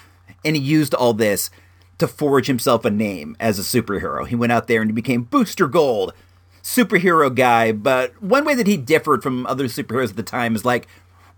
And 0.45 0.55
he 0.55 0.63
used 0.63 0.95
all 0.95 1.15
this 1.15 1.51
to 1.99 2.07
forge 2.07 2.47
himself 2.47 2.85
a 2.85 2.91
name 2.91 3.37
as 3.41 3.59
a 3.59 3.63
superhero. 3.63 4.27
He 4.27 4.37
went 4.37 4.53
out 4.53 4.69
there 4.69 4.81
and 4.81 4.91
he 4.91 4.95
became 4.95 5.25
Booster 5.25 5.67
Gold, 5.67 6.13
superhero 6.63 7.35
guy. 7.35 7.73
But 7.73 8.23
one 8.23 8.45
way 8.45 8.55
that 8.55 8.69
he 8.69 8.77
differed 8.77 9.23
from 9.23 9.47
other 9.47 9.65
superheroes 9.65 10.11
at 10.11 10.17
the 10.17 10.23
time 10.23 10.55
is 10.55 10.65
like 10.65 10.87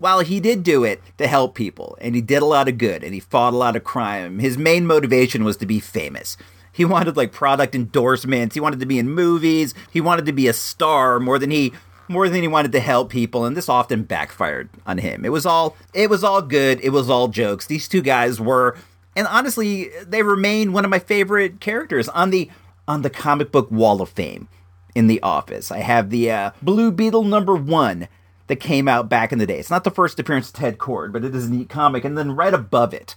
while 0.01 0.21
he 0.21 0.39
did 0.39 0.63
do 0.63 0.83
it 0.83 0.99
to 1.19 1.27
help 1.27 1.53
people 1.53 1.95
and 2.01 2.15
he 2.15 2.21
did 2.21 2.41
a 2.41 2.45
lot 2.45 2.67
of 2.67 2.79
good 2.79 3.03
and 3.03 3.13
he 3.13 3.19
fought 3.19 3.53
a 3.53 3.57
lot 3.57 3.75
of 3.75 3.83
crime, 3.83 4.39
his 4.39 4.57
main 4.57 4.87
motivation 4.87 5.43
was 5.43 5.57
to 5.57 5.67
be 5.67 5.79
famous. 5.79 6.37
He 6.73 6.83
wanted 6.83 7.15
like 7.15 7.31
product 7.31 7.75
endorsements, 7.75 8.55
he 8.55 8.59
wanted 8.59 8.79
to 8.79 8.87
be 8.87 8.97
in 8.97 9.11
movies, 9.11 9.75
he 9.91 10.01
wanted 10.01 10.25
to 10.25 10.33
be 10.33 10.47
a 10.47 10.53
star 10.53 11.19
more 11.19 11.37
than 11.37 11.51
he 11.51 11.71
more 12.07 12.27
than 12.27 12.41
he 12.41 12.47
wanted 12.47 12.71
to 12.71 12.79
help 12.79 13.11
people 13.11 13.45
and 13.45 13.55
this 13.55 13.69
often 13.69 14.01
backfired 14.01 14.69
on 14.87 14.97
him. 14.97 15.23
It 15.23 15.31
was 15.31 15.45
all 15.45 15.77
it 15.93 16.09
was 16.09 16.23
all 16.23 16.41
good, 16.41 16.79
it 16.81 16.89
was 16.89 17.07
all 17.07 17.27
jokes. 17.27 17.67
These 17.67 17.87
two 17.87 18.01
guys 18.01 18.41
were 18.41 18.75
and 19.15 19.27
honestly, 19.27 19.91
they 20.03 20.23
remain 20.23 20.73
one 20.73 20.83
of 20.83 20.89
my 20.89 20.99
favorite 20.99 21.59
characters 21.59 22.09
on 22.09 22.31
the 22.31 22.49
on 22.87 23.03
the 23.03 23.11
comic 23.11 23.51
book 23.51 23.69
wall 23.69 24.01
of 24.01 24.09
fame 24.09 24.47
in 24.95 25.05
the 25.05 25.21
office. 25.21 25.71
I 25.71 25.79
have 25.79 26.09
the 26.09 26.31
uh, 26.31 26.51
Blue 26.59 26.91
Beetle 26.91 27.23
number 27.23 27.53
1 27.53 28.07
that 28.51 28.57
came 28.57 28.89
out 28.89 29.07
back 29.07 29.31
in 29.31 29.39
the 29.39 29.47
day. 29.47 29.59
It's 29.59 29.69
not 29.69 29.85
the 29.85 29.89
first 29.89 30.19
appearance 30.19 30.49
of 30.49 30.55
Ted 30.55 30.77
Kord, 30.77 31.13
but 31.13 31.23
it 31.23 31.33
is 31.33 31.45
a 31.45 31.49
neat 31.49 31.69
comic. 31.69 32.03
And 32.03 32.17
then 32.17 32.35
right 32.35 32.53
above 32.53 32.93
it, 32.93 33.15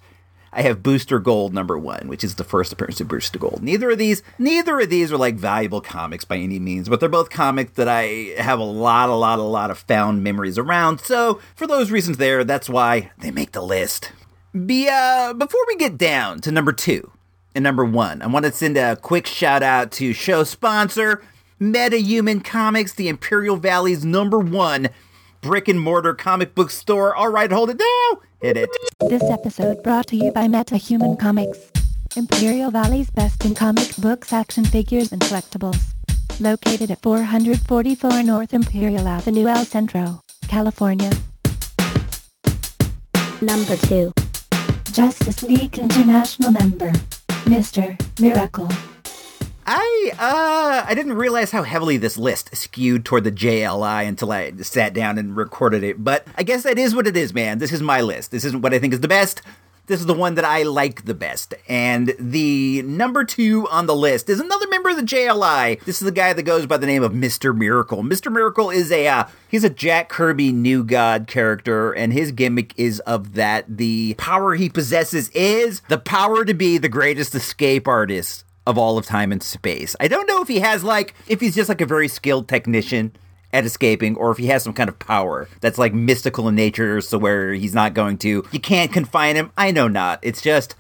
I 0.53 0.62
have 0.62 0.81
Booster 0.81 1.18
Gold 1.18 1.53
number 1.53 1.77
one, 1.77 2.07
which 2.07 2.23
is 2.23 2.37
the 2.37 2.44
first 2.44 2.73
appearance 2.73 3.01
of 3.01 3.09
Booster 3.09 3.40
Gold. 3.40 3.61
Neither 3.61 3.90
of 3.90 3.99
these, 3.99 4.23
neither 4.38 4.79
of 4.79 4.90
these 4.90 5.11
are 5.11 5.16
like 5.16 5.35
valuable 5.35 5.81
comics 5.81 6.25
by 6.25 6.37
any 6.37 6.61
means, 6.61 6.88
but 6.88 7.01
they're 7.01 7.09
both 7.09 7.31
comics 7.31 7.73
that 7.73 7.88
I 7.88 8.35
have 8.38 8.61
a 8.61 8.64
lot, 8.64 9.09
a 9.09 9.14
lot, 9.14 9.40
a 9.40 9.42
lot 9.42 9.73
of 9.73 9.79
found 9.79 10.23
memories 10.23 10.57
around. 10.57 11.01
So 11.01 11.40
for 11.57 11.66
those 11.66 11.90
reasons, 11.90 12.18
there, 12.18 12.44
that's 12.44 12.68
why 12.68 13.11
they 13.18 13.33
make 13.33 13.51
the 13.51 13.62
list. 13.62 14.12
Be 14.55 14.88
uh, 14.88 15.33
before 15.33 15.66
we 15.66 15.75
get 15.75 15.99
down 15.99 16.42
to 16.42 16.53
number 16.53 16.73
two 16.73 17.11
and 17.57 17.64
number 17.64 17.85
one, 17.85 18.23
I 18.23 18.29
want 18.29 18.44
to 18.44 18.53
send 18.53 18.77
a 18.77 18.94
quick 18.94 19.27
shout 19.27 19.64
out 19.64 19.90
to 19.92 20.12
show 20.12 20.44
sponsor 20.44 21.25
MetaHuman 21.61 22.44
Comics, 22.44 22.92
the 22.92 23.09
Imperial 23.09 23.57
Valley's 23.57 24.05
number 24.05 24.38
one 24.38 24.90
brick 25.44 25.68
and 25.68 25.78
mortar 25.78 26.14
comic 26.14 26.54
book 26.54 26.70
store. 26.70 27.14
All 27.14 27.28
right, 27.28 27.52
hold 27.52 27.68
it 27.68 27.78
down. 27.78 28.20
Hit 28.40 28.57
it. 28.57 28.70
This 29.11 29.22
episode 29.24 29.83
brought 29.83 30.07
to 30.07 30.16
you 30.16 30.33
by 30.33 30.46
MetaHuman 30.46 31.18
Comics, 31.18 31.70
Imperial 32.16 32.70
Valley's 32.70 33.11
best 33.11 33.44
in 33.44 33.54
comic 33.54 33.94
books, 33.98 34.33
action 34.33 34.64
figures, 34.64 35.12
and 35.12 35.20
collectibles. 35.20 35.92
Located 36.40 36.90
at 36.90 37.02
444 37.02 38.22
North 38.22 38.54
Imperial 38.54 39.07
Avenue, 39.07 39.46
El 39.46 39.66
Centro, 39.66 40.22
California. 40.48 41.12
Number 43.42 43.76
2. 43.76 44.12
Justice 44.92 45.42
League 45.42 45.78
International 45.78 46.52
member, 46.52 46.90
Mr. 47.44 48.00
Miracle. 48.18 48.68
I 49.66 50.12
uh 50.18 50.85
I 50.88 50.94
didn't 50.94 51.14
realize 51.14 51.50
how 51.50 51.62
heavily 51.62 51.96
this 51.96 52.18
list 52.18 52.55
skewed 52.55 53.05
toward 53.05 53.24
the 53.24 53.33
JLI 53.33 54.07
until 54.07 54.33
I 54.33 54.53
sat 54.59 54.92
down 54.92 55.18
and 55.18 55.37
recorded 55.37 55.83
it. 55.83 56.03
But 56.03 56.27
I 56.37 56.42
guess 56.42 56.64
that 56.64 56.79
is 56.79 56.94
what 56.94 57.07
it 57.07 57.16
is, 57.16 57.33
man. 57.33 57.59
This 57.59 57.72
is 57.72 57.81
my 57.81 58.00
list. 58.00 58.31
This 58.31 58.44
isn't 58.44 58.62
what 58.62 58.74
I 58.74 58.79
think 58.79 58.92
is 58.92 59.00
the 59.00 59.09
best. 59.09 59.42
This 59.87 60.00
is 60.00 60.07
the 60.07 60.14
one 60.14 60.37
that 60.37 60.46
I 60.46 60.62
like 60.62 61.05
the 61.05 61.14
best. 61.14 61.53
And 61.68 62.14
the 62.18 62.81
number 62.83 63.22
two 63.22 63.68
on 63.68 63.85
the 63.85 63.94
list 63.94 64.31
is 64.31 64.40
another 64.40 64.66
member 64.68 64.88
of 64.88 64.96
the 64.96 65.03
JLI. 65.03 65.85
This 65.85 66.00
is 66.00 66.07
the 66.07 66.12
guy 66.12 66.33
that 66.33 66.42
goes 66.42 66.64
by 66.64 66.79
the 66.79 66.87
name 66.87 67.03
of 67.03 67.12
Mr. 67.12 67.55
Miracle. 67.55 68.03
Mr. 68.03 68.33
Miracle 68.33 68.70
is 68.70 68.90
a 68.90 69.07
uh, 69.07 69.24
he's 69.48 69.64
a 69.64 69.70
Jack 69.70 70.09
Kirby 70.09 70.53
new 70.53 70.85
god 70.85 71.27
character, 71.27 71.92
and 71.92 72.12
his 72.12 72.33
gimmick 72.33 72.72
is 72.79 73.00
of 73.00 73.35
that 73.35 73.64
the 73.77 74.14
power 74.18 74.55
he 74.55 74.68
possesses 74.68 75.29
is 75.31 75.81
the 75.88 75.98
power 75.98 76.44
to 76.44 76.55
be 76.55 76.79
the 76.79 76.88
greatest 76.88 77.35
escape 77.35 77.87
artist 77.87 78.43
of 78.66 78.79
all 78.79 78.98
of 78.98 79.07
time 79.07 79.33
and 79.33 79.42
space. 79.42 79.94
I 80.00 80.09
don't 80.09 80.27
know 80.27 80.40
if 80.40 80.48
he 80.48 80.61
has 80.61 80.85
like 80.85 81.14
if 81.27 81.40
he's 81.40 81.55
just 81.55 81.68
like 81.68 81.81
a 81.81 81.87
very 81.87 82.09
skilled 82.09 82.48
technician 82.48 83.12
at 83.53 83.64
escaping 83.64 84.16
or 84.16 84.31
if 84.31 84.38
he 84.38 84.46
has 84.46 84.64
some 84.64 84.72
kind 84.72 84.88
of 84.88 84.98
power 84.98 85.48
that's 85.61 85.79
like 85.79 85.94
mystical 85.94 86.48
in 86.48 86.57
nature 86.57 87.00
so 87.00 87.16
where 87.16 87.53
he's 87.55 87.74
not 87.74 87.94
going 87.94 88.18
to 88.18 88.44
you 88.50 88.61
can't 88.61 88.92
confine 88.92 89.37
him. 89.37 89.53
I 89.57 89.70
know 89.70 89.88
not. 89.88 90.18
It's 90.22 90.42
just 90.42 90.74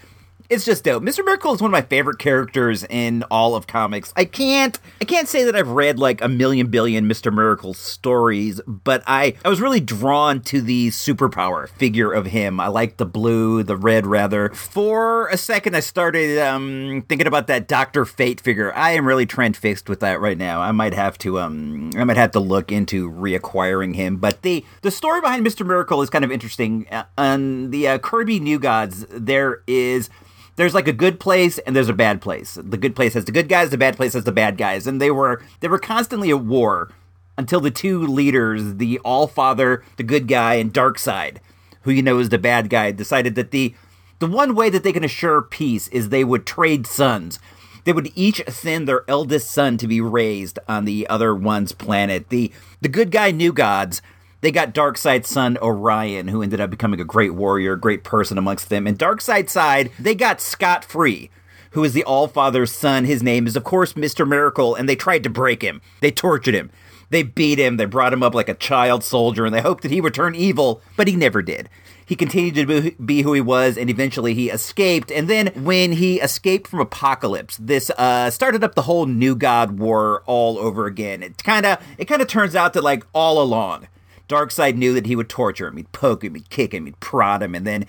it's 0.54 0.64
just 0.64 0.84
dope. 0.84 1.02
Mr. 1.02 1.24
Miracle 1.24 1.52
is 1.52 1.60
one 1.60 1.68
of 1.68 1.72
my 1.72 1.82
favorite 1.82 2.18
characters 2.18 2.84
in 2.88 3.24
all 3.24 3.56
of 3.56 3.66
comics. 3.66 4.12
I 4.16 4.24
can't 4.24 4.78
I 5.00 5.04
can't 5.04 5.28
say 5.28 5.44
that 5.44 5.56
I've 5.56 5.68
read 5.68 5.98
like 5.98 6.22
a 6.22 6.28
million 6.28 6.68
billion 6.68 7.08
Mr. 7.08 7.34
Miracle 7.34 7.74
stories, 7.74 8.60
but 8.66 9.02
I 9.06 9.34
I 9.44 9.48
was 9.48 9.60
really 9.60 9.80
drawn 9.80 10.40
to 10.42 10.60
the 10.60 10.88
superpower 10.88 11.68
figure 11.68 12.12
of 12.12 12.26
him. 12.26 12.60
I 12.60 12.68
like 12.68 12.96
the 12.96 13.04
blue, 13.04 13.64
the 13.64 13.76
red 13.76 14.06
rather. 14.06 14.50
For 14.50 15.28
a 15.28 15.36
second 15.36 15.74
I 15.74 15.80
started 15.80 16.38
um 16.38 17.04
thinking 17.08 17.26
about 17.26 17.48
that 17.48 17.66
Dr. 17.66 18.04
Fate 18.04 18.40
figure. 18.40 18.72
I 18.74 18.92
am 18.92 19.06
really 19.06 19.26
transfixed 19.26 19.88
with 19.88 20.00
that 20.00 20.20
right 20.20 20.38
now. 20.38 20.60
I 20.60 20.70
might 20.70 20.94
have 20.94 21.18
to 21.18 21.40
um 21.40 21.90
I 21.96 22.04
might 22.04 22.16
have 22.16 22.30
to 22.32 22.40
look 22.40 22.70
into 22.70 23.10
reacquiring 23.10 23.96
him, 23.96 24.18
but 24.18 24.42
the 24.42 24.64
the 24.82 24.92
story 24.92 25.20
behind 25.20 25.44
Mr. 25.44 25.66
Miracle 25.66 26.00
is 26.00 26.10
kind 26.10 26.24
of 26.24 26.30
interesting. 26.30 26.86
Uh, 26.90 27.04
on 27.18 27.70
the 27.70 27.88
uh, 27.88 27.98
Kirby 27.98 28.38
New 28.38 28.60
Gods 28.60 29.04
there 29.10 29.62
is 29.66 30.08
there's 30.56 30.74
like 30.74 30.88
a 30.88 30.92
good 30.92 31.18
place 31.18 31.58
and 31.58 31.74
there's 31.74 31.88
a 31.88 31.94
bad 31.94 32.20
place. 32.20 32.54
The 32.54 32.76
good 32.76 32.94
place 32.94 33.14
has 33.14 33.24
the 33.24 33.32
good 33.32 33.48
guys, 33.48 33.70
the 33.70 33.78
bad 33.78 33.96
place 33.96 34.12
has 34.12 34.24
the 34.24 34.32
bad 34.32 34.56
guys, 34.56 34.86
and 34.86 35.00
they 35.00 35.10
were 35.10 35.42
they 35.60 35.68
were 35.68 35.78
constantly 35.78 36.30
at 36.30 36.40
war 36.40 36.90
until 37.36 37.60
the 37.60 37.70
two 37.70 38.06
leaders, 38.06 38.76
the 38.76 38.98
All 39.00 39.26
Father, 39.26 39.82
the 39.96 40.04
good 40.04 40.28
guy, 40.28 40.54
and 40.54 40.72
Darkseid, 40.72 41.38
who 41.82 41.90
you 41.90 42.02
know 42.02 42.18
is 42.18 42.28
the 42.28 42.38
bad 42.38 42.70
guy, 42.70 42.92
decided 42.92 43.34
that 43.34 43.50
the 43.50 43.74
the 44.20 44.26
one 44.26 44.54
way 44.54 44.70
that 44.70 44.84
they 44.84 44.92
can 44.92 45.04
assure 45.04 45.42
peace 45.42 45.88
is 45.88 46.08
they 46.08 46.24
would 46.24 46.46
trade 46.46 46.86
sons. 46.86 47.38
They 47.84 47.92
would 47.92 48.12
each 48.14 48.42
send 48.48 48.88
their 48.88 49.04
eldest 49.08 49.50
son 49.50 49.76
to 49.78 49.86
be 49.86 50.00
raised 50.00 50.58
on 50.66 50.84
the 50.84 51.06
other 51.08 51.34
one's 51.34 51.72
planet. 51.72 52.28
The 52.30 52.52
the 52.80 52.88
good 52.88 53.10
guy 53.10 53.30
new 53.30 53.52
gods 53.52 54.00
they 54.44 54.52
got 54.52 54.74
Darkseid's 54.74 55.28
son 55.28 55.56
Orion, 55.58 56.28
who 56.28 56.42
ended 56.42 56.60
up 56.60 56.70
becoming 56.70 57.00
a 57.00 57.04
great 57.04 57.34
warrior, 57.34 57.76
great 57.76 58.04
person 58.04 58.36
amongst 58.36 58.68
them. 58.68 58.86
And 58.86 58.98
Darkseid's 58.98 59.52
side, 59.52 59.90
they 59.98 60.14
got 60.14 60.40
Scott 60.40 60.84
Free, 60.84 61.30
who 61.70 61.82
is 61.82 61.94
the 61.94 62.04
All 62.04 62.28
Father's 62.28 62.72
son. 62.72 63.04
His 63.04 63.22
name 63.22 63.46
is, 63.46 63.56
of 63.56 63.64
course, 63.64 63.94
Mr. 63.94 64.28
Miracle, 64.28 64.74
and 64.74 64.88
they 64.88 64.96
tried 64.96 65.22
to 65.24 65.30
break 65.30 65.62
him. 65.62 65.80
They 66.00 66.10
tortured 66.10 66.54
him. 66.54 66.70
They 67.10 67.22
beat 67.22 67.58
him, 67.58 67.76
they 67.76 67.84
brought 67.84 68.12
him 68.12 68.22
up 68.22 68.34
like 68.34 68.48
a 68.48 68.54
child 68.54 69.04
soldier, 69.04 69.44
and 69.44 69.54
they 69.54 69.60
hoped 69.60 69.82
that 69.82 69.92
he 69.92 70.00
would 70.00 70.14
turn 70.14 70.34
evil, 70.34 70.82
but 70.96 71.06
he 71.06 71.14
never 71.14 71.42
did. 71.42 71.68
He 72.04 72.16
continued 72.16 72.54
to 72.56 72.90
be- 72.92 73.22
who 73.22 73.32
he 73.32 73.40
was, 73.40 73.78
and 73.78 73.88
eventually 73.88 74.34
he 74.34 74.50
escaped. 74.50 75.10
And 75.10 75.28
then, 75.28 75.48
when 75.54 75.92
he 75.92 76.20
escaped 76.20 76.68
from 76.68 76.84
Apokolips, 76.84 77.56
this 77.58 77.90
uh, 77.90 78.30
started 78.30 78.64
up 78.64 78.74
the 78.74 78.82
whole 78.82 79.06
New 79.06 79.36
God 79.36 79.78
War 79.78 80.22
all 80.26 80.58
over 80.58 80.86
again. 80.86 81.22
It 81.22 81.42
kind 81.42 81.64
of 81.64 81.78
it 81.98 82.06
kind 82.06 82.20
of 82.20 82.28
turns 82.28 82.54
out 82.54 82.72
that 82.72 82.82
like 82.82 83.06
all 83.14 83.40
along, 83.40 83.86
Darkseid 84.28 84.76
knew 84.76 84.94
that 84.94 85.06
he 85.06 85.16
would 85.16 85.28
torture 85.28 85.68
him, 85.68 85.76
he'd 85.76 85.92
poke 85.92 86.24
him, 86.24 86.34
he'd 86.34 86.50
kick 86.50 86.72
him, 86.72 86.86
he'd 86.86 87.00
prod 87.00 87.42
him, 87.42 87.54
and 87.54 87.66
then 87.66 87.86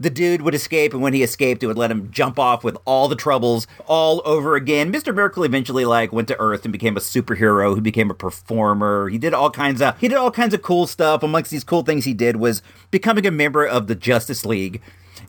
the 0.00 0.10
dude 0.10 0.42
would 0.42 0.54
escape, 0.54 0.92
and 0.92 1.02
when 1.02 1.12
he 1.12 1.22
escaped, 1.22 1.62
it 1.62 1.66
would 1.66 1.78
let 1.78 1.90
him 1.90 2.10
jump 2.10 2.38
off 2.38 2.62
with 2.62 2.76
all 2.84 3.08
the 3.08 3.16
troubles 3.16 3.66
all 3.86 4.22
over 4.24 4.54
again. 4.54 4.92
Mr. 4.92 5.14
Miracle 5.14 5.42
eventually 5.42 5.84
like 5.84 6.12
went 6.12 6.28
to 6.28 6.38
Earth 6.38 6.64
and 6.64 6.72
became 6.72 6.96
a 6.96 7.00
superhero. 7.00 7.74
He 7.74 7.80
became 7.80 8.10
a 8.10 8.14
performer. 8.14 9.08
He 9.08 9.18
did 9.18 9.34
all 9.34 9.50
kinds 9.50 9.82
of 9.82 9.98
he 9.98 10.08
did 10.08 10.16
all 10.16 10.30
kinds 10.30 10.54
of 10.54 10.62
cool 10.62 10.86
stuff. 10.86 11.22
Amongst 11.22 11.50
these 11.50 11.64
cool 11.64 11.82
things 11.82 12.04
he 12.04 12.14
did 12.14 12.36
was 12.36 12.62
becoming 12.90 13.26
a 13.26 13.30
member 13.30 13.66
of 13.66 13.86
the 13.86 13.94
Justice 13.94 14.46
League. 14.46 14.80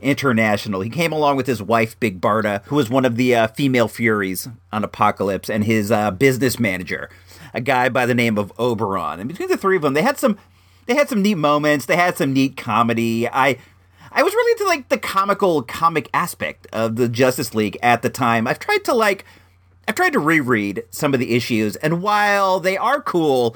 International. 0.01 0.79
He 0.79 0.89
came 0.89 1.11
along 1.11 1.35
with 1.35 1.45
his 1.45 1.61
wife, 1.61 1.99
Big 1.99 2.21
Barda, 2.21 2.63
who 2.65 2.77
was 2.77 2.89
one 2.89 3.03
of 3.03 3.17
the 3.17 3.35
uh, 3.35 3.47
female 3.47 3.89
Furies 3.89 4.47
on 4.71 4.83
Apokolips, 4.83 5.53
and 5.53 5.65
his 5.65 5.91
uh, 5.91 6.11
business 6.11 6.57
manager, 6.57 7.09
a 7.53 7.59
guy 7.59 7.89
by 7.89 8.05
the 8.05 8.15
name 8.15 8.37
of 8.37 8.53
Oberon. 8.57 9.19
And 9.19 9.27
between 9.27 9.49
the 9.49 9.57
three 9.57 9.75
of 9.75 9.81
them, 9.81 9.95
they 9.95 10.01
had 10.01 10.17
some 10.17 10.37
they 10.89 10.95
had 10.95 11.07
some 11.07 11.21
neat 11.21 11.35
moments. 11.35 11.85
They 11.85 11.95
had 11.95 12.17
some 12.17 12.33
neat 12.33 12.57
comedy. 12.57 13.29
I 13.29 13.57
I 14.11 14.23
was 14.23 14.33
really 14.33 14.51
into 14.53 14.65
like 14.65 14.89
the 14.89 14.97
comical 14.97 15.61
comic 15.61 16.09
aspect 16.15 16.65
of 16.73 16.95
the 16.95 17.07
Justice 17.07 17.53
League 17.53 17.77
at 17.83 18.01
the 18.01 18.09
time. 18.09 18.47
I've 18.47 18.57
tried 18.57 18.83
to 18.85 18.95
like 18.95 19.23
I've 19.87 19.93
tried 19.93 20.13
to 20.13 20.19
reread 20.19 20.83
some 20.89 21.13
of 21.13 21.19
the 21.19 21.35
issues, 21.35 21.75
and 21.75 22.01
while 22.01 22.59
they 22.59 22.75
are 22.75 23.01
cool 23.01 23.55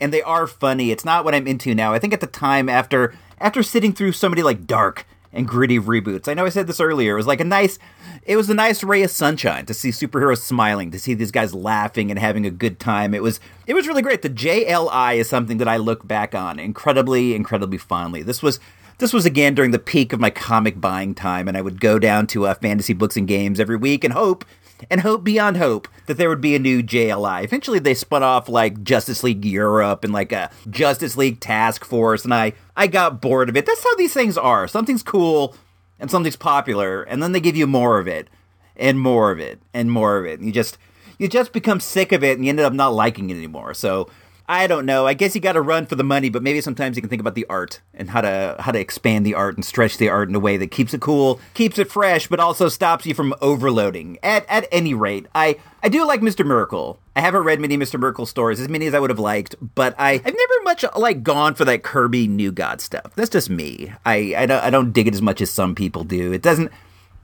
and 0.00 0.12
they 0.12 0.22
are 0.22 0.48
funny, 0.48 0.90
it's 0.90 1.04
not 1.04 1.24
what 1.24 1.36
I'm 1.36 1.46
into 1.46 1.72
now. 1.72 1.92
I 1.94 2.00
think 2.00 2.12
at 2.12 2.20
the 2.20 2.26
time 2.26 2.68
after 2.68 3.14
after 3.38 3.62
sitting 3.62 3.92
through 3.92 4.12
somebody 4.12 4.42
like 4.42 4.66
dark 4.66 5.06
and 5.32 5.48
gritty 5.48 5.78
reboots, 5.78 6.28
I 6.28 6.34
know 6.34 6.44
I 6.44 6.50
said 6.50 6.66
this 6.66 6.80
earlier, 6.80 7.14
it 7.14 7.16
was 7.16 7.26
like 7.26 7.40
a 7.40 7.44
nice 7.44 7.78
it 8.24 8.36
was 8.36 8.48
a 8.50 8.54
nice 8.54 8.84
ray 8.84 9.02
of 9.02 9.10
sunshine 9.10 9.66
to 9.66 9.74
see 9.74 9.88
superheroes 9.88 10.38
smiling, 10.38 10.90
to 10.92 10.98
see 10.98 11.14
these 11.14 11.32
guys 11.32 11.54
laughing 11.54 12.10
and 12.10 12.18
having 12.18 12.46
a 12.46 12.50
good 12.50 12.78
time. 12.78 13.14
It 13.14 13.22
was 13.22 13.40
it 13.66 13.74
was 13.74 13.88
really 13.88 14.02
great. 14.02 14.22
The 14.22 14.30
JLI 14.30 15.16
is 15.16 15.28
something 15.28 15.58
that 15.58 15.68
I 15.68 15.76
look 15.76 16.06
back 16.06 16.34
on 16.34 16.58
incredibly, 16.58 17.34
incredibly 17.34 17.78
fondly. 17.78 18.22
This 18.22 18.42
was 18.42 18.60
this 18.98 19.12
was 19.12 19.26
again 19.26 19.54
during 19.54 19.72
the 19.72 19.78
peak 19.78 20.12
of 20.12 20.20
my 20.20 20.30
comic 20.30 20.80
buying 20.80 21.14
time, 21.14 21.48
and 21.48 21.56
I 21.56 21.62
would 21.62 21.80
go 21.80 21.98
down 21.98 22.26
to 22.28 22.46
uh, 22.46 22.54
fantasy 22.54 22.92
books 22.92 23.16
and 23.16 23.26
games 23.26 23.58
every 23.58 23.76
week 23.76 24.04
and 24.04 24.12
hope 24.12 24.44
and 24.90 25.00
hope 25.00 25.24
beyond 25.24 25.56
hope 25.56 25.88
that 26.06 26.16
there 26.16 26.28
would 26.28 26.40
be 26.40 26.54
a 26.54 26.58
new 26.58 26.82
JLI. 26.82 27.44
Eventually, 27.44 27.78
they 27.78 27.94
spun 27.94 28.22
off 28.22 28.48
like 28.48 28.82
Justice 28.82 29.22
League 29.22 29.44
Europe 29.44 30.04
and 30.04 30.12
like 30.12 30.32
a 30.32 30.50
Justice 30.68 31.16
League 31.16 31.40
Task 31.40 31.84
Force, 31.84 32.24
and 32.24 32.34
I 32.34 32.52
I 32.76 32.86
got 32.86 33.20
bored 33.20 33.48
of 33.48 33.56
it. 33.56 33.66
That's 33.66 33.84
how 33.84 33.94
these 33.96 34.14
things 34.14 34.36
are. 34.38 34.66
Something's 34.68 35.02
cool 35.02 35.54
and 35.98 36.10
something's 36.10 36.36
popular, 36.36 37.02
and 37.02 37.22
then 37.22 37.32
they 37.32 37.40
give 37.40 37.56
you 37.56 37.66
more 37.66 37.98
of 37.98 38.08
it 38.08 38.28
and 38.76 38.98
more 38.98 39.30
of 39.30 39.38
it 39.38 39.60
and 39.72 39.90
more 39.90 40.18
of 40.18 40.26
it. 40.26 40.38
And 40.38 40.46
you 40.46 40.52
just 40.52 40.78
you 41.18 41.28
just 41.28 41.52
become 41.52 41.80
sick 41.80 42.12
of 42.12 42.24
it, 42.24 42.36
and 42.36 42.44
you 42.44 42.50
ended 42.50 42.64
up 42.64 42.72
not 42.72 42.94
liking 42.94 43.30
it 43.30 43.36
anymore. 43.36 43.74
So 43.74 44.08
I 44.52 44.66
don't 44.66 44.84
know. 44.84 45.06
I 45.06 45.14
guess 45.14 45.34
you 45.34 45.40
got 45.40 45.52
to 45.52 45.62
run 45.62 45.86
for 45.86 45.94
the 45.94 46.04
money, 46.04 46.28
but 46.28 46.42
maybe 46.42 46.60
sometimes 46.60 46.94
you 46.94 47.00
can 47.00 47.08
think 47.08 47.20
about 47.20 47.34
the 47.34 47.46
art 47.48 47.80
and 47.94 48.10
how 48.10 48.20
to 48.20 48.56
how 48.60 48.70
to 48.70 48.78
expand 48.78 49.24
the 49.24 49.32
art 49.32 49.56
and 49.56 49.64
stretch 49.64 49.96
the 49.96 50.10
art 50.10 50.28
in 50.28 50.34
a 50.34 50.38
way 50.38 50.58
that 50.58 50.70
keeps 50.70 50.92
it 50.92 51.00
cool, 51.00 51.40
keeps 51.54 51.78
it 51.78 51.90
fresh, 51.90 52.26
but 52.26 52.38
also 52.38 52.68
stops 52.68 53.06
you 53.06 53.14
from 53.14 53.34
overloading. 53.40 54.18
At 54.22 54.44
at 54.50 54.68
any 54.70 54.92
rate, 54.92 55.24
I 55.34 55.56
I 55.82 55.88
do 55.88 56.06
like 56.06 56.20
Mr. 56.20 56.44
Miracle. 56.44 57.00
I 57.16 57.22
haven't 57.22 57.44
read 57.44 57.60
many 57.60 57.78
Mr. 57.78 57.98
Miracle 57.98 58.26
stories, 58.26 58.60
as 58.60 58.68
many 58.68 58.86
as 58.86 58.92
I 58.92 59.00
would 59.00 59.08
have 59.08 59.18
liked, 59.18 59.56
but 59.74 59.94
I 59.98 60.12
I've 60.12 60.24
never 60.24 60.62
much 60.64 60.84
like 60.96 61.22
gone 61.22 61.54
for 61.54 61.64
that 61.64 61.82
Kirby 61.82 62.28
New 62.28 62.52
God 62.52 62.82
stuff. 62.82 63.14
That's 63.14 63.30
just 63.30 63.48
me. 63.48 63.94
I 64.04 64.34
I 64.36 64.44
don't 64.44 64.62
I 64.62 64.68
don't 64.68 64.92
dig 64.92 65.08
it 65.08 65.14
as 65.14 65.22
much 65.22 65.40
as 65.40 65.48
some 65.48 65.74
people 65.74 66.04
do. 66.04 66.30
It 66.30 66.42
doesn't 66.42 66.70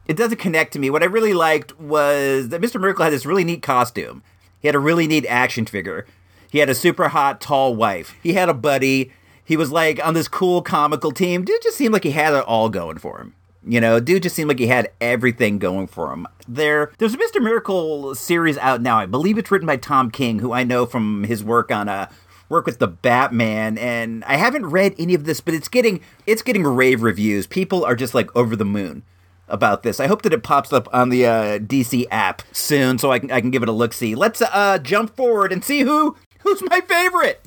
it 0.06 0.16
doesn't 0.16 0.38
connect 0.38 0.72
to 0.72 0.78
me. 0.78 0.88
What 0.88 1.02
I 1.02 1.06
really 1.06 1.34
liked 1.34 1.78
was 1.78 2.48
that 2.48 2.62
Mr. 2.62 2.80
Miracle 2.80 3.04
had 3.04 3.12
this 3.12 3.26
really 3.26 3.44
neat 3.44 3.60
costume. 3.60 4.22
He 4.60 4.68
had 4.68 4.74
a 4.74 4.78
really 4.78 5.06
neat 5.06 5.26
action 5.26 5.66
figure. 5.66 6.06
He 6.50 6.58
had 6.58 6.68
a 6.68 6.74
super 6.74 7.08
hot, 7.08 7.40
tall 7.40 7.74
wife. 7.74 8.14
He 8.22 8.34
had 8.34 8.48
a 8.48 8.54
buddy. 8.54 9.12
He 9.44 9.56
was 9.56 9.70
like 9.70 10.04
on 10.04 10.14
this 10.14 10.28
cool 10.28 10.62
comical 10.62 11.12
team. 11.12 11.44
Dude 11.44 11.62
just 11.62 11.76
seemed 11.76 11.92
like 11.92 12.04
he 12.04 12.10
had 12.10 12.34
it 12.34 12.44
all 12.44 12.68
going 12.68 12.98
for 12.98 13.18
him. 13.18 13.34
You 13.66 13.80
know, 13.80 14.00
dude 14.00 14.22
just 14.22 14.36
seemed 14.36 14.48
like 14.48 14.58
he 14.58 14.68
had 14.68 14.90
everything 15.00 15.58
going 15.58 15.88
for 15.88 16.12
him. 16.12 16.26
There, 16.46 16.92
there's 16.98 17.14
a 17.14 17.18
Mr. 17.18 17.42
Miracle 17.42 18.14
series 18.14 18.56
out 18.58 18.80
now. 18.80 18.98
I 18.98 19.06
believe 19.06 19.36
it's 19.36 19.50
written 19.50 19.66
by 19.66 19.76
Tom 19.76 20.10
King, 20.10 20.38
who 20.38 20.52
I 20.52 20.64
know 20.64 20.86
from 20.86 21.24
his 21.24 21.44
work 21.44 21.70
on 21.70 21.88
uh, 21.88 22.08
work 22.48 22.66
with 22.66 22.78
the 22.78 22.86
Batman, 22.86 23.76
and 23.78 24.24
I 24.24 24.36
haven't 24.36 24.66
read 24.66 24.94
any 24.98 25.14
of 25.14 25.24
this, 25.24 25.40
but 25.40 25.54
it's 25.54 25.68
getting 25.68 26.00
it's 26.26 26.42
getting 26.42 26.64
rave 26.64 27.02
reviews. 27.02 27.46
People 27.46 27.84
are 27.84 27.94
just 27.94 28.14
like 28.14 28.34
over 28.34 28.56
the 28.56 28.64
moon 28.64 29.02
about 29.48 29.82
this. 29.82 30.00
I 30.00 30.06
hope 30.06 30.22
that 30.22 30.32
it 30.32 30.42
pops 30.42 30.72
up 30.72 30.88
on 30.92 31.08
the 31.08 31.26
uh, 31.26 31.58
DC 31.58 32.06
app 32.10 32.42
soon, 32.52 32.98
so 32.98 33.10
I 33.12 33.18
can 33.18 33.30
I 33.30 33.40
can 33.40 33.50
give 33.50 33.62
it 33.62 33.68
a 33.68 33.72
look. 33.72 33.92
See, 33.92 34.14
let's 34.14 34.40
uh, 34.40 34.78
jump 34.78 35.14
forward 35.16 35.52
and 35.52 35.64
see 35.64 35.80
who 35.80 36.16
who's 36.40 36.62
my 36.62 36.80
favorite. 36.80 37.40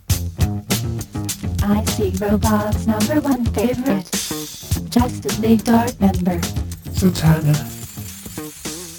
I 1.64 1.84
see 1.86 2.12
robots 2.20 2.88
number 2.88 3.22
one 3.22 3.46
favorite. 3.46 4.10
Justice 4.90 5.40
League 5.40 5.64
Dark 5.64 6.00
member. 6.00 6.40
Zatanna. 6.92 7.80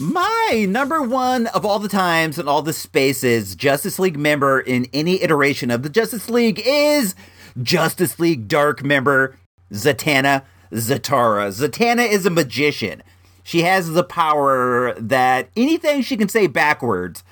My 0.01 0.66
number 0.68 1.03
one 1.03 1.47
of 1.49 1.64
all 1.64 1.78
the 1.78 1.88
times 1.88 2.38
and 2.38 2.49
all 2.49 2.62
the 2.62 2.72
spaces 2.72 3.55
Justice 3.55 3.99
League 3.99 4.18
member 4.18 4.59
in 4.61 4.86
any 4.93 5.22
iteration 5.22 5.70
of 5.70 5.82
the 5.82 5.88
Justice 5.88 6.28
League 6.28 6.61
is 6.64 7.14
Justice 7.62 8.18
League 8.18 8.49
Dark 8.49 8.82
member 8.82 9.36
Zatanna 9.72 10.43
Zatara. 10.72 11.49
Zatanna 11.49 12.11
is 12.11 12.26
a 12.26 12.30
magician. 12.30 13.03
She 13.45 13.62
has 13.62 13.93
the 13.93 14.05
power 14.05 14.95
that 14.95 15.49
anything 15.57 16.03
she 16.03 16.16
can 16.16 16.28
say 16.28 16.47
backwards, 16.47 17.22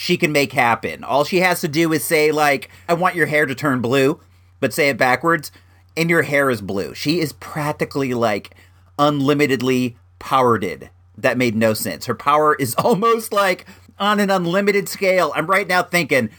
she 0.00 0.16
can 0.16 0.30
make 0.30 0.52
happen. 0.52 1.02
All 1.02 1.24
she 1.24 1.40
has 1.40 1.60
to 1.60 1.66
do 1.66 1.92
is 1.92 2.04
say, 2.04 2.30
like, 2.30 2.70
I 2.88 2.94
want 2.94 3.16
your 3.16 3.26
hair 3.26 3.46
to 3.46 3.54
turn 3.56 3.80
blue, 3.80 4.20
but 4.60 4.72
say 4.72 4.90
it 4.90 4.96
backwards, 4.96 5.50
and 5.96 6.08
your 6.08 6.22
hair 6.22 6.50
is 6.50 6.62
blue. 6.62 6.94
She 6.94 7.18
is 7.18 7.32
practically 7.32 8.14
like 8.14 8.54
unlimitedly 8.96 9.96
powered. 10.20 10.90
That 11.16 11.36
made 11.36 11.56
no 11.56 11.74
sense. 11.74 12.06
Her 12.06 12.14
power 12.14 12.54
is 12.54 12.74
almost 12.78 13.32
like 13.32 13.66
on 13.98 14.20
an 14.20 14.30
unlimited 14.30 14.88
scale. 14.88 15.32
I'm 15.34 15.48
right 15.48 15.66
now 15.66 15.82
thinking 15.82 16.30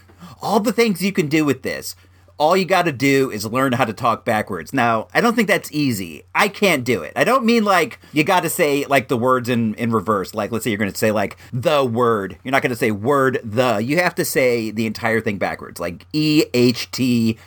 all 0.42 0.62
the 0.62 0.72
things 0.72 1.04
you 1.04 1.12
can 1.12 1.28
do 1.28 1.44
with 1.44 1.62
this. 1.62 1.98
All 2.40 2.56
you 2.56 2.66
got 2.66 2.84
to 2.84 2.92
do 2.92 3.30
is 3.30 3.46
learn 3.46 3.74
how 3.74 3.86
to 3.86 3.94
talk 3.94 4.24
backwards. 4.24 4.74
Now, 4.74 5.10
I 5.14 5.20
don't 5.20 5.36
think 5.36 5.50
that's 5.50 5.72
easy. 5.72 6.24
I 6.34 6.48
can't 6.48 6.86
do 6.86 7.04
it. 7.04 7.14
I 7.16 7.26
don't 7.26 7.46
mean 7.46 7.66
like 7.66 8.00
you 8.14 8.24
got 8.24 8.44
to 8.44 8.50
say 8.50 8.86
like 8.86 9.10
the 9.10 9.18
words 9.18 9.50
in 9.50 9.76
in 9.76 9.92
reverse. 9.92 10.34
Like 10.34 10.52
let's 10.52 10.64
say 10.64 10.72
you're 10.72 10.78
going 10.80 10.92
to 10.92 10.98
say 10.98 11.12
like 11.12 11.38
the 11.52 11.84
word. 11.84 12.38
You're 12.44 12.54
not 12.54 12.62
going 12.62 12.72
to 12.72 12.76
say 12.78 12.92
word 12.92 13.40
the. 13.44 13.80
You 13.80 13.98
have 13.98 14.16
to 14.16 14.26
say 14.26 14.72
the 14.72 14.86
entire 14.86 15.22
thing 15.22 15.38
backwards. 15.38 15.80
Like 15.80 16.06
E 16.14 16.46
H 16.54 16.90
T 16.92 17.38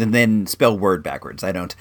and 0.00 0.12
then 0.12 0.46
spell 0.46 0.76
word 0.78 1.02
backwards. 1.02 1.44
I 1.44 1.52
don't 1.52 1.74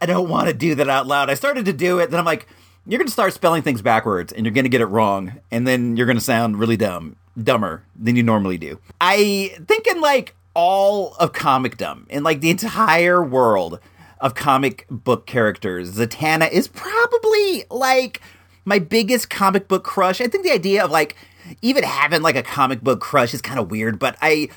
I 0.00 0.06
don't 0.06 0.28
want 0.28 0.48
to 0.48 0.54
do 0.54 0.74
that 0.74 0.88
out 0.88 1.06
loud. 1.06 1.30
I 1.30 1.34
started 1.34 1.64
to 1.66 1.72
do 1.72 1.98
it, 1.98 2.10
then 2.10 2.18
I'm 2.18 2.26
like, 2.26 2.46
you're 2.86 2.98
going 2.98 3.06
to 3.06 3.12
start 3.12 3.32
spelling 3.32 3.62
things 3.62 3.82
backwards 3.82 4.32
and 4.32 4.44
you're 4.44 4.54
going 4.54 4.64
to 4.64 4.70
get 4.70 4.80
it 4.80 4.86
wrong 4.86 5.40
and 5.50 5.66
then 5.66 5.96
you're 5.96 6.06
going 6.06 6.18
to 6.18 6.24
sound 6.24 6.58
really 6.58 6.76
dumb, 6.76 7.16
dumber 7.40 7.84
than 7.96 8.16
you 8.16 8.22
normally 8.22 8.58
do. 8.58 8.80
I 9.00 9.54
thinking 9.66 10.00
like 10.00 10.34
all 10.54 11.14
of 11.14 11.32
comicdom 11.32 12.06
and 12.10 12.24
like 12.24 12.40
the 12.40 12.50
entire 12.50 13.22
world 13.22 13.78
of 14.20 14.34
comic 14.34 14.86
book 14.90 15.26
characters, 15.26 15.96
Zatanna 15.96 16.50
is 16.50 16.68
probably 16.68 17.64
like 17.70 18.20
my 18.64 18.78
biggest 18.78 19.30
comic 19.30 19.68
book 19.68 19.84
crush. 19.84 20.20
I 20.20 20.26
think 20.26 20.44
the 20.44 20.52
idea 20.52 20.84
of 20.84 20.90
like 20.90 21.16
even 21.62 21.84
having 21.84 22.22
like 22.22 22.36
a 22.36 22.42
comic 22.42 22.82
book 22.82 23.00
crush 23.00 23.32
is 23.34 23.40
kind 23.40 23.58
of 23.58 23.70
weird, 23.70 23.98
but 23.98 24.16
I 24.20 24.48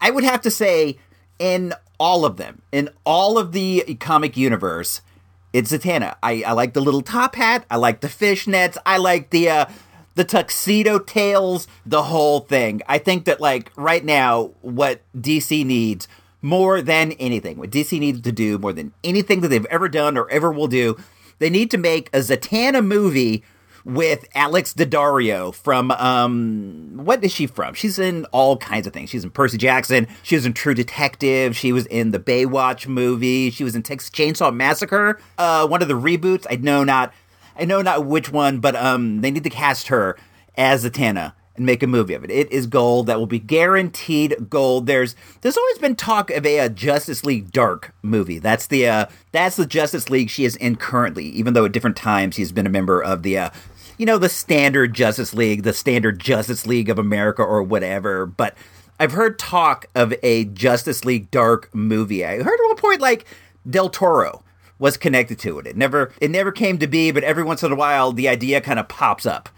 I 0.00 0.10
would 0.10 0.24
have 0.24 0.40
to 0.42 0.50
say 0.50 0.98
in 1.38 1.74
all 1.98 2.24
of 2.24 2.36
them, 2.36 2.62
in 2.72 2.88
all 3.04 3.38
of 3.38 3.52
the 3.52 3.96
comic 4.00 4.36
universe, 4.36 5.02
it's 5.52 5.72
Zatanna. 5.72 6.16
I, 6.22 6.42
I 6.46 6.52
like 6.52 6.74
the 6.74 6.80
little 6.80 7.02
top 7.02 7.34
hat. 7.34 7.66
I 7.70 7.76
like 7.76 8.00
the 8.00 8.08
fishnets. 8.08 8.76
I 8.86 8.98
like 8.98 9.30
the 9.30 9.50
uh, 9.50 9.66
the 10.14 10.24
tuxedo 10.24 10.98
tails. 10.98 11.66
The 11.86 12.04
whole 12.04 12.40
thing. 12.40 12.82
I 12.88 12.98
think 12.98 13.24
that 13.24 13.40
like 13.40 13.72
right 13.76 14.04
now, 14.04 14.52
what 14.60 15.02
DC 15.16 15.64
needs 15.64 16.08
more 16.42 16.80
than 16.80 17.12
anything, 17.12 17.58
what 17.58 17.70
DC 17.70 17.98
needs 17.98 18.20
to 18.22 18.32
do 18.32 18.58
more 18.58 18.72
than 18.72 18.92
anything 19.04 19.40
that 19.40 19.48
they've 19.48 19.66
ever 19.66 19.88
done 19.88 20.16
or 20.16 20.30
ever 20.30 20.50
will 20.52 20.68
do, 20.68 20.96
they 21.38 21.50
need 21.50 21.70
to 21.70 21.78
make 21.78 22.08
a 22.08 22.18
Zatanna 22.18 22.84
movie 22.84 23.44
with 23.84 24.26
Alex 24.34 24.74
Daddario 24.74 25.54
from 25.54 25.90
um 25.92 26.92
what 26.96 27.24
is 27.24 27.32
she 27.32 27.46
from? 27.46 27.74
She's 27.74 27.98
in 27.98 28.26
all 28.26 28.56
kinds 28.56 28.86
of 28.86 28.92
things. 28.92 29.10
She's 29.10 29.24
in 29.24 29.30
Percy 29.30 29.58
Jackson, 29.58 30.06
she 30.22 30.34
was 30.34 30.46
in 30.46 30.52
True 30.52 30.74
Detective, 30.74 31.56
she 31.56 31.72
was 31.72 31.86
in 31.86 32.10
the 32.10 32.18
Baywatch 32.18 32.86
movie, 32.86 33.50
she 33.50 33.64
was 33.64 33.74
in 33.74 33.82
Texas 33.82 34.10
Chainsaw 34.10 34.54
Massacre, 34.54 35.18
uh 35.38 35.66
one 35.66 35.82
of 35.82 35.88
the 35.88 35.94
reboots. 35.94 36.46
I 36.50 36.56
know 36.56 36.84
not 36.84 37.12
I 37.60 37.64
know 37.66 37.82
not 37.82 38.06
which 38.06 38.32
one, 38.32 38.58
but 38.60 38.74
um 38.74 39.20
they 39.20 39.30
need 39.30 39.44
to 39.44 39.50
cast 39.50 39.88
her 39.88 40.16
as 40.56 40.84
Zatanna. 40.84 41.34
and 41.56 41.66
make 41.66 41.82
a 41.82 41.86
movie 41.86 42.14
of 42.14 42.24
it. 42.24 42.30
It 42.30 42.50
is 42.50 42.66
gold 42.66 43.06
that 43.06 43.18
will 43.18 43.26
be 43.26 43.38
guaranteed 43.38 44.48
gold. 44.48 44.86
There's 44.86 45.14
there's 45.42 45.56
always 45.56 45.78
been 45.78 45.94
talk 45.96 46.30
of 46.30 46.46
a, 46.46 46.60
uh 46.60 46.68
Justice 46.68 47.24
League 47.24 47.52
Dark 47.52 47.94
movie. 48.02 48.38
That's 48.38 48.66
the 48.66 48.88
uh, 48.88 49.06
that's 49.32 49.56
the 49.56 49.66
Justice 49.66 50.08
League 50.08 50.30
she 50.30 50.44
is 50.44 50.56
in 50.56 50.76
currently. 50.76 51.26
Even 51.26 51.54
though 51.54 51.66
at 51.66 51.72
different 51.72 51.96
times 51.96 52.34
she's 52.36 52.52
been 52.52 52.66
a 52.66 52.70
member 52.70 53.02
of 53.02 53.22
the 53.22 53.36
uh, 53.38 53.50
you 53.98 54.06
know 54.06 54.16
the 54.18 54.28
standard 54.30 54.94
Justice 54.94 55.34
League, 55.34 55.62
the 55.64 55.72
standard 55.74 56.18
Justice 56.18 56.66
League 56.66 56.88
of 56.88 56.98
America 56.98 57.42
or 57.42 57.62
whatever. 57.62 58.24
But 58.26 58.56
I've 58.98 59.12
heard 59.12 59.38
talk 59.38 59.86
of 59.94 60.14
a 60.22 60.44
Justice 60.46 61.04
League 61.04 61.30
Dark 61.30 61.74
movie. 61.74 62.24
I 62.24 62.36
heard 62.42 62.58
at 62.60 62.66
one 62.68 62.76
point 62.76 63.00
like 63.00 63.26
Del 63.68 63.90
Toro 63.90 64.42
was 64.80 64.96
connected 64.96 65.38
to 65.38 65.60
it. 65.60 65.66
It 65.68 65.76
never 65.76 66.12
it 66.20 66.30
never 66.32 66.50
came 66.50 66.78
to 66.78 66.88
be, 66.88 67.12
but 67.12 67.22
every 67.22 67.44
once 67.44 67.62
in 67.62 67.70
a 67.70 67.76
while 67.76 68.10
the 68.10 68.26
idea 68.26 68.60
kind 68.60 68.80
of 68.80 68.88
pops 68.88 69.26
up, 69.26 69.48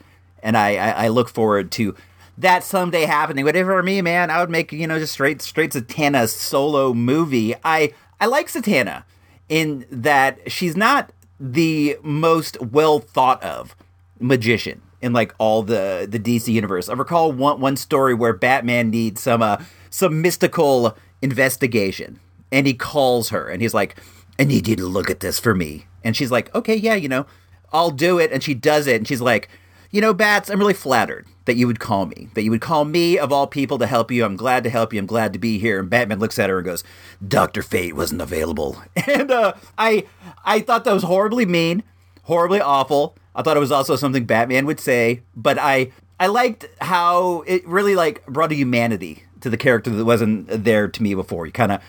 and 0.42 0.58
I, 0.58 0.76
I 0.76 0.90
I 1.04 1.08
look 1.08 1.30
forward 1.30 1.70
to 1.72 1.94
that 2.36 2.64
someday 2.64 3.04
happening. 3.06 3.44
Whatever 3.44 3.82
me, 3.82 4.02
man, 4.02 4.30
I 4.30 4.40
would 4.40 4.50
make 4.50 4.72
you 4.72 4.86
know 4.86 4.98
just 4.98 5.14
straight 5.14 5.40
straight 5.40 5.72
Zatanna 5.72 6.28
solo 6.28 6.92
movie. 6.92 7.54
I 7.64 7.94
I 8.20 8.26
like 8.26 8.48
Zatanna 8.48 9.04
in 9.48 9.86
that 9.90 10.50
she's 10.50 10.76
not 10.76 11.12
the 11.40 11.96
most 12.02 12.60
well 12.60 12.98
thought 12.98 13.42
of 13.42 13.74
magician 14.18 14.82
in 15.00 15.12
like 15.12 15.34
all 15.38 15.62
the 15.62 16.06
the 16.10 16.18
DC 16.18 16.48
universe. 16.48 16.88
I 16.88 16.94
recall 16.94 17.30
one 17.32 17.60
one 17.60 17.76
story 17.76 18.14
where 18.14 18.32
Batman 18.32 18.90
needs 18.90 19.22
some 19.22 19.40
uh, 19.40 19.58
some 19.88 20.20
mystical 20.20 20.96
investigation, 21.22 22.18
and 22.50 22.66
he 22.66 22.74
calls 22.74 23.28
her, 23.28 23.48
and 23.48 23.62
he's 23.62 23.74
like, 23.74 23.96
"I 24.39 24.45
need 24.45 24.68
you 24.68 24.76
to 24.76 24.87
look 24.87 25.11
at 25.11 25.20
this 25.20 25.39
for 25.39 25.55
me." 25.55 25.87
And 26.05 26.16
she's 26.16 26.30
like, 26.30 26.55
"Okay, 26.55 26.74
yeah, 26.76 26.95
you 26.95 27.09
know, 27.09 27.26
I'll 27.72 27.91
do 27.91 28.18
it." 28.18 28.33
And 28.33 28.43
she 28.43 28.55
does 28.55 28.87
it, 28.87 28.97
and 28.97 29.09
she's 29.09 29.20
like, 29.20 29.49
"You 29.91 30.01
know, 30.01 30.14
Bats, 30.14 30.51
I'm 30.51 30.59
really 30.59 30.74
flattered 30.74 31.26
that 31.45 31.57
you 31.57 31.66
would 31.66 31.80
call 31.80 32.07
me, 32.07 32.28
that 32.35 32.43
you 32.43 32.51
would 32.51 32.61
call 32.61 32.85
me 32.85 33.18
of 33.18 33.33
all 33.33 33.47
people 33.47 33.78
to 33.78 33.87
help 33.87 34.11
you. 34.11 34.24
I'm 34.24 34.37
glad 34.37 34.62
to 34.64 34.70
help 34.70 34.93
you. 34.93 34.99
I'm 35.01 35.07
glad 35.07 35.33
to 35.33 35.39
be 35.39 35.59
here." 35.59 35.80
And 35.80 35.91
Batman 35.91 36.18
looks 36.18 36.39
at 36.39 36.51
her 36.51 36.59
and 36.59 36.66
goes, 36.66 36.85
"Doctor 37.26 37.62
Fate 37.62 37.97
wasn't 37.97 38.22
available," 38.22 38.83
and 39.07 39.30
uh, 39.30 39.55
I 39.78 40.05
I 40.45 40.61
thought 40.61 40.85
that 40.85 40.95
was 40.95 41.05
horribly 41.05 41.47
mean, 41.47 41.83
horribly 42.24 42.61
awful. 42.61 43.16
I 43.35 43.43
thought 43.43 43.57
it 43.57 43.61
was 43.61 43.72
also 43.72 43.97
something 43.97 44.24
Batman 44.24 44.66
would 44.66 44.80
say, 44.80 45.22
but 45.35 45.59
I 45.59 45.93
I 46.20 46.26
liked 46.26 46.68
how 46.80 47.43
it 47.49 47.66
really 47.66 47.97
like 47.97 48.24
brought 48.26 48.53
a 48.53 48.55
humanity 48.55 49.24
to 49.41 49.51
the 49.51 49.57
character 49.57 49.91
that 49.91 50.05
wasn't 50.05 50.47
there 50.64 50.87
to 50.87 51.03
me 51.03 51.14
before. 51.14 51.47
You 51.47 51.53
kind 51.53 51.72
of 51.72 51.83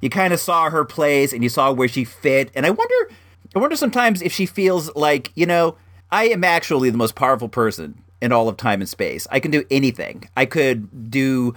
you 0.00 0.10
kind 0.10 0.32
of 0.32 0.40
saw 0.40 0.70
her 0.70 0.84
plays 0.84 1.32
and 1.32 1.42
you 1.42 1.48
saw 1.48 1.72
where 1.72 1.88
she 1.88 2.04
fit, 2.04 2.50
and 2.54 2.66
I 2.66 2.70
wonder 2.70 3.14
I 3.54 3.58
wonder 3.58 3.76
sometimes 3.76 4.22
if 4.22 4.32
she 4.32 4.46
feels 4.46 4.94
like 4.94 5.32
you 5.34 5.46
know 5.46 5.76
I 6.10 6.28
am 6.28 6.44
actually 6.44 6.90
the 6.90 6.98
most 6.98 7.14
powerful 7.14 7.48
person 7.48 8.02
in 8.20 8.32
all 8.32 8.48
of 8.48 8.56
time 8.56 8.80
and 8.80 8.88
space. 8.88 9.26
I 9.30 9.40
can 9.40 9.50
do 9.50 9.64
anything. 9.70 10.28
I 10.36 10.46
could 10.46 11.10
do 11.10 11.54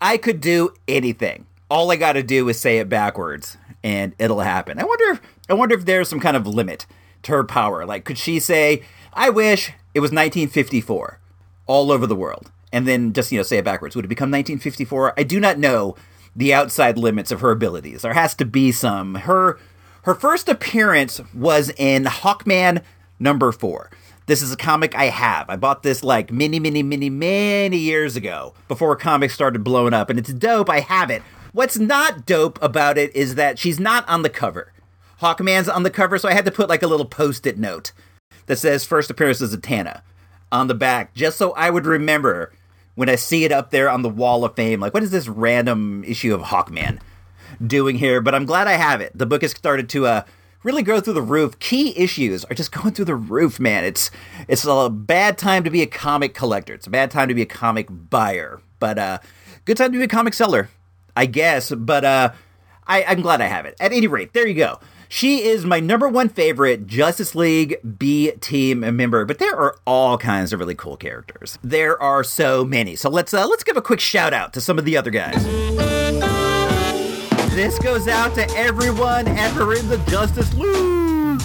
I 0.00 0.16
could 0.16 0.40
do 0.40 0.70
anything. 0.88 1.46
All 1.68 1.90
I 1.90 1.96
got 1.96 2.12
to 2.12 2.22
do 2.22 2.48
is 2.48 2.60
say 2.60 2.78
it 2.78 2.88
backwards 2.88 3.56
and 3.82 4.14
it'll 4.18 4.40
happen. 4.40 4.78
I 4.78 4.84
wonder 4.84 5.20
I 5.48 5.54
wonder 5.54 5.74
if 5.74 5.84
there's 5.84 6.08
some 6.08 6.20
kind 6.20 6.36
of 6.36 6.46
limit 6.46 6.86
to 7.22 7.32
her 7.32 7.44
power. 7.44 7.84
Like, 7.86 8.04
could 8.04 8.18
she 8.18 8.40
say, 8.40 8.82
I 9.12 9.30
wish 9.30 9.72
it 9.94 10.00
was 10.00 10.10
1954 10.10 11.18
all 11.66 11.92
over 11.92 12.06
the 12.06 12.16
world? 12.16 12.50
And 12.72 12.86
then 12.86 13.12
just, 13.12 13.30
you 13.30 13.38
know, 13.38 13.42
say 13.42 13.58
it 13.58 13.64
backwards. 13.64 13.94
Would 13.94 14.04
it 14.04 14.08
become 14.08 14.30
1954? 14.30 15.14
I 15.16 15.22
do 15.22 15.38
not 15.38 15.58
know 15.58 15.96
the 16.36 16.52
outside 16.52 16.98
limits 16.98 17.32
of 17.32 17.40
her 17.40 17.50
abilities. 17.50 18.02
There 18.02 18.12
has 18.12 18.34
to 18.36 18.44
be 18.44 18.70
some. 18.70 19.14
Her 19.14 19.58
her 20.02 20.14
first 20.14 20.48
appearance 20.48 21.20
was 21.34 21.72
in 21.76 22.04
Hawkman 22.04 22.82
number 23.18 23.50
four. 23.50 23.90
This 24.26 24.42
is 24.42 24.52
a 24.52 24.56
comic 24.56 24.94
I 24.94 25.06
have. 25.06 25.48
I 25.48 25.56
bought 25.56 25.82
this 25.82 26.04
like 26.04 26.30
many, 26.30 26.60
many, 26.60 26.82
many, 26.82 27.10
many 27.10 27.78
years 27.78 28.16
ago 28.16 28.54
before 28.68 28.94
comics 28.96 29.34
started 29.34 29.64
blowing 29.64 29.94
up, 29.94 30.10
and 30.10 30.18
it's 30.18 30.32
dope. 30.32 30.68
I 30.68 30.80
have 30.80 31.10
it. 31.10 31.22
What's 31.52 31.78
not 31.78 32.26
dope 32.26 32.62
about 32.62 32.98
it 32.98 33.14
is 33.16 33.36
that 33.36 33.58
she's 33.58 33.80
not 33.80 34.08
on 34.08 34.22
the 34.22 34.30
cover. 34.30 34.72
Hawkman's 35.20 35.68
on 35.68 35.84
the 35.84 35.90
cover, 35.90 36.18
so 36.18 36.28
I 36.28 36.34
had 36.34 36.44
to 36.44 36.50
put 36.50 36.68
like 36.68 36.82
a 36.82 36.88
little 36.88 37.06
post 37.06 37.46
it 37.46 37.58
note 37.58 37.92
that 38.46 38.56
says 38.56 38.84
first 38.84 39.10
appearance 39.10 39.40
of 39.40 39.50
Zatanna 39.50 40.02
on 40.52 40.66
the 40.66 40.74
back, 40.74 41.14
just 41.14 41.38
so 41.38 41.52
I 41.52 41.70
would 41.70 41.86
remember 41.86 42.52
when 42.96 43.08
I 43.08 43.14
see 43.14 43.44
it 43.44 43.52
up 43.52 43.70
there 43.70 43.88
on 43.88 44.02
the 44.02 44.08
wall 44.08 44.44
of 44.44 44.56
fame. 44.56 44.80
Like, 44.80 44.92
what 44.92 45.04
is 45.04 45.12
this 45.12 45.28
random 45.28 46.02
issue 46.04 46.34
of 46.34 46.40
Hawkman 46.40 46.98
doing 47.64 47.96
here? 47.96 48.20
But 48.20 48.34
I'm 48.34 48.44
glad 48.44 48.66
I 48.66 48.72
have 48.72 49.00
it. 49.00 49.16
The 49.16 49.26
book 49.26 49.42
has 49.42 49.52
started 49.52 49.88
to 49.90 50.06
uh, 50.06 50.22
really 50.64 50.82
go 50.82 51.00
through 51.00 51.12
the 51.12 51.22
roof. 51.22 51.58
Key 51.60 51.96
issues 51.96 52.44
are 52.46 52.54
just 52.54 52.72
going 52.72 52.92
through 52.92 53.04
the 53.04 53.14
roof, 53.14 53.60
man. 53.60 53.84
It's 53.84 54.10
it's 54.48 54.64
a 54.66 54.90
bad 54.90 55.38
time 55.38 55.62
to 55.62 55.70
be 55.70 55.82
a 55.82 55.86
comic 55.86 56.34
collector. 56.34 56.74
It's 56.74 56.88
a 56.88 56.90
bad 56.90 57.12
time 57.12 57.28
to 57.28 57.34
be 57.34 57.42
a 57.42 57.46
comic 57.46 57.86
buyer, 57.90 58.60
but 58.80 58.98
uh, 58.98 59.18
good 59.64 59.76
time 59.76 59.92
to 59.92 59.98
be 59.98 60.04
a 60.04 60.08
comic 60.08 60.34
seller, 60.34 60.70
I 61.14 61.26
guess. 61.26 61.70
But 61.70 62.04
uh, 62.04 62.32
I, 62.86 63.04
I'm 63.04 63.20
glad 63.20 63.40
I 63.40 63.46
have 63.46 63.66
it. 63.66 63.76
At 63.78 63.92
any 63.92 64.06
rate, 64.06 64.32
there 64.32 64.46
you 64.46 64.54
go. 64.54 64.80
She 65.08 65.44
is 65.44 65.64
my 65.64 65.80
number 65.80 66.08
one 66.08 66.28
favorite 66.28 66.86
Justice 66.86 67.34
League 67.34 67.76
B 67.98 68.32
team 68.40 68.80
member, 68.80 69.24
but 69.24 69.38
there 69.38 69.56
are 69.56 69.76
all 69.86 70.18
kinds 70.18 70.52
of 70.52 70.60
really 70.60 70.74
cool 70.74 70.96
characters. 70.96 71.58
There 71.62 72.00
are 72.02 72.24
so 72.24 72.64
many. 72.64 72.96
So 72.96 73.08
let's 73.08 73.32
uh, 73.32 73.46
let's 73.46 73.64
give 73.64 73.76
a 73.76 73.82
quick 73.82 74.00
shout 74.00 74.32
out 74.32 74.52
to 74.54 74.60
some 74.60 74.78
of 74.78 74.84
the 74.84 74.96
other 74.96 75.10
guys. 75.10 75.44
This 77.54 77.78
goes 77.78 78.06
out 78.06 78.34
to 78.34 78.46
everyone 78.56 79.26
ever 79.28 79.74
in 79.74 79.88
the 79.88 79.98
Justice 80.08 80.52
League. 80.54 81.40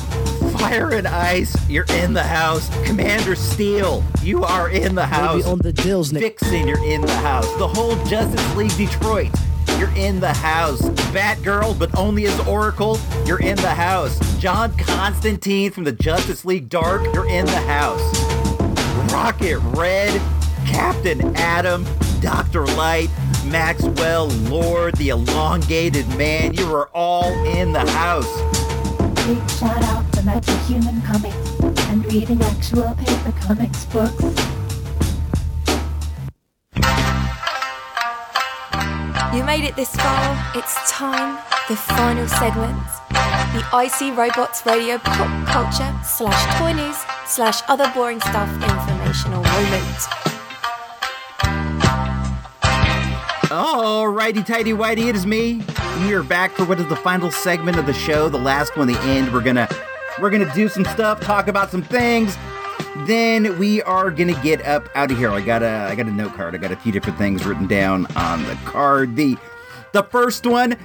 Fire 0.57 0.93
and 0.93 1.07
Ice, 1.07 1.55
you're 1.69 1.85
in 1.89 2.13
the 2.13 2.23
house. 2.23 2.69
Commander 2.85 3.35
Steel, 3.35 4.03
you 4.21 4.43
are 4.43 4.69
in 4.69 4.95
the 4.95 5.05
house. 5.05 5.45
on 5.45 5.59
the 5.59 5.71
deals, 5.71 6.11
Nick. 6.11 6.21
Vixen, 6.39 6.67
you're 6.67 6.83
in 6.83 7.01
the 7.01 7.15
house. 7.17 7.51
The 7.55 7.67
whole 7.67 7.95
Justice 8.05 8.55
League 8.55 8.75
Detroit, 8.75 9.31
you're 9.81 9.89
in 9.95 10.19
the 10.19 10.31
house. 10.31 10.79
Batgirl, 11.11 11.77
but 11.79 11.97
only 11.97 12.25
as 12.25 12.39
Oracle, 12.41 12.99
you're 13.25 13.41
in 13.41 13.55
the 13.55 13.73
house. 13.73 14.19
John 14.37 14.71
Constantine 14.77 15.71
from 15.71 15.85
the 15.85 15.91
Justice 15.91 16.45
League 16.45 16.69
Dark, 16.69 17.01
you're 17.15 17.27
in 17.27 17.47
the 17.47 17.61
house. 17.61 17.99
Rocket 19.11 19.57
Red, 19.75 20.21
Captain 20.67 21.35
Atom, 21.35 21.87
Dr. 22.21 22.67
Light, 22.67 23.09
Maxwell, 23.45 24.27
Lord, 24.27 24.93
the 24.97 25.09
Elongated 25.09 26.07
Man, 26.15 26.53
you 26.53 26.71
are 26.75 26.89
all 26.93 27.33
in 27.43 27.73
the 27.73 27.89
house. 27.89 28.31
Big 29.25 29.49
shout 29.49 29.81
out 29.85 30.13
to 30.13 30.19
MetaHuman 30.19 31.03
Comics 31.07 31.81
and 31.89 32.05
reading 32.05 32.39
actual 32.43 32.93
paper 32.93 33.31
comics 33.41 33.85
books. 33.85 34.50
You 39.33 39.45
made 39.45 39.63
it 39.63 39.77
this 39.77 39.95
far. 39.95 40.51
It's 40.55 40.91
time. 40.91 41.39
The 41.69 41.77
final 41.77 42.27
segment. 42.27 42.77
The 43.09 43.65
Icy 43.71 44.11
Robots 44.11 44.65
Radio 44.65 44.97
Pop 44.97 45.47
Culture 45.47 45.97
slash 46.03 46.59
Toy 46.59 46.73
News 46.73 46.97
slash 47.25 47.61
Other 47.69 47.89
Boring 47.95 48.19
Stuff 48.19 48.49
informational 48.61 49.41
moment. 49.41 49.97
Alrighty, 53.47 54.45
tighty, 54.45 54.73
whitey, 54.73 55.07
it 55.07 55.15
is 55.15 55.25
me. 55.25 55.63
We 56.01 56.13
are 56.13 56.23
back 56.23 56.51
for 56.51 56.65
what 56.65 56.81
is 56.81 56.87
the 56.87 56.97
final 56.97 57.31
segment 57.31 57.77
of 57.77 57.85
the 57.85 57.93
show, 57.93 58.27
the 58.27 58.37
last 58.37 58.75
one, 58.75 58.87
the 58.87 58.99
end. 58.99 59.33
We're 59.33 59.43
gonna 59.43 59.69
we're 60.19 60.29
gonna 60.29 60.53
do 60.53 60.67
some 60.67 60.83
stuff, 60.83 61.21
talk 61.21 61.47
about 61.47 61.71
some 61.71 61.83
things. 61.83 62.35
Then 62.97 63.57
we 63.57 63.81
are 63.83 64.11
gonna 64.11 64.39
get 64.43 64.65
up 64.65 64.89
out 64.95 65.11
of 65.11 65.17
here. 65.17 65.31
I 65.31 65.41
got 65.41 65.63
a 65.63 65.87
I 65.89 65.95
got 65.95 66.07
a 66.07 66.11
note 66.11 66.33
card. 66.33 66.53
I 66.53 66.57
got 66.57 66.71
a 66.71 66.75
few 66.75 66.91
different 66.91 67.17
things 67.17 67.45
written 67.45 67.65
down 67.65 68.05
on 68.17 68.43
the 68.43 68.55
card. 68.65 69.15
The 69.15 69.37
the 69.93 70.03
first 70.03 70.45
one 70.45 70.75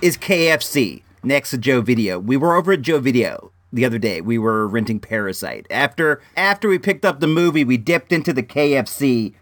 is 0.00 0.16
KFC 0.16 1.02
next 1.22 1.50
to 1.50 1.58
Joe 1.58 1.82
Video. 1.82 2.18
We 2.18 2.36
were 2.36 2.56
over 2.56 2.72
at 2.72 2.82
Joe 2.82 2.98
Video 2.98 3.52
the 3.72 3.84
other 3.84 3.98
day. 3.98 4.20
We 4.20 4.38
were 4.38 4.66
renting 4.66 5.00
Parasite. 5.00 5.66
After 5.70 6.22
after 6.36 6.68
we 6.68 6.78
picked 6.78 7.04
up 7.04 7.20
the 7.20 7.26
movie, 7.26 7.64
we 7.64 7.76
dipped 7.76 8.12
into 8.12 8.32
the 8.32 8.42
KFC 8.42 9.34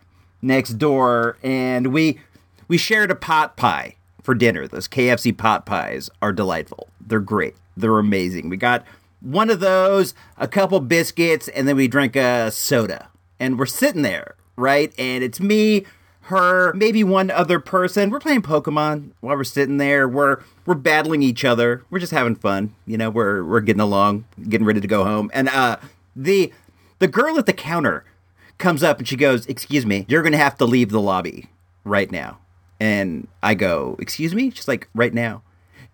next 0.43 0.71
door 0.71 1.39
and 1.43 1.89
we 1.93 2.19
we 2.67 2.79
shared 2.79 3.13
a 3.13 3.17
pot 3.17 3.57
pie 3.57 3.95
for 4.23 4.35
dinner. 4.35 4.67
Those 4.67 4.89
KFC 4.89 5.37
pot 5.37 5.67
pies 5.67 6.11
are 6.21 6.33
delightful. 6.33 6.89
They're 7.01 7.21
great. 7.21 7.55
They're 7.77 7.99
amazing. 7.99 8.49
We 8.49 8.57
got 8.57 8.85
one 9.21 9.51
of 9.51 9.61
those, 9.61 10.15
a 10.37 10.49
couple 10.49 10.81
biscuits, 10.81 11.49
and 11.49 11.67
then 11.67 11.77
we 11.77 11.89
drink 11.89 12.17
a 12.17 12.51
soda. 12.51 13.09
And 13.41 13.59
we're 13.59 13.67
sitting 13.67 14.03
there, 14.03 14.35
right? 14.57 14.93
And 14.99 15.23
it's 15.23 15.41
me, 15.41 15.85
her, 16.23 16.73
maybe 16.75 17.03
one 17.05 17.31
other 17.31 17.59
person. 17.59 18.11
We're 18.11 18.21
playing 18.21 18.43
Pokemon 18.43 19.13
while 19.21 19.37
we're 19.37 19.45
sitting 19.45 19.79
there. 19.79 20.09
We're 20.09 20.43
we're 20.67 20.75
battling 20.75 21.23
each 21.23 21.45
other. 21.45 21.85
We're 21.91 22.01
just 22.01 22.13
having 22.13 22.35
fun. 22.37 22.75
You 22.87 22.99
know, 22.99 23.11
we're 23.11 23.43
we're 23.45 23.61
getting 23.61 23.81
along, 23.81 24.27
getting 24.49 24.67
ready 24.67 24.81
to 24.81 24.87
go 24.87 25.05
home. 25.05 25.31
And 25.33 25.49
uh 25.49 25.79
the 26.15 26.53
the 26.99 27.09
girl 27.09 27.39
at 27.39 27.47
the 27.47 27.53
counter 27.53 28.05
comes 28.59 28.83
up 28.83 28.99
and 28.99 29.09
she 29.09 29.17
goes, 29.17 29.47
"Excuse 29.47 29.87
me, 29.87 30.05
you're 30.09 30.23
going 30.23 30.33
to 30.33 30.39
have 30.39 30.59
to 30.59 30.65
leave 30.65 30.91
the 30.91 31.01
lobby 31.01 31.49
right 31.85 32.11
now." 32.11 32.39
And 32.81 33.29
I 33.43 33.55
go, 33.55 33.97
"Excuse 33.99 34.35
me?" 34.35 34.51
She's 34.51 34.69
like, 34.69 34.89
"Right 34.95 35.15
now. 35.15 35.43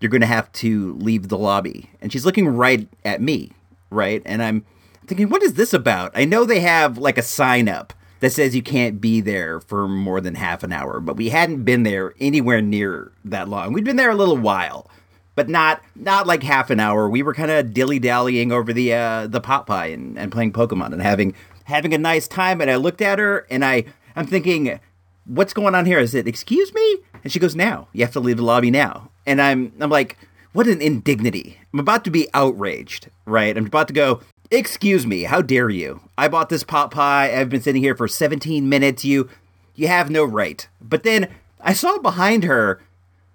You're 0.05 0.11
going 0.11 0.20
to 0.20 0.26
have 0.26 0.52
to 0.52 0.94
leave 0.94 1.28
the 1.28 1.38
lobby." 1.38 1.90
And 2.00 2.12
she's 2.12 2.26
looking 2.26 2.46
right 2.46 2.86
at 3.05 3.22
me, 3.22 3.52
right? 3.90 4.22
And 4.26 4.42
I'm 4.42 4.64
thinking, 5.07 5.30
"What 5.30 5.42
is 5.42 5.55
this 5.55 5.72
about?" 5.72 6.12
I 6.14 6.26
know 6.26 6.44
they 6.44 6.61
have 6.61 6.98
like 6.98 7.18
a 7.18 7.22
sign 7.22 7.68
up 7.68 7.92
that 8.24 8.30
says 8.30 8.57
you 8.57 8.62
can't 8.62 9.02
be 9.02 9.20
there 9.20 9.61
for 9.61 9.86
more 9.86 10.18
than 10.18 10.34
half 10.34 10.62
an 10.62 10.72
hour. 10.72 10.98
But 10.98 11.16
we 11.16 11.28
hadn't 11.28 11.64
been 11.64 11.82
there 11.82 12.14
anywhere 12.18 12.62
near 12.62 13.12
that 13.22 13.48
long. 13.50 13.74
We'd 13.74 13.84
been 13.84 13.96
there 13.96 14.11
a 14.11 14.16
little 14.16 14.38
while, 14.38 14.90
but 15.34 15.48
not 15.48 15.82
not 15.94 16.26
like 16.26 16.42
half 16.42 16.70
an 16.70 16.80
hour. 16.80 17.09
We 17.09 17.22
were 17.22 17.34
kind 17.34 17.50
of 17.50 17.74
dilly 17.74 17.98
dallying 17.98 18.50
over 18.50 18.72
the 18.72 18.94
uh, 18.94 19.26
the 19.26 19.42
pot 19.42 19.66
pie 19.66 19.88
and, 19.88 20.18
and 20.18 20.32
playing 20.32 20.52
Pokemon 20.55 20.92
and 20.92 21.02
having 21.02 21.34
having 21.64 21.92
a 21.92 21.98
nice 21.98 22.26
time. 22.26 22.61
And 22.62 22.70
I 22.70 22.76
looked 22.76 23.02
at 23.02 23.18
her 23.18 23.46
and 23.50 23.64
I 23.64 23.84
I'm 24.16 24.26
thinking, 24.26 24.80
what's 25.26 25.52
going 25.52 25.74
on 25.74 25.84
here? 25.86 25.98
Is 25.98 26.14
it 26.14 26.26
excuse 26.26 26.72
me? 26.72 26.98
And 27.22 27.32
she 27.32 27.38
goes, 27.38 27.55
now 27.55 27.88
you 27.92 28.05
have 28.05 28.12
to 28.14 28.20
leave 28.20 28.38
the 28.38 28.42
lobby 28.42 28.70
now. 28.70 29.11
And 29.26 29.40
I'm 29.40 29.72
I'm 29.80 29.90
like, 29.90 30.16
what 30.52 30.66
an 30.66 30.80
indignity! 30.80 31.58
I'm 31.72 31.80
about 31.80 32.04
to 32.04 32.10
be 32.10 32.28
outraged, 32.34 33.08
right? 33.26 33.56
I'm 33.56 33.66
about 33.66 33.88
to 33.88 33.94
go. 33.94 34.20
Excuse 34.50 35.06
me, 35.06 35.22
how 35.24 35.42
dare 35.42 35.70
you? 35.70 36.00
I 36.16 36.28
bought 36.28 36.48
this 36.48 36.62
pot 36.62 36.90
pie. 36.90 37.34
I've 37.34 37.48
been 37.48 37.62
sitting 37.62 37.82
here 37.82 37.96
for 37.96 38.06
17 38.06 38.68
minutes. 38.68 39.04
You 39.04 39.28
you 39.74 39.88
have 39.88 40.10
no 40.10 40.24
right. 40.24 40.66
But 40.80 41.02
then 41.02 41.28
I 41.60 41.72
saw 41.72 41.98
behind 41.98 42.44
her 42.44 42.80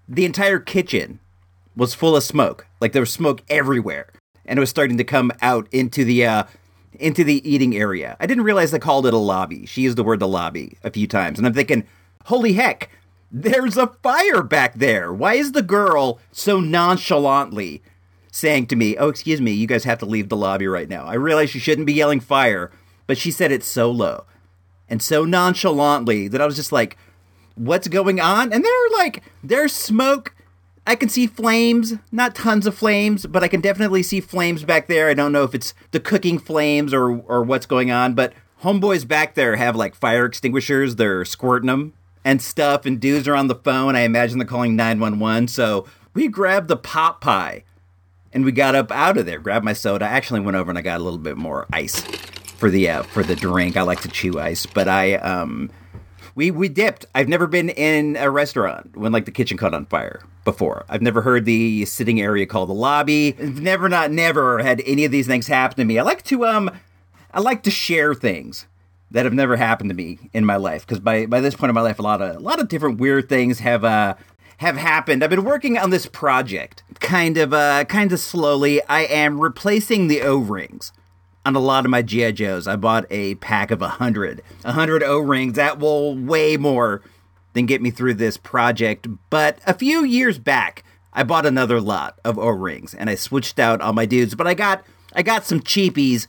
the 0.08 0.26
entire 0.26 0.60
kitchen 0.60 1.20
was 1.76 1.94
full 1.94 2.16
of 2.16 2.24
smoke. 2.24 2.68
Like 2.80 2.94
there 2.94 3.02
was 3.02 3.12
smoke 3.12 3.44
everywhere. 3.50 4.08
And 4.46 4.58
it 4.58 4.60
was 4.60 4.70
starting 4.70 4.98
to 4.98 5.04
come 5.04 5.32
out 5.42 5.68
into 5.72 6.04
the 6.04 6.26
uh 6.26 6.44
into 7.00 7.24
the 7.24 7.48
eating 7.50 7.76
area. 7.76 8.18
I 8.20 8.26
didn't 8.26 8.44
realize 8.44 8.72
they 8.72 8.80
called 8.80 9.06
it 9.06 9.14
a 9.14 9.18
lobby. 9.18 9.66
She 9.66 9.82
used 9.82 9.98
the 9.98 10.04
word 10.04 10.20
the 10.20 10.28
lobby 10.28 10.78
a 10.84 10.92
few 10.92 11.08
times. 11.08 11.38
And 11.38 11.48
I'm 11.48 11.54
thinking, 11.54 11.86
holy 12.26 12.54
heck, 12.54 12.90
there's 13.32 13.78
a 13.78 13.88
fire 13.88 14.42
back 14.42 14.76
there. 14.76 15.14
Why 15.14 15.36
is 15.36 15.52
the 15.52 15.62
girl 15.62 16.20
so 16.32 16.60
nonchalantly 16.60 17.82
saying 18.32 18.68
to 18.68 18.76
me, 18.76 18.98
Oh, 18.98 19.10
excuse 19.10 19.42
me, 19.42 19.52
you 19.52 19.68
guys 19.68 19.84
have 19.84 20.00
to 20.00 20.06
leave 20.06 20.30
the 20.30 20.38
lobby 20.38 20.68
right 20.68 20.90
now? 20.90 21.06
I 21.06 21.14
realize 21.14 21.50
she 21.50 21.60
shouldn't 21.60 21.88
be 21.88 21.94
yelling 21.94 22.20
fire, 22.20 22.72
but 23.08 23.18
she 23.18 23.32
said 23.32 23.52
it 23.52 23.64
so 23.64 23.92
low 23.92 24.26
and 24.88 25.02
so 25.02 25.26
nonchalantly 25.26 26.28
that 26.28 26.42
I 26.42 26.46
was 26.46 26.56
just 26.56 26.72
like, 26.72 26.98
What's 27.56 27.90
going 27.90 28.22
on? 28.22 28.54
And 28.54 28.64
they're 28.64 28.98
like, 28.98 29.24
There's 29.44 29.74
smoke. 29.74 30.34
I 30.88 30.96
can 30.96 31.10
see 31.10 31.28
flames, 31.28 31.94
not 32.12 32.34
tons 32.34 32.66
of 32.66 32.76
flames, 32.76 33.28
but 33.28 33.44
I 33.44 33.48
can 33.48 33.62
definitely 33.62 34.02
see 34.02 34.22
flames 34.22 34.64
back 34.64 34.88
there. 34.88 35.10
I 35.10 35.14
don't 35.14 35.32
know 35.32 35.44
if 35.44 35.54
it's 35.54 35.76
the 35.92 36.00
cooking 36.00 36.40
flames 36.40 36.94
or 36.94 37.20
or 37.20 37.44
what's 37.44 37.68
going 37.68 37.92
on, 37.92 38.16
but 38.16 38.34
homeboys 38.64 39.08
back 39.08 39.36
there 39.36 39.56
have 39.58 39.76
like 39.76 39.94
fire 39.94 40.26
extinguishers. 40.26 40.96
They're 40.96 41.26
squirting 41.26 41.68
them 41.68 41.94
and 42.24 42.42
stuff, 42.42 42.86
and 42.86 43.00
dudes 43.00 43.28
are 43.28 43.36
on 43.36 43.48
the 43.48 43.56
phone. 43.56 43.96
I 43.96 44.02
imagine 44.02 44.38
they're 44.38 44.48
calling 44.48 44.76
911. 44.76 45.48
So 45.48 45.88
we 46.14 46.28
grabbed 46.28 46.68
the 46.68 46.78
pop 46.78 47.22
pie 47.22 47.64
and 48.34 48.46
we 48.46 48.52
got 48.52 48.76
up 48.76 48.92
out 48.92 49.18
of 49.18 49.26
there, 49.26 49.40
grabbed 49.40 49.66
my 49.66 49.74
soda. 49.74 50.06
I 50.06 50.10
actually 50.10 50.42
went 50.42 50.58
over 50.58 50.70
and 50.70 50.78
I 50.78 50.82
got 50.82 51.00
a 51.00 51.04
little 51.04 51.20
bit 51.20 51.38
more 51.38 51.66
ice 51.72 52.02
for 52.58 52.70
the 52.70 52.90
uh, 52.90 53.04
for 53.04 53.24
the 53.24 53.36
drink. 53.36 53.78
I 53.78 53.82
like 53.82 54.02
to 54.02 54.10
chew 54.10 54.40
ice, 54.40 54.66
but 54.66 54.88
I 54.88 55.16
um 55.16 55.72
we 56.36 56.52
we 56.52 56.70
dipped. 56.70 57.06
I've 57.16 57.28
never 57.28 57.48
been 57.48 57.70
in 57.70 58.16
a 58.18 58.30
restaurant 58.30 58.96
when 58.96 59.12
like 59.12 59.26
the 59.26 59.32
kitchen 59.32 59.58
caught 59.58 59.74
on 59.74 59.86
fire 59.86 60.22
before. 60.46 60.86
I've 60.90 61.02
never 61.02 61.22
heard 61.22 61.46
the 61.46 61.86
sitting 61.86 62.22
area 62.22 62.46
called 62.46 62.70
the 62.70 62.74
lobby. 62.74 63.36
Never 63.40 63.90
not 63.90 64.12
never 64.12 64.60
had 64.60 64.82
any 64.86 65.06
of 65.06 65.12
these 65.12 65.28
things 65.28 65.48
happen 65.48 65.78
to 65.78 65.86
me. 65.86 65.98
I 65.98 66.04
like 66.04 66.24
to 66.26 66.46
um 66.46 66.70
I 67.34 67.40
like 67.40 67.64
to 67.64 67.72
share 67.72 68.14
things 68.14 68.68
that 69.12 69.26
have 69.26 69.34
never 69.34 69.56
happened 69.56 69.90
to 69.90 69.96
me 69.96 70.20
in 70.34 70.46
my 70.46 70.56
life 70.56 70.86
because 70.86 71.00
by 71.00 71.26
by 71.26 71.42
this 71.42 71.56
point 71.56 71.70
in 71.70 71.76
my 71.76 71.82
life 71.82 72.00
a 72.00 72.04
lot 72.04 72.22
of 72.22 72.36
a 72.36 72.40
lot 72.40 72.60
of 72.60 72.68
different 72.68 73.00
weird 73.00 73.28
things 73.30 73.60
have 73.60 73.84
uh 73.84 74.16
have 74.58 74.76
happened. 74.76 75.24
I've 75.24 75.30
been 75.30 75.46
working 75.46 75.78
on 75.78 75.90
this 75.90 76.06
project 76.06 76.84
kind 77.00 77.38
of 77.38 77.54
uh 77.54 77.86
kind 77.86 78.12
of 78.12 78.20
slowly. 78.20 78.82
I 78.86 79.02
am 79.02 79.40
replacing 79.40 80.08
the 80.08 80.22
O-rings 80.22 80.92
on 81.46 81.56
a 81.56 81.60
lot 81.60 81.86
of 81.86 81.92
my 81.92 82.02
GI 82.02 82.34
Joes. 82.34 82.68
I 82.68 82.76
bought 82.76 83.06
a 83.10 83.36
pack 83.36 83.72
of 83.72 83.82
a 83.82 83.88
hundred, 83.88 84.42
a 84.64 84.74
hundred 84.74 85.04
O 85.04 85.20
rings. 85.20 85.54
That 85.54 85.80
will 85.80 86.16
way 86.16 86.58
more 86.58 87.02
than 87.54 87.66
get 87.66 87.82
me 87.82 87.92
through 87.92 88.16
this 88.16 88.38
project. 88.38 89.08
But 89.30 89.60
a 89.66 89.74
few 89.74 90.04
years 90.04 90.38
back, 90.38 90.84
I 91.14 91.24
bought 91.24 91.46
another 91.46 91.82
lot 91.82 92.20
of 92.24 92.38
O 92.38 92.50
rings, 92.50 92.94
and 92.94 93.10
I 93.10 93.16
switched 93.16 93.60
out 93.60 93.82
all 93.82 93.94
my 93.94 94.06
dudes. 94.06 94.36
But 94.36 94.48
I 94.48 94.54
got, 94.54 94.84
I 95.14 95.24
got 95.24 95.46
some 95.46 95.60
cheapies. 95.60 96.28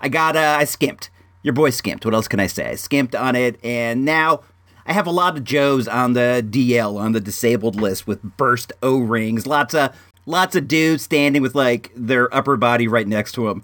I 0.00 0.08
got, 0.08 0.36
uh, 0.36 0.56
I 0.58 0.64
skimped. 0.64 1.10
Your 1.44 1.52
boy 1.52 1.70
skimped. 1.70 2.06
What 2.06 2.14
else 2.14 2.26
can 2.26 2.40
I 2.40 2.46
say? 2.46 2.70
I 2.70 2.74
skimped 2.74 3.14
on 3.14 3.36
it, 3.36 3.60
and 3.62 4.04
now 4.04 4.40
I 4.86 4.94
have 4.94 5.06
a 5.06 5.10
lot 5.10 5.36
of 5.36 5.44
Joes 5.44 5.86
on 5.86 6.14
the 6.14 6.44
DL 6.44 6.98
on 6.98 7.12
the 7.12 7.20
disabled 7.20 7.76
list 7.76 8.06
with 8.06 8.22
burst 8.22 8.72
O 8.82 8.98
rings. 8.98 9.46
Lots 9.46 9.74
of, 9.74 9.94
lots 10.24 10.56
of 10.56 10.66
dudes 10.66 11.02
standing 11.02 11.42
with 11.42 11.54
like 11.54 11.92
their 11.94 12.34
upper 12.34 12.56
body 12.56 12.88
right 12.88 13.06
next 13.06 13.32
to 13.32 13.46
them 13.46 13.62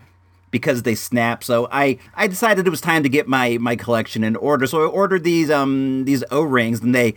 because 0.50 0.82
they 0.82 0.94
snap. 0.94 1.42
So 1.42 1.68
I 1.72 1.98
I 2.14 2.26
decided 2.26 2.66
it 2.66 2.70
was 2.70 2.82
time 2.82 3.02
to 3.02 3.08
get 3.08 3.26
my 3.26 3.56
my 3.58 3.76
collection 3.76 4.24
in 4.24 4.36
order. 4.36 4.66
So 4.66 4.82
I 4.82 4.86
ordered 4.86 5.24
these 5.24 5.50
um 5.50 6.04
these 6.04 6.22
O 6.30 6.42
rings, 6.42 6.82
and 6.82 6.94
they 6.94 7.14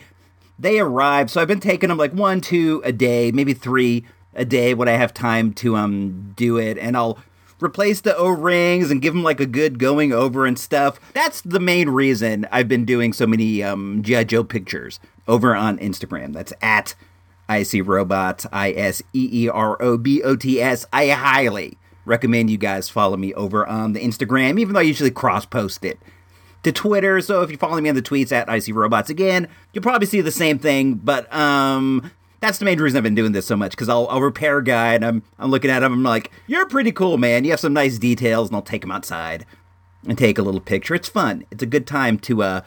they 0.58 0.80
arrived. 0.80 1.30
So 1.30 1.42
I've 1.42 1.48
been 1.50 1.60
taking 1.60 1.90
them 1.90 1.98
like 1.98 2.14
one, 2.14 2.40
two 2.40 2.82
a 2.86 2.94
day, 2.94 3.34
maybe 3.34 3.54
three 3.54 4.06
a 4.34 4.46
day 4.46 4.74
when 4.74 4.88
I 4.88 4.94
have 4.94 5.14
time 5.14 5.52
to 5.56 5.76
um 5.76 6.32
do 6.38 6.58
it, 6.58 6.78
and 6.78 6.96
I'll 6.96 7.20
replace 7.64 8.02
the 8.02 8.16
O 8.18 8.30
rings 8.30 8.92
and 8.92 9.02
give 9.02 9.14
them 9.14 9.24
like 9.24 9.40
a 9.40 9.46
good 9.46 9.80
going 9.80 10.12
over 10.12 10.46
and 10.46 10.58
stuff. 10.58 11.00
That's 11.14 11.42
the 11.42 11.60
main 11.60 11.90
reason 11.90 12.48
I've 12.52 12.68
been 12.68 12.86
doing 12.86 13.14
so 13.14 13.26
many 13.26 13.64
um 13.64 14.02
GI 14.04 14.26
Joe 14.26 14.44
pictures 14.44 15.00
over 15.28 15.56
on 15.56 15.78
Instagram. 15.78 16.34
That's 16.34 16.54
at 16.62 16.96
I 17.48 17.64
see 17.64 17.82
robots, 17.82 18.46
I 18.52 18.72
S 18.72 19.02
E 19.14 19.30
E 19.46 19.50
R 19.50 19.82
O 19.82 19.98
B 19.98 20.22
O 20.24 20.36
T 20.36 20.62
S. 20.62 20.86
I 20.94 21.10
highly 21.10 21.78
recommend 22.06 22.50
you 22.50 22.58
guys 22.58 22.90
follow 22.90 23.18
me 23.18 23.34
over 23.34 23.66
on 23.66 23.94
the 23.94 24.00
Instagram, 24.02 24.60
even 24.60 24.74
though 24.74 24.80
I 24.80 24.84
usually 24.84 25.12
cross 25.12 25.46
post 25.46 25.86
it 25.86 26.00
to 26.64 26.72
Twitter. 26.72 27.22
So 27.22 27.42
if 27.42 27.52
you 27.52 27.58
follow 27.58 27.80
me 27.80 27.90
on 27.90 27.96
the 27.96 28.02
tweets 28.02 28.32
at 28.32 28.50
I 28.50 28.60
see 28.60 28.72
robots 28.72 29.10
again, 29.10 29.48
you'll 29.72 29.84
probably 29.84 30.08
see 30.08 30.22
the 30.22 30.32
same 30.32 30.60
thing. 30.60 30.96
But 30.96 31.34
um, 31.34 32.12
that's 32.44 32.58
the 32.58 32.66
main 32.66 32.78
reason 32.78 32.98
I've 32.98 33.04
been 33.04 33.16
doing 33.16 33.32
this 33.32 33.46
so 33.46 33.56
much 33.56 33.72
because 33.72 33.88
I'll, 33.88 34.06
I'll 34.10 34.22
repair 34.22 34.58
a 34.58 34.64
guy 34.64 34.96
and 34.96 35.06
I'm 35.06 35.24
I'm 35.40 35.50
looking 35.50 35.72
at 35.72 35.82
him. 35.82 35.94
I'm 35.94 36.04
like, 36.04 36.30
you're 36.46 36.68
pretty 36.68 36.92
cool, 36.92 37.18
man. 37.18 37.46
You 37.46 37.52
have 37.52 37.60
some 37.62 37.72
nice 37.72 37.98
details, 37.98 38.50
and 38.50 38.56
I'll 38.58 38.62
take 38.62 38.84
him 38.84 38.92
outside 38.92 39.46
and 40.06 40.18
take 40.18 40.38
a 40.38 40.42
little 40.42 40.60
picture. 40.60 40.94
It's 40.94 41.08
fun. 41.08 41.46
It's 41.52 41.64
a 41.64 41.66
good 41.66 41.88
time 41.88 42.20
to 42.20 42.44
uh, 42.44 42.62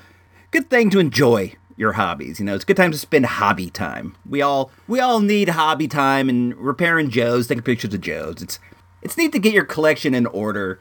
good 0.50 0.70
thing 0.70 0.88
to 0.90 0.98
enjoy 0.98 1.52
your 1.76 1.92
hobbies. 1.92 2.40
You 2.40 2.46
know, 2.46 2.54
it's 2.54 2.64
a 2.64 2.66
good 2.66 2.78
time 2.78 2.90
to 2.90 2.96
spend 2.96 3.26
hobby 3.26 3.68
time. 3.68 4.16
We 4.26 4.40
all 4.40 4.70
we 4.88 4.98
all 4.98 5.20
need 5.20 5.50
hobby 5.50 5.88
time 5.88 6.30
and 6.30 6.56
repairing 6.56 7.10
Joes, 7.10 7.46
taking 7.46 7.62
pictures 7.62 7.92
of 7.92 8.00
Joes. 8.00 8.40
It's 8.40 8.58
it's 9.02 9.18
neat 9.18 9.32
to 9.32 9.38
get 9.38 9.52
your 9.52 9.66
collection 9.66 10.14
in 10.14 10.24
order. 10.24 10.80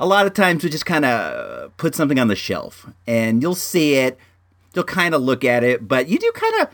A 0.00 0.06
lot 0.06 0.26
of 0.26 0.34
times 0.34 0.64
we 0.64 0.70
just 0.70 0.84
kind 0.84 1.04
of 1.04 1.76
put 1.76 1.94
something 1.94 2.18
on 2.18 2.26
the 2.26 2.34
shelf 2.34 2.90
and 3.06 3.40
you'll 3.40 3.54
see 3.54 3.94
it, 3.94 4.18
you'll 4.74 4.82
kind 4.82 5.14
of 5.14 5.22
look 5.22 5.44
at 5.44 5.62
it, 5.62 5.86
but 5.86 6.08
you 6.08 6.18
do 6.18 6.32
kind 6.34 6.62
of 6.62 6.68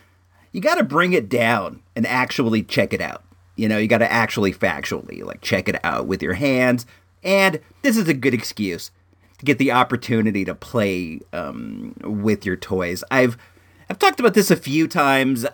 you 0.53 0.61
got 0.61 0.77
to 0.77 0.85
bring 0.85 1.13
it 1.13 1.29
down 1.29 1.83
and 1.95 2.07
actually 2.07 2.63
check 2.63 2.93
it 2.93 3.01
out. 3.01 3.25
You 3.57 3.69
know, 3.69 3.79
you 3.79 3.89
got 3.89 3.99
to 3.99 4.11
actually 4.11 4.53
factually 4.53 5.25
like 5.25 5.41
check 5.41 5.69
it 5.69 5.83
out 5.85 6.07
with 6.07 6.23
your 6.23 6.35
hands. 6.35 6.87
And 7.23 7.61
this 7.83 7.97
is 7.97 8.09
a 8.09 8.15
good 8.15 8.35
excuse 8.35 8.91
to 9.39 9.45
get 9.45 9.59
the 9.59 9.73
opportunity 9.73 10.45
to 10.45 10.55
play 10.55 11.21
um, 11.33 11.95
with 12.03 12.45
your 12.47 12.57
toys. 12.57 13.03
I've 13.11 13.37
I've 13.91 13.99
talked 13.99 14.21
about 14.21 14.35
this 14.35 14.51
a 14.51 14.57
few 14.57 14.87
times. 14.87 15.47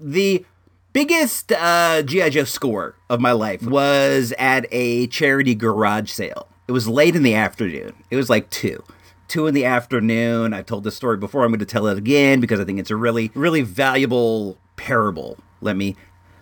The 0.00 0.44
biggest 0.92 1.52
uh, 1.52 2.02
GI 2.02 2.30
Joe 2.30 2.44
score 2.44 2.94
of 3.08 3.20
my 3.20 3.32
life 3.32 3.62
was 3.62 4.32
at 4.38 4.66
a 4.70 5.06
charity 5.08 5.54
garage 5.54 6.10
sale. 6.10 6.46
It 6.68 6.72
was 6.72 6.88
late 6.88 7.16
in 7.16 7.22
the 7.22 7.34
afternoon. 7.34 7.94
It 8.10 8.16
was 8.16 8.30
like 8.30 8.48
two. 8.50 8.82
Two 9.30 9.46
in 9.46 9.54
the 9.54 9.64
afternoon. 9.64 10.52
I've 10.52 10.66
told 10.66 10.82
this 10.82 10.96
story 10.96 11.16
before. 11.16 11.44
I'm 11.44 11.52
going 11.52 11.60
to 11.60 11.64
tell 11.64 11.86
it 11.86 11.96
again 11.96 12.40
because 12.40 12.58
I 12.58 12.64
think 12.64 12.80
it's 12.80 12.90
a 12.90 12.96
really, 12.96 13.30
really 13.36 13.62
valuable 13.62 14.58
parable. 14.74 15.38
Let 15.60 15.76
me 15.76 15.94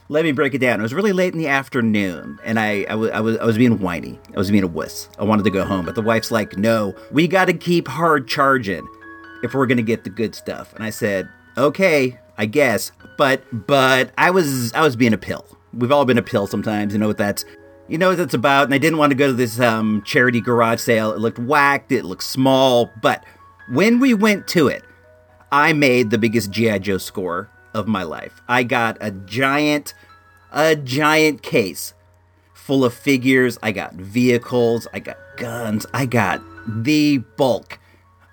let 0.09 0.25
me 0.25 0.33
break 0.33 0.55
it 0.55 0.59
down. 0.59 0.81
It 0.81 0.83
was 0.83 0.95
really 0.95 1.13
late 1.13 1.35
in 1.35 1.39
the 1.39 1.49
afternoon, 1.49 2.39
and 2.43 2.59
I, 2.59 2.87
I, 2.89 2.95
was, 2.95 3.11
I, 3.11 3.21
was, 3.21 3.37
I 3.37 3.45
was 3.45 3.59
being 3.59 3.79
whiny. 3.79 4.19
I 4.35 4.39
was 4.39 4.51
being 4.51 4.65
a 4.65 4.69
wuss. 4.69 5.11
I 5.19 5.25
wanted 5.25 5.43
to 5.43 5.51
go 5.51 5.67
home, 5.67 5.85
but 5.85 5.97
the 5.97 6.01
wife's 6.01 6.31
like, 6.31 6.57
no, 6.57 6.95
we 7.13 7.29
got 7.29 7.45
to 7.45 7.53
keep 7.53 7.87
hard 7.89 8.27
charging 8.27 8.89
if 9.43 9.53
we're 9.53 9.67
going 9.67 9.77
to 9.77 9.83
get 9.83 10.05
the 10.05 10.11
good 10.11 10.35
stuff. 10.35 10.73
And 10.75 10.83
I 10.83 10.89
said, 10.89 11.29
okay, 11.59 12.19
I 12.39 12.47
guess. 12.47 12.91
But 13.19 13.45
but 13.67 14.13
I 14.17 14.31
was 14.31 14.73
I 14.73 14.81
was 14.81 14.97
being 14.97 15.13
a 15.13 15.19
pill. 15.19 15.45
We've 15.75 15.93
all 15.93 16.07
been 16.07 16.17
a 16.17 16.23
pill 16.23 16.47
sometimes. 16.47 16.95
You 16.95 17.01
know 17.01 17.09
what 17.09 17.19
that's 17.19 17.45
you 17.89 17.99
know 17.99 18.11
what 18.11 18.19
that's 18.19 18.35
about. 18.35 18.65
And 18.65 18.75
I 18.75 18.79
didn't 18.79 18.99
want 18.99 19.11
to 19.11 19.17
go 19.17 19.29
to 19.29 19.33
this 19.33 19.59
um, 19.59 20.03
charity 20.03 20.41
garage 20.41 20.81
sale. 20.81 21.13
It 21.13 21.19
looked 21.19 21.39
whacked. 21.39 21.91
It 21.91 22.05
looked 22.05 22.23
small. 22.23 22.91
But 23.01 23.25
when 23.71 23.99
we 23.99 24.15
went 24.15 24.47
to 24.49 24.69
it, 24.69 24.85
I 25.51 25.73
made 25.73 26.11
the 26.11 26.19
biggest 26.19 26.51
GI 26.51 26.81
Joe 26.81 26.99
score 26.99 27.51
of 27.75 27.89
my 27.89 28.03
life. 28.03 28.41
I 28.49 28.63
got 28.63 28.99
a 29.01 29.11
giant 29.11 29.95
a 30.53 30.77
giant 30.77 31.43
case 31.43 31.95
full 32.55 32.85
of 32.85 32.95
figures. 32.95 33.59
I 33.63 33.73
got 33.73 33.95
vehicles. 33.95 34.87
I 34.93 35.01
got 35.01 35.17
guns. 35.37 35.87
I 35.93 36.07
got 36.07 36.43
the 36.67 37.19
bulk 37.37 37.79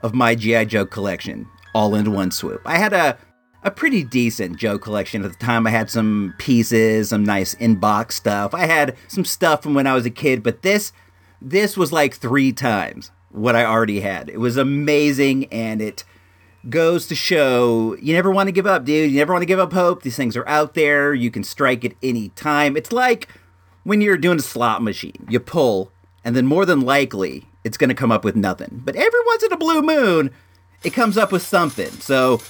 of 0.01 0.13
my 0.13 0.35
GI 0.35 0.65
Joe 0.65 0.85
collection 0.85 1.47
all 1.73 1.95
in 1.95 2.11
one 2.13 2.31
swoop. 2.31 2.61
I 2.65 2.77
had 2.77 2.93
a 2.93 3.17
a 3.65 3.71
pretty 3.71 4.03
decent 4.03 4.57
Joe 4.57 4.77
collection 4.77 5.25
at 5.25 5.31
the 5.31 5.37
time. 5.43 5.65
I 5.65 5.71
had 5.71 5.89
some 5.89 6.35
pieces, 6.37 7.09
some 7.09 7.23
nice 7.23 7.55
inbox 7.55 8.11
stuff. 8.13 8.53
I 8.53 8.67
had 8.67 8.95
some 9.07 9.25
stuff 9.25 9.63
from 9.63 9.73
when 9.73 9.87
I 9.87 9.95
was 9.95 10.05
a 10.05 10.11
kid, 10.11 10.43
but 10.43 10.61
this 10.61 10.93
this 11.41 11.75
was 11.75 11.91
like 11.91 12.13
three 12.13 12.53
times 12.53 13.11
what 13.31 13.55
I 13.55 13.65
already 13.65 13.99
had. 13.99 14.29
It 14.29 14.39
was 14.39 14.55
amazing, 14.55 15.45
and 15.51 15.81
it 15.81 16.03
goes 16.69 17.07
to 17.07 17.15
show 17.15 17.97
you 17.99 18.13
never 18.13 18.31
want 18.31 18.47
to 18.47 18.53
give 18.53 18.67
up, 18.67 18.85
dude. 18.85 19.11
You 19.11 19.17
never 19.17 19.33
want 19.33 19.41
to 19.41 19.47
give 19.47 19.59
up 19.59 19.73
hope. 19.73 20.03
These 20.03 20.15
things 20.15 20.37
are 20.37 20.47
out 20.47 20.75
there. 20.75 21.15
You 21.15 21.31
can 21.31 21.43
strike 21.43 21.83
at 21.83 21.93
any 22.03 22.29
time. 22.29 22.77
It's 22.77 22.91
like 22.91 23.27
when 23.83 23.99
you're 23.99 24.15
doing 24.15 24.37
a 24.37 24.43
slot 24.43 24.83
machine. 24.83 25.25
You 25.27 25.39
pull, 25.39 25.91
and 26.23 26.35
then 26.35 26.45
more 26.45 26.67
than 26.67 26.81
likely, 26.81 27.45
it's 27.63 27.77
going 27.77 27.89
to 27.89 27.95
come 27.95 28.11
up 28.11 28.23
with 28.23 28.35
nothing. 28.35 28.83
But 28.85 28.95
every 28.95 29.19
once 29.25 29.41
in 29.41 29.51
a 29.51 29.57
blue 29.57 29.81
moon, 29.81 30.29
it 30.83 30.93
comes 30.93 31.17
up 31.17 31.31
with 31.31 31.41
something. 31.41 31.89
So 31.89 32.41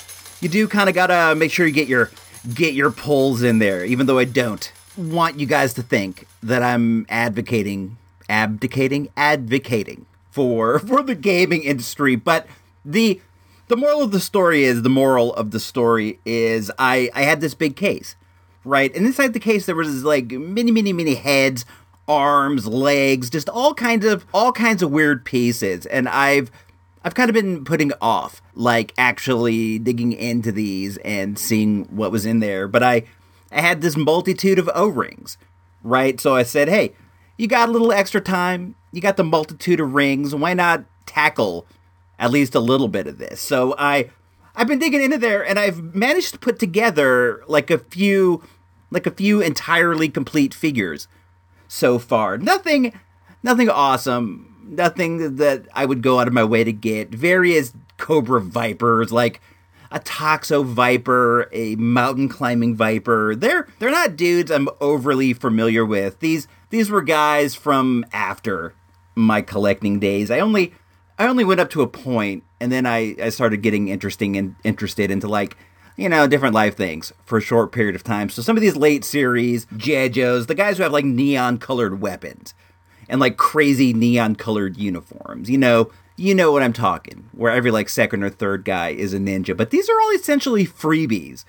you 0.42 0.50
do 0.50 0.68
kind 0.68 0.90
of 0.90 0.96
got 0.96 1.08
to 1.08 1.36
make 1.36 1.52
sure 1.52 1.66
you 1.66 1.74
get 1.74 1.88
your 1.88 2.12
get 2.54 2.74
your 2.74 2.92
pulls 2.92 3.42
in 3.42 3.60
there, 3.60 3.84
even 3.86 4.06
though 4.06 4.20
I 4.20 4.26
don't 4.26 4.72
want 4.98 5.40
you 5.40 5.46
guys 5.46 5.74
to 5.74 5.82
think 5.82 6.28
that 6.44 6.64
I'm 6.64 7.06
advocating 7.10 7.98
abdicating 8.28 9.10
advocating 9.16 10.06
for 10.32 10.80
for 10.88 11.04
the 11.04 11.14
gaming 11.14 11.62
industry 11.62 12.16
but 12.16 12.48
the 12.84 13.22
the 13.68 13.78
moral 13.78 14.04
of 14.04 14.12
the 14.12 14.20
story 14.20 14.64
is 14.64 14.84
the 14.84 14.90
moral 14.90 15.34
of 15.34 15.52
the 15.52 15.60
story 15.60 16.20
is 16.26 16.72
I 16.78 17.10
I 17.14 17.24
had 17.24 17.42
this 17.42 17.54
big 17.56 17.76
case, 17.76 18.16
right? 18.64 18.96
And 18.96 19.06
inside 19.06 19.34
the 19.34 19.40
case 19.40 19.66
there 19.66 19.76
was 19.76 20.04
like 20.04 20.32
many 20.32 20.72
many 20.72 20.94
many 20.94 21.16
heads, 21.16 21.66
arms, 22.08 22.68
legs, 22.68 23.30
just 23.30 23.50
all 23.50 23.74
kinds 23.74 24.06
of 24.06 24.26
all 24.34 24.52
kinds 24.52 24.84
of 24.84 24.92
weird 24.92 25.26
pieces, 25.26 25.86
and 25.88 26.08
I've 26.08 26.52
I've 27.06 27.16
kind 27.16 27.30
of 27.30 27.34
been 27.34 27.64
putting 27.64 27.94
off 28.02 28.42
like 28.54 28.94
actually 28.98 29.80
digging 29.80 30.12
into 30.12 30.52
these 30.52 30.98
and 30.98 31.40
seeing 31.40 31.86
what 31.86 32.12
was 32.12 32.26
in 32.26 32.42
there, 32.42 32.68
but 32.68 32.84
I 32.84 33.04
I 33.52 33.62
had 33.62 33.80
this 33.82 33.96
multitude 33.96 34.60
of 34.60 34.70
O-rings, 34.76 35.38
right? 35.84 36.20
So 36.20 36.36
I 36.36 36.44
said, 36.44 36.68
"Hey, 36.68 36.94
you 37.38 37.48
got 37.48 37.70
a 37.70 37.72
little 37.72 37.94
extra 37.94 38.20
time, 38.20 38.76
you 38.92 39.00
got 39.00 39.16
the 39.16 39.24
multitude 39.24 39.80
of 39.80 39.94
rings, 39.94 40.36
why 40.36 40.54
not 40.54 40.84
tackle 41.06 41.66
at 42.20 42.32
least 42.32 42.56
a 42.56 42.60
little 42.60 42.88
bit 42.88 43.08
of 43.08 43.18
this. 43.18 43.42
So 43.42 43.76
I 43.78 44.10
I've 44.56 44.68
been 44.68 44.80
digging 44.80 45.02
into 45.02 45.18
there 45.18 45.46
and 45.46 45.60
I've 45.60 45.96
managed 45.96 46.34
to 46.34 46.40
put 46.40 46.60
together 46.60 47.44
like 47.48 47.70
a 47.70 47.78
few 47.78 48.44
like 48.92 49.06
a 49.06 49.12
few 49.12 49.42
entirely 49.42 50.10
complete 50.10 50.54
figures 50.54 51.08
so 51.68 52.00
far. 52.00 52.38
Nothing 52.38 52.94
nothing 53.44 53.70
awesome, 53.70 54.55
nothing 54.66 55.38
that 55.38 55.68
I 55.74 55.86
would 55.86 56.02
go 56.02 56.20
out 56.20 56.28
of 56.28 56.34
my 56.34 56.44
way 56.44 56.64
to 56.64 56.74
get. 56.74 57.10
Various 57.10 57.74
cobra 57.98 58.42
vipers 58.42 59.12
like 59.12 59.42
a 59.92 60.00
toxo 60.00 60.66
viper, 60.66 61.50
a 61.54 61.76
mountain 61.76 62.28
climbing 62.28 62.76
viper. 62.76 63.36
They're 63.36 63.68
they're 63.80 63.92
not 63.92 64.16
dudes 64.16 64.52
I'm 64.52 64.68
overly 64.82 65.34
familiar 65.34 65.86
with. 65.86 66.20
These 66.20 66.48
these 66.70 66.90
were 66.90 67.02
guys 67.02 67.56
from 67.56 68.06
after 68.12 68.74
my 69.16 69.42
collecting 69.42 70.00
days. 70.00 70.30
I 70.30 70.40
only 70.40 70.74
I 71.18 71.28
only 71.28 71.46
went 71.46 71.62
up 71.62 71.70
to 71.72 71.82
a 71.82 71.88
point, 71.88 72.44
and 72.60 72.72
then 72.72 72.86
I, 72.86 73.16
I 73.22 73.30
started 73.30 73.62
getting 73.62 73.88
interesting 73.88 74.36
and 74.36 74.56
interested 74.64 75.12
into 75.12 75.28
like 75.28 75.56
you 75.96 76.10
know 76.10 76.28
different 76.28 76.56
life 76.56 76.76
things 76.76 77.14
for 77.24 77.38
a 77.38 77.42
short 77.42 77.72
period 77.72 77.96
of 77.96 78.04
time. 78.04 78.30
So 78.30 78.42
some 78.42 78.58
of 78.58 78.62
these 78.62 78.76
late 78.76 79.06
series 79.06 79.66
GI 79.78 80.10
Joes, 80.10 80.48
the 80.48 80.56
guys 80.56 80.78
who 80.78 80.84
have 80.84 80.92
like 80.92 81.06
neon 81.06 81.58
colored 81.58 82.02
weapons 82.02 82.54
and 83.10 83.20
like 83.20 83.38
crazy 83.38 83.94
neon 83.94 84.36
colored 84.36 84.78
uniforms, 84.78 85.50
you 85.50 85.58
know. 85.58 85.92
You 86.18 86.34
know 86.34 86.54
what 86.54 86.64
I'm 86.64 86.72
talking, 86.72 87.30
where 87.34 87.52
every 87.52 87.72
like 87.72 87.90
second 87.90 88.24
or 88.24 88.30
third 88.30 88.64
guy 88.64 88.92
is 88.92 89.14
a 89.14 89.18
ninja. 89.18 89.56
But 89.56 89.72
these 89.72 89.90
are 89.90 90.00
all 90.00 90.12
essentially 90.12 90.66
freebies. 90.66 91.44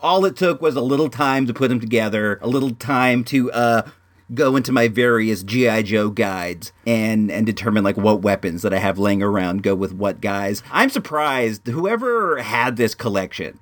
All 0.00 0.26
it 0.26 0.36
took 0.36 0.60
was 0.60 0.76
a 0.76 0.82
little 0.82 1.08
time 1.08 1.46
to 1.46 1.54
put 1.54 1.68
them 1.68 1.80
together, 1.80 2.38
a 2.42 2.46
little 2.46 2.72
time 2.74 3.24
to 3.24 3.50
uh, 3.52 3.88
go 4.34 4.56
into 4.56 4.72
my 4.72 4.88
various 4.88 5.42
GI 5.42 5.84
Joe 5.84 6.10
guides 6.10 6.72
and 6.86 7.30
and 7.30 7.46
determine 7.46 7.84
like 7.84 7.96
what 7.96 8.22
weapons 8.22 8.62
that 8.62 8.72
I 8.72 8.78
have 8.78 8.98
laying 8.98 9.22
around 9.22 9.62
go 9.62 9.74
with 9.74 9.92
what 9.92 10.20
guys. 10.20 10.62
I'm 10.70 10.90
surprised 10.90 11.66
whoever 11.66 12.42
had 12.42 12.76
this 12.76 12.94
collection 12.94 13.58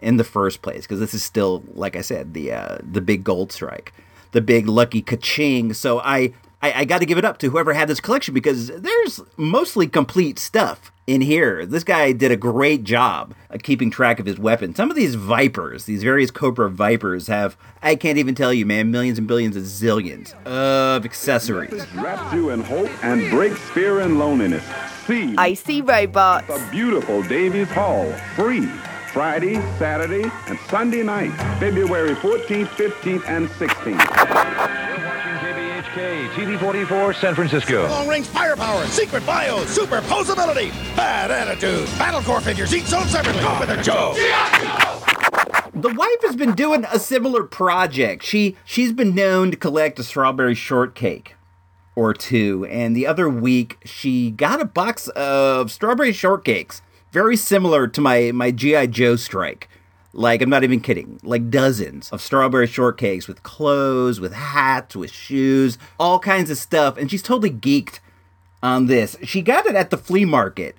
in 0.00 0.16
the 0.16 0.24
first 0.24 0.62
place 0.62 0.82
because 0.82 1.00
this 1.00 1.14
is 1.14 1.22
still 1.22 1.62
like 1.74 1.96
I 1.96 2.00
said 2.00 2.34
the 2.34 2.52
uh, 2.52 2.78
the 2.82 3.00
big 3.00 3.24
gold 3.24 3.52
strike, 3.52 3.92
the 4.32 4.40
big 4.40 4.68
lucky 4.68 5.02
kaching. 5.02 5.74
So 5.74 6.00
I 6.00 6.32
I, 6.60 6.80
I 6.80 6.84
got 6.84 6.98
to 6.98 7.06
give 7.06 7.18
it 7.18 7.24
up 7.24 7.38
to 7.38 7.50
whoever 7.50 7.72
had 7.72 7.88
this 7.88 8.00
collection 8.00 8.34
because 8.34 8.68
there's 8.68 9.20
mostly 9.36 9.86
complete 9.86 10.38
stuff 10.38 10.90
in 11.06 11.20
here. 11.20 11.64
This 11.64 11.84
guy 11.84 12.12
did 12.12 12.30
a 12.30 12.36
great 12.36 12.84
job 12.84 13.34
of 13.50 13.62
keeping 13.62 13.90
track 13.90 14.18
of 14.20 14.26
his 14.26 14.38
weapons. 14.38 14.76
Some 14.76 14.90
of 14.90 14.96
these 14.96 15.14
vipers, 15.14 15.84
these 15.84 16.02
various 16.02 16.30
Cobra 16.30 16.68
vipers, 16.68 17.28
have, 17.28 17.56
I 17.82 17.94
can't 17.94 18.18
even 18.18 18.34
tell 18.34 18.52
you, 18.52 18.66
man, 18.66 18.90
millions 18.90 19.18
and 19.18 19.26
billions 19.26 19.56
of 19.56 19.62
zillions 19.62 20.34
of 20.44 21.04
accessories. 21.04 21.86
Wraps 21.94 22.34
you 22.34 22.50
in 22.50 22.62
hope 22.62 22.90
and 23.04 23.30
breaks 23.30 23.60
fear 23.70 24.00
and 24.00 24.18
loneliness. 24.18 24.64
See 25.06 25.34
Icy 25.38 25.80
Robots. 25.80 26.46
the 26.48 26.68
beautiful 26.70 27.22
Davies 27.22 27.70
Hall, 27.70 28.12
free. 28.34 28.68
Friday, 29.12 29.54
Saturday, 29.78 30.30
and 30.48 30.58
Sunday 30.68 31.02
night, 31.02 31.32
February 31.58 32.14
14th, 32.16 32.66
15th, 32.66 33.26
and 33.26 33.48
16th. 33.48 35.27
KBHK, 36.28 36.58
TV44, 36.58 37.14
San 37.14 37.34
Francisco. 37.34 37.88
Long 37.88 38.08
range 38.08 38.26
firepower, 38.26 38.84
secret 38.86 39.24
bio, 39.26 39.64
superposability, 39.64 40.70
bad 40.96 41.30
attitude, 41.30 41.86
battle 41.98 42.20
core 42.22 42.40
figures, 42.40 42.74
each 42.74 42.84
sold 42.84 43.06
separately 43.06 43.42
with 43.60 43.70
a 43.70 43.82
Joe. 43.82 44.14
The 45.74 45.94
wife 45.94 46.22
has 46.22 46.36
been 46.36 46.54
doing 46.54 46.84
a 46.90 46.98
similar 46.98 47.44
project. 47.44 48.24
She 48.24 48.56
she's 48.64 48.92
been 48.92 49.14
known 49.14 49.50
to 49.50 49.56
collect 49.56 49.98
a 49.98 50.04
strawberry 50.04 50.54
shortcake 50.54 51.36
or 51.94 52.14
two, 52.14 52.66
and 52.66 52.96
the 52.96 53.06
other 53.06 53.28
week 53.28 53.78
she 53.84 54.30
got 54.30 54.60
a 54.60 54.64
box 54.64 55.08
of 55.08 55.70
strawberry 55.70 56.12
shortcakes, 56.12 56.80
very 57.12 57.36
similar 57.36 57.86
to 57.86 58.00
my 58.00 58.32
my 58.32 58.50
GI 58.50 58.88
Joe 58.88 59.16
strike. 59.16 59.68
Like 60.18 60.42
I'm 60.42 60.50
not 60.50 60.64
even 60.64 60.80
kidding, 60.80 61.20
like 61.22 61.48
dozens 61.48 62.10
of 62.10 62.20
strawberry 62.20 62.66
shortcakes 62.66 63.28
with 63.28 63.44
clothes, 63.44 64.18
with 64.18 64.32
hats, 64.32 64.96
with 64.96 65.12
shoes, 65.12 65.78
all 65.96 66.18
kinds 66.18 66.50
of 66.50 66.58
stuff, 66.58 66.96
and 66.96 67.08
she's 67.08 67.22
totally 67.22 67.52
geeked 67.52 68.00
on 68.60 68.86
this. 68.86 69.16
She 69.22 69.42
got 69.42 69.66
it 69.66 69.76
at 69.76 69.90
the 69.90 69.96
flea 69.96 70.24
market 70.24 70.76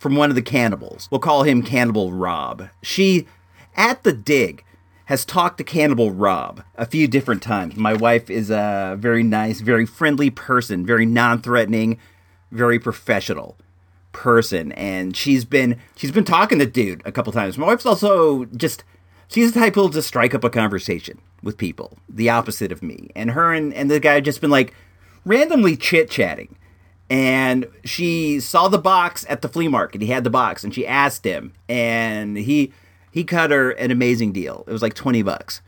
from 0.00 0.16
one 0.16 0.30
of 0.30 0.34
the 0.34 0.42
cannibals. 0.42 1.06
We'll 1.12 1.20
call 1.20 1.44
him 1.44 1.62
Cannibal 1.62 2.10
Rob. 2.10 2.70
She, 2.82 3.28
at 3.76 4.02
the 4.02 4.12
dig, 4.12 4.64
has 5.04 5.24
talked 5.24 5.58
to 5.58 5.64
Cannibal 5.64 6.10
Rob 6.10 6.64
a 6.74 6.84
few 6.84 7.06
different 7.06 7.40
times. 7.40 7.76
My 7.76 7.94
wife 7.94 8.28
is 8.30 8.50
a 8.50 8.96
very 8.98 9.22
nice, 9.22 9.60
very 9.60 9.86
friendly 9.86 10.28
person, 10.28 10.84
very 10.84 11.06
non 11.06 11.40
threatening, 11.40 11.98
very 12.50 12.80
professional 12.80 13.56
person 14.12 14.72
and 14.72 15.16
she's 15.16 15.44
been 15.44 15.78
she's 15.96 16.12
been 16.12 16.24
talking 16.24 16.58
to 16.58 16.66
dude 16.66 17.02
a 17.04 17.12
couple 17.12 17.32
times. 17.32 17.58
My 17.58 17.66
wife's 17.66 17.86
also 17.86 18.44
just 18.46 18.84
she's 19.28 19.52
the 19.52 19.60
type 19.60 19.74
who'll 19.74 19.88
just 19.88 20.08
strike 20.08 20.34
up 20.34 20.44
a 20.44 20.50
conversation 20.50 21.18
with 21.42 21.58
people 21.58 21.98
the 22.08 22.30
opposite 22.30 22.72
of 22.72 22.82
me. 22.82 23.10
And 23.16 23.32
her 23.32 23.52
and, 23.52 23.72
and 23.74 23.90
the 23.90 24.00
guy 24.00 24.20
just 24.20 24.40
been 24.40 24.50
like 24.50 24.74
randomly 25.24 25.76
chit-chatting. 25.76 26.56
And 27.10 27.66
she 27.84 28.40
saw 28.40 28.68
the 28.68 28.78
box 28.78 29.26
at 29.28 29.42
the 29.42 29.48
flea 29.48 29.68
market. 29.68 30.00
He 30.00 30.08
had 30.08 30.24
the 30.24 30.30
box 30.30 30.64
and 30.64 30.74
she 30.74 30.86
asked 30.86 31.24
him 31.24 31.52
and 31.68 32.36
he 32.36 32.72
he 33.10 33.24
cut 33.24 33.50
her 33.50 33.72
an 33.72 33.90
amazing 33.90 34.32
deal. 34.32 34.64
It 34.66 34.72
was 34.72 34.82
like 34.82 34.94
20 34.94 35.22
bucks 35.22 35.60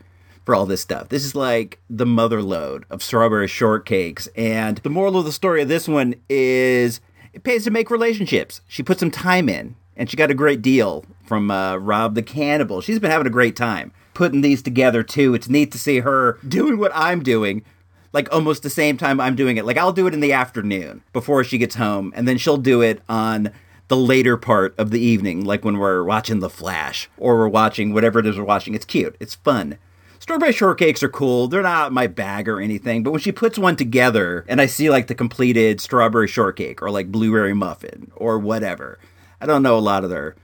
for 0.45 0.55
all 0.55 0.65
this 0.65 0.81
stuff. 0.81 1.09
This 1.09 1.25
is 1.25 1.35
like 1.35 1.79
the 1.89 2.05
mother 2.05 2.41
load 2.41 2.85
of 2.89 3.03
strawberry 3.03 3.47
shortcakes. 3.47 4.27
And 4.35 4.77
the 4.79 4.89
moral 4.89 5.17
of 5.17 5.25
the 5.25 5.31
story 5.31 5.61
of 5.61 5.67
this 5.67 5.87
one 5.87 6.15
is 6.29 7.01
it 7.35 7.43
pays 7.43 7.65
to 7.65 7.71
make 7.71 7.91
relationships. 7.91 8.61
She 8.67 8.81
put 8.81 8.99
some 8.99 9.11
time 9.11 9.49
in, 9.49 9.75
and 9.97 10.09
she 10.09 10.15
got 10.15 10.31
a 10.31 10.35
great 10.35 10.61
deal 10.61 11.05
from 11.25 11.51
uh, 11.51 11.75
Rob 11.75 12.15
the 12.15 12.23
Cannibal. 12.23 12.79
She's 12.79 12.97
been 12.97 13.11
having 13.11 13.27
a 13.27 13.31
great 13.31 13.57
time 13.57 13.91
putting 14.13 14.39
these 14.39 14.61
together 14.61 15.03
too. 15.03 15.33
It's 15.35 15.49
neat 15.49 15.71
to 15.73 15.77
see 15.77 15.99
her 15.99 16.39
doing 16.47 16.77
what 16.77 16.93
I'm 16.95 17.21
doing, 17.21 17.65
like 18.13 18.33
almost 18.33 18.63
the 18.63 18.69
same 18.69 18.95
time 18.95 19.19
I'm 19.19 19.35
doing 19.35 19.57
it. 19.57 19.65
Like 19.65 19.77
I'll 19.77 19.91
do 19.91 20.07
it 20.07 20.13
in 20.13 20.21
the 20.21 20.31
afternoon 20.31 21.03
before 21.11 21.43
she 21.43 21.57
gets 21.57 21.75
home, 21.75 22.13
and 22.15 22.25
then 22.25 22.37
she'll 22.37 22.57
do 22.57 22.81
it 22.81 23.01
on 23.09 23.51
the 23.89 23.97
later 23.97 24.37
part 24.37 24.73
of 24.79 24.89
the 24.89 25.01
evening, 25.01 25.43
like 25.43 25.65
when 25.65 25.77
we're 25.77 26.03
watching 26.03 26.39
The 26.39 26.49
Flash 26.49 27.09
or 27.17 27.37
we're 27.37 27.49
watching 27.49 27.93
whatever 27.93 28.19
it 28.19 28.25
is 28.25 28.37
we're 28.37 28.45
watching. 28.45 28.73
It's 28.73 28.85
cute. 28.85 29.15
It's 29.19 29.35
fun. 29.35 29.77
Strawberry 30.25 30.53
shortcakes 30.53 31.03
are 31.03 31.09
cool. 31.09 31.47
They're 31.47 31.61
not 31.61 31.93
my 31.93 32.07
bag 32.07 32.49
or 32.49 32.59
anything, 32.59 33.03
but 33.03 33.11
when 33.11 33.19
she 33.19 33.31
puts 33.31 33.59
one 33.59 33.75
together 33.75 34.43
and 34.47 34.59
I 34.59 34.65
see 34.65 34.89
like 34.89 35.05
the 35.05 35.13
completed 35.13 35.79
strawberry 35.79 36.27
shortcake 36.27 36.81
or 36.81 36.89
like 36.89 37.11
blueberry 37.11 37.53
muffin 37.53 38.11
or 38.15 38.39
whatever, 38.39 38.97
I 39.39 39.45
don't 39.45 39.61
know 39.61 39.77
a 39.77 39.79
lot 39.79 40.03
of 40.03 40.09
their 40.09 40.35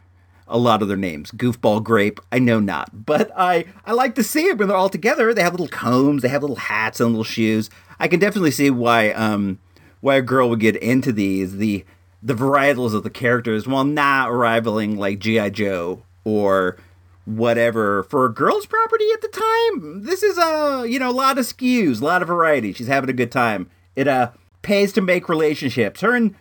a 0.47 0.59
lot 0.59 0.83
of 0.83 0.87
their 0.87 0.97
names. 0.97 1.31
Goofball 1.31 1.83
grape, 1.83 2.19
I 2.31 2.37
know 2.37 2.59
not, 2.59 3.07
but 3.07 3.31
I 3.35 3.65
I 3.83 3.93
like 3.93 4.13
to 4.15 4.23
see 4.23 4.45
it 4.45 4.59
when 4.59 4.67
they're 4.67 4.77
all 4.77 4.87
together. 4.87 5.33
They 5.33 5.41
have 5.41 5.53
little 5.53 5.67
combs, 5.67 6.21
they 6.21 6.29
have 6.29 6.43
little 6.43 6.57
hats 6.57 6.99
and 6.99 7.09
little 7.09 7.23
shoes. 7.23 7.71
I 7.99 8.07
can 8.07 8.19
definitely 8.19 8.51
see 8.51 8.69
why 8.69 9.09
um 9.13 9.57
why 9.99 10.17
a 10.17 10.21
girl 10.21 10.47
would 10.51 10.59
get 10.59 10.75
into 10.75 11.11
these 11.11 11.57
the 11.57 11.85
the 12.21 12.35
varietals 12.35 12.93
of 12.93 13.01
the 13.01 13.09
characters 13.09 13.67
while 13.67 13.83
not 13.83 14.31
rivaling 14.31 14.99
like 14.99 15.17
GI 15.17 15.49
Joe 15.49 16.03
or 16.23 16.77
whatever 17.25 18.03
for 18.03 18.25
a 18.25 18.33
girl's 18.33 18.65
property 18.65 19.05
at 19.13 19.21
the 19.21 19.27
time. 19.27 20.03
This 20.03 20.23
is 20.23 20.37
a 20.37 20.85
you 20.87 20.99
know 20.99 21.09
a 21.09 21.13
lot 21.13 21.37
of 21.37 21.45
skews, 21.45 22.01
a 22.01 22.05
lot 22.05 22.21
of 22.21 22.27
variety. 22.27 22.73
She's 22.73 22.87
having 22.87 23.09
a 23.09 23.13
good 23.13 23.31
time. 23.31 23.69
It 23.95 24.07
uh 24.07 24.31
pays 24.61 24.93
to 24.93 25.01
make 25.01 25.29
relationships. 25.29 26.01
Her 26.01 26.15
and 26.15 26.35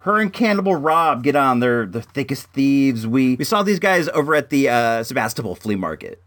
her 0.00 0.20
and 0.20 0.32
Cannibal 0.32 0.76
Rob 0.76 1.24
get 1.24 1.34
on. 1.34 1.60
They're 1.60 1.84
the 1.84 2.02
thickest 2.02 2.46
thieves. 2.52 3.06
We 3.06 3.36
we 3.36 3.44
saw 3.44 3.62
these 3.62 3.80
guys 3.80 4.08
over 4.10 4.34
at 4.34 4.50
the 4.50 4.68
uh, 4.68 5.02
Sebastopol 5.02 5.56
flea 5.56 5.74
market 5.74 6.22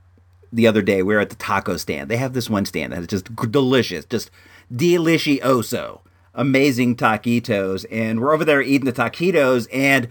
the 0.52 0.68
other 0.68 0.82
day. 0.82 1.02
We 1.02 1.14
were 1.14 1.22
at 1.22 1.30
the 1.30 1.36
taco 1.36 1.78
stand. 1.78 2.10
They 2.10 2.18
have 2.18 2.34
this 2.34 2.50
one 2.50 2.66
stand 2.66 2.94
that 2.94 3.00
is 3.00 3.08
just 3.08 3.34
delicious, 3.52 4.06
just 4.06 4.32
delicioso, 4.74 6.02
amazing 6.34 6.96
taquitos. 6.96 7.86
And 7.92 8.20
we're 8.20 8.34
over 8.34 8.46
there 8.46 8.62
eating 8.62 8.86
the 8.86 8.94
taquitos, 8.94 9.68
and 9.72 10.10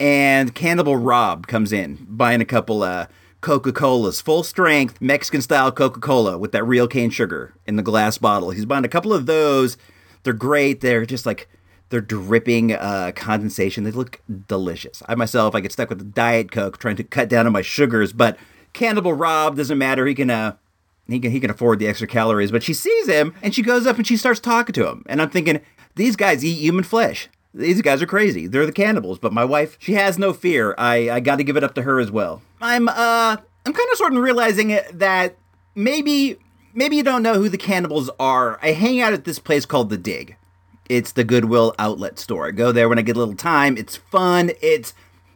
and 0.00 0.54
Cannibal 0.54 0.96
Rob 0.96 1.46
comes 1.46 1.72
in 1.72 2.06
buying 2.08 2.40
a 2.40 2.44
couple 2.44 2.82
uh, 2.82 3.06
Coca 3.40 3.72
Colas, 3.72 4.20
full 4.20 4.42
strength 4.42 5.00
Mexican 5.00 5.42
style 5.42 5.70
Coca 5.70 6.00
Cola 6.00 6.38
with 6.38 6.52
that 6.52 6.64
real 6.64 6.88
cane 6.88 7.10
sugar 7.10 7.54
in 7.66 7.76
the 7.76 7.82
glass 7.82 8.18
bottle. 8.18 8.50
He's 8.50 8.66
buying 8.66 8.84
a 8.84 8.88
couple 8.88 9.12
of 9.12 9.26
those. 9.26 9.76
They're 10.22 10.32
great. 10.32 10.80
They're 10.80 11.06
just 11.06 11.26
like 11.26 11.48
they're 11.90 12.00
dripping 12.00 12.72
uh, 12.72 13.12
condensation. 13.14 13.84
They 13.84 13.90
look 13.90 14.20
delicious. 14.48 15.02
I 15.08 15.14
myself, 15.14 15.54
I 15.54 15.60
get 15.60 15.72
stuck 15.72 15.88
with 15.88 15.98
the 15.98 16.04
diet 16.04 16.52
coke, 16.52 16.78
trying 16.78 16.96
to 16.96 17.04
cut 17.04 17.28
down 17.28 17.46
on 17.46 17.52
my 17.52 17.62
sugars, 17.62 18.12
but 18.12 18.36
Cannibal 18.72 19.14
Rob 19.14 19.56
doesn't 19.56 19.78
matter. 19.78 20.06
He 20.06 20.14
can 20.14 20.30
uh, 20.30 20.56
he 21.06 21.18
can 21.20 21.30
he 21.30 21.40
can 21.40 21.50
afford 21.50 21.78
the 21.78 21.88
extra 21.88 22.06
calories. 22.06 22.50
But 22.50 22.62
she 22.62 22.74
sees 22.74 23.08
him 23.08 23.34
and 23.42 23.54
she 23.54 23.62
goes 23.62 23.86
up 23.86 23.96
and 23.96 24.06
she 24.06 24.16
starts 24.16 24.40
talking 24.40 24.74
to 24.74 24.88
him. 24.88 25.04
And 25.08 25.22
I'm 25.22 25.30
thinking, 25.30 25.60
these 25.94 26.16
guys 26.16 26.44
eat 26.44 26.60
human 26.60 26.84
flesh. 26.84 27.28
These 27.54 27.82
guys 27.82 28.02
are 28.02 28.06
crazy. 28.06 28.46
They're 28.46 28.66
the 28.66 28.72
cannibals. 28.72 29.18
But 29.18 29.32
my 29.32 29.44
wife, 29.44 29.76
she 29.80 29.94
has 29.94 30.18
no 30.18 30.32
fear. 30.32 30.74
I 30.78 31.10
I 31.10 31.20
got 31.20 31.36
to 31.36 31.44
give 31.44 31.56
it 31.56 31.64
up 31.64 31.74
to 31.74 31.82
her 31.82 31.98
as 32.00 32.10
well. 32.10 32.42
I'm 32.60 32.88
uh 32.88 33.36
I'm 33.66 33.72
kind 33.72 33.88
of 33.92 33.98
sort 33.98 34.14
of 34.14 34.22
realizing 34.22 34.78
that 34.92 35.36
maybe 35.74 36.38
maybe 36.74 36.96
you 36.96 37.02
don't 37.02 37.22
know 37.22 37.34
who 37.34 37.48
the 37.48 37.58
cannibals 37.58 38.10
are. 38.18 38.58
I 38.62 38.72
hang 38.72 39.00
out 39.00 39.12
at 39.12 39.24
this 39.24 39.38
place 39.38 39.66
called 39.66 39.90
the 39.90 39.98
Dig. 39.98 40.36
It's 40.88 41.12
the 41.12 41.24
Goodwill 41.24 41.74
outlet 41.78 42.18
store. 42.18 42.48
I 42.48 42.50
go 42.50 42.72
there 42.72 42.88
when 42.88 42.98
I 42.98 43.02
get 43.02 43.16
a 43.16 43.18
little 43.18 43.34
time. 43.34 43.76
It's 43.76 43.96
fun. 43.96 44.52
It's 44.62 44.94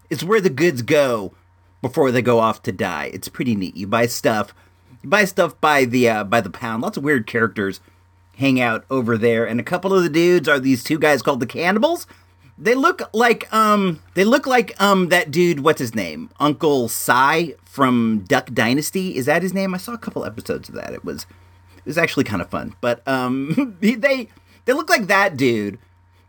it's 0.08 0.24
where 0.24 0.40
the 0.40 0.50
goods 0.50 0.82
go 0.82 1.34
before 1.80 2.10
they 2.10 2.22
go 2.22 2.38
off 2.38 2.62
to 2.62 2.72
die. 2.72 3.10
It's 3.12 3.28
pretty 3.28 3.54
neat. 3.54 3.76
You 3.76 3.86
buy 3.86 4.06
stuff. 4.06 4.54
You 5.02 5.08
buy 5.08 5.24
stuff 5.24 5.60
by 5.60 5.84
the 5.84 6.08
uh, 6.08 6.24
by 6.24 6.40
the 6.40 6.50
pound. 6.50 6.82
Lots 6.82 6.96
of 6.96 7.04
weird 7.04 7.26
characters 7.26 7.80
hang 8.36 8.60
out 8.60 8.84
over 8.90 9.16
there, 9.18 9.46
and 9.46 9.60
a 9.60 9.64
couple 9.64 9.94
of 9.94 10.02
the 10.02 10.08
dudes 10.08 10.48
are 10.48 10.58
these 10.58 10.82
two 10.84 10.98
guys 10.98 11.22
called 11.22 11.40
the 11.40 11.46
Cannibals. 11.46 12.06
They 12.58 12.74
look 12.74 13.02
like 13.12 13.52
um 13.52 14.00
they 14.14 14.24
look 14.24 14.46
like 14.46 14.80
um 14.80 15.08
that 15.08 15.30
dude. 15.30 15.60
What's 15.60 15.80
his 15.80 15.94
name? 15.94 16.30
Uncle 16.38 16.88
Si 16.88 17.54
from 17.64 18.24
Duck 18.28 18.52
Dynasty. 18.52 19.16
Is 19.16 19.26
that 19.26 19.42
his 19.42 19.54
name? 19.54 19.74
I 19.74 19.78
saw 19.78 19.92
a 19.94 19.98
couple 19.98 20.24
episodes 20.24 20.68
of 20.68 20.74
that. 20.76 20.92
It 20.92 21.04
was 21.04 21.26
it 21.76 21.86
was 21.86 21.98
actually 21.98 22.24
kind 22.24 22.42
of 22.42 22.50
fun. 22.50 22.74
But 22.80 23.06
um 23.08 23.76
they 23.80 24.28
they 24.64 24.72
look 24.72 24.90
like 24.90 25.06
that 25.06 25.36
dude. 25.36 25.78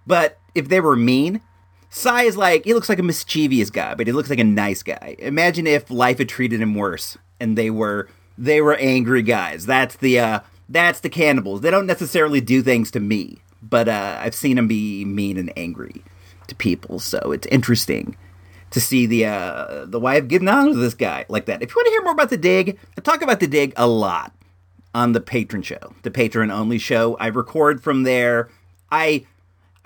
But 0.08 0.40
if 0.56 0.70
they 0.70 0.80
were 0.80 0.96
mean, 0.96 1.42
Si 1.90 2.26
is 2.26 2.38
like 2.38 2.66
he 2.66 2.74
looks 2.74 2.90
like 2.90 3.00
a 3.00 3.04
mischievous 3.04 3.70
guy, 3.70 3.94
but 3.94 4.08
he 4.08 4.14
looks 4.14 4.30
like 4.30 4.40
a 4.40 4.44
nice 4.44 4.82
guy. 4.82 5.16
Imagine 5.20 5.68
if 5.68 5.92
life 5.92 6.18
had 6.18 6.30
treated 6.30 6.62
him 6.62 6.74
worse 6.74 7.18
and 7.40 7.58
they 7.58 7.70
were 7.70 8.08
they 8.38 8.62
were 8.62 8.76
angry 8.76 9.22
guys. 9.22 9.66
That's 9.66 9.98
the 9.98 10.20
uh 10.20 10.40
that's 10.74 11.00
the 11.00 11.10
cannibals. 11.10 11.62
They 11.62 11.72
don't 11.72 11.86
necessarily 11.86 12.42
do 12.42 12.62
things 12.62 12.92
to 12.92 13.00
me, 13.00 13.38
but 13.62 13.88
uh 13.88 14.18
I've 14.20 14.36
seen 14.36 14.58
them 14.58 14.68
be 14.68 15.06
mean 15.06 15.38
and 15.38 15.54
angry 15.56 16.04
to 16.48 16.56
people, 16.56 17.00
so 17.00 17.32
it's 17.32 17.48
interesting 17.48 18.18
to 18.72 18.82
see 18.82 19.06
the 19.06 19.26
uh 19.26 19.86
the 19.86 20.00
wife 20.00 20.28
getting 20.28 20.50
on 20.50 20.70
with 20.70 20.80
this 20.80 20.96
guy 20.96 21.26
like 21.30 21.46
that. 21.46 21.62
If 21.62 21.70
you 21.70 21.76
want 21.78 21.86
to 21.86 21.92
hear 21.92 22.04
more 22.04 22.14
about 22.14 22.30
the 22.30 22.38
dig, 22.38 22.78
I 22.98 23.02
talk 23.02 23.22
about 23.22 23.40
the 23.40 23.48
dig 23.48 23.74
a 23.78 23.88
lot 23.88 24.34
on 24.96 25.14
the 25.14 25.22
Patreon 25.22 25.64
show, 25.64 25.94
the 26.04 26.12
Patreon 26.12 26.52
only 26.52 26.78
show. 26.78 27.16
I 27.20 27.28
record 27.28 27.82
from 27.82 28.04
there. 28.04 28.50
I 28.92 29.26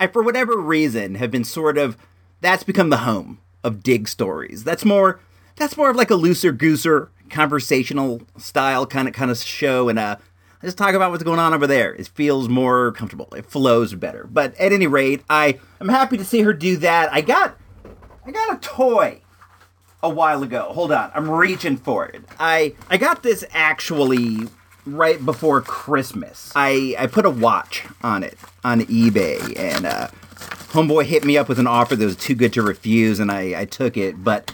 I 0.00 0.06
for 0.06 0.22
whatever 0.22 0.56
reason 0.56 1.16
have 1.16 1.30
been 1.30 1.44
sort 1.44 1.78
of 1.78 1.96
that's 2.40 2.64
become 2.64 2.90
the 2.90 2.98
home 2.98 3.40
of 3.62 3.82
dig 3.82 4.08
stories. 4.08 4.64
That's 4.64 4.84
more 4.84 5.20
that's 5.56 5.76
more 5.76 5.90
of 5.90 5.96
like 5.96 6.10
a 6.10 6.14
looser 6.14 6.52
gooser 6.52 7.08
conversational 7.30 8.22
style 8.38 8.86
kind 8.86 9.06
of 9.06 9.12
kind 9.12 9.30
of 9.30 9.36
show 9.36 9.88
and 9.90 9.98
uh 9.98 10.16
Just 10.62 10.76
talk 10.76 10.94
about 10.94 11.10
what's 11.12 11.22
going 11.22 11.38
on 11.38 11.54
over 11.54 11.66
there. 11.66 11.94
It 11.94 12.08
feels 12.08 12.48
more 12.48 12.92
comfortable. 12.92 13.28
It 13.36 13.46
flows 13.46 13.94
better. 13.94 14.26
But 14.30 14.54
at 14.56 14.72
any 14.72 14.86
rate, 14.86 15.22
I 15.30 15.58
I'm 15.80 15.88
happy 15.88 16.16
to 16.16 16.24
see 16.24 16.42
her 16.42 16.52
do 16.52 16.76
that. 16.78 17.12
I 17.12 17.20
got 17.20 17.56
I 18.26 18.30
got 18.32 18.56
a 18.56 18.60
toy 18.60 19.20
a 20.02 20.10
while 20.10 20.42
ago. 20.42 20.70
Hold 20.72 20.92
on. 20.92 21.10
I'm 21.14 21.30
reaching 21.30 21.76
for 21.76 22.06
it. 22.06 22.22
I 22.40 22.74
I 22.90 22.96
got 22.96 23.22
this 23.22 23.44
actually 23.52 24.48
right 24.84 25.24
before 25.24 25.60
Christmas. 25.60 26.52
I 26.56 26.96
I 26.98 27.06
put 27.06 27.24
a 27.24 27.30
watch 27.30 27.84
on 28.02 28.24
it 28.24 28.36
on 28.64 28.80
eBay 28.82 29.56
and 29.56 29.86
uh 29.86 30.08
homeboy 30.72 31.04
hit 31.04 31.24
me 31.24 31.38
up 31.38 31.48
with 31.48 31.58
an 31.58 31.66
offer 31.66 31.94
that 31.94 32.04
was 32.04 32.16
too 32.16 32.34
good 32.34 32.52
to 32.54 32.62
refuse 32.62 33.20
and 33.20 33.30
I 33.30 33.60
I 33.60 33.64
took 33.64 33.96
it, 33.96 34.24
but 34.24 34.50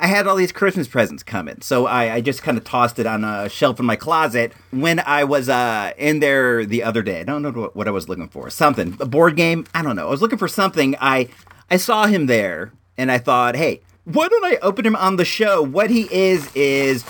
I 0.00 0.06
had 0.06 0.28
all 0.28 0.36
these 0.36 0.52
Christmas 0.52 0.86
presents 0.86 1.24
coming, 1.24 1.60
so 1.60 1.86
I, 1.86 2.14
I 2.14 2.20
just 2.20 2.42
kind 2.42 2.56
of 2.56 2.62
tossed 2.62 3.00
it 3.00 3.06
on 3.06 3.24
a 3.24 3.48
shelf 3.48 3.80
in 3.80 3.86
my 3.86 3.96
closet. 3.96 4.52
When 4.70 5.00
I 5.00 5.24
was 5.24 5.48
uh, 5.48 5.92
in 5.98 6.20
there 6.20 6.64
the 6.64 6.84
other 6.84 7.02
day, 7.02 7.20
I 7.20 7.24
don't 7.24 7.42
know 7.42 7.70
what, 7.74 7.88
I 7.88 7.90
was 7.90 8.08
looking 8.08 8.28
for. 8.28 8.48
Something, 8.48 8.96
a 9.00 9.06
board 9.06 9.34
game. 9.34 9.66
I 9.74 9.82
don't 9.82 9.96
know. 9.96 10.06
I 10.06 10.10
was 10.10 10.22
looking 10.22 10.38
for 10.38 10.46
something. 10.46 10.94
I 11.00 11.28
I 11.70 11.78
saw 11.78 12.06
him 12.06 12.26
there, 12.26 12.72
and 12.96 13.10
I 13.10 13.18
thought, 13.18 13.56
hey, 13.56 13.80
why 14.04 14.28
don't 14.28 14.44
I 14.44 14.56
open 14.62 14.86
him 14.86 14.96
on 14.96 15.16
the 15.16 15.24
show? 15.24 15.62
What 15.62 15.90
he 15.90 16.08
is 16.12 16.48
is, 16.54 17.04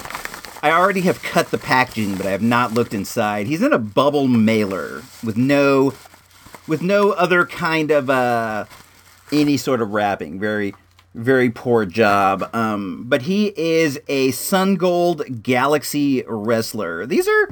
I 0.62 0.72
already 0.72 1.02
have 1.02 1.22
cut 1.22 1.50
the 1.50 1.58
packaging, 1.58 2.16
but 2.16 2.26
I 2.26 2.30
have 2.30 2.42
not 2.42 2.72
looked 2.72 2.94
inside. 2.94 3.46
He's 3.46 3.62
in 3.62 3.72
a 3.72 3.78
bubble 3.78 4.26
mailer 4.26 5.02
with 5.22 5.36
no, 5.36 5.92
with 6.66 6.82
no 6.82 7.10
other 7.12 7.46
kind 7.46 7.90
of 7.90 8.10
uh, 8.10 8.64
any 9.30 9.58
sort 9.58 9.82
of 9.82 9.90
wrapping. 9.90 10.40
Very 10.40 10.74
very 11.18 11.50
poor 11.50 11.84
job. 11.84 12.48
Um, 12.54 13.04
but 13.06 13.22
he 13.22 13.52
is 13.56 14.00
a 14.08 14.30
Sun 14.30 14.76
Gold 14.76 15.42
Galaxy 15.42 16.24
wrestler. 16.26 17.06
These 17.06 17.28
are 17.28 17.48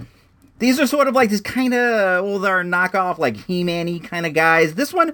these 0.59 0.81
are 0.81 0.87
sort 0.87 1.09
of 1.09 1.15
like 1.15 1.31
this 1.31 1.41
kind 1.41 1.75
of 1.75 2.25
well, 2.25 2.39
they're 2.39 2.63
knockoff 2.63 3.19
like 3.19 3.37
He-Man 3.37 3.99
kind 4.01 4.25
of 4.25 4.33
guys. 4.33 4.75
This 4.75 4.93
one, 4.93 5.13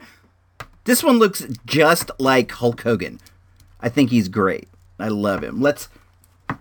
this 0.85 1.03
one 1.03 1.19
looks 1.19 1.47
just 1.67 2.11
like 2.19 2.51
Hulk 2.53 2.83
Hogan. 2.83 3.19
I 3.81 3.89
think 3.89 4.11
he's 4.11 4.29
great. 4.29 4.69
I 4.99 5.09
love 5.09 5.43
him. 5.43 5.61
Let's 5.61 5.89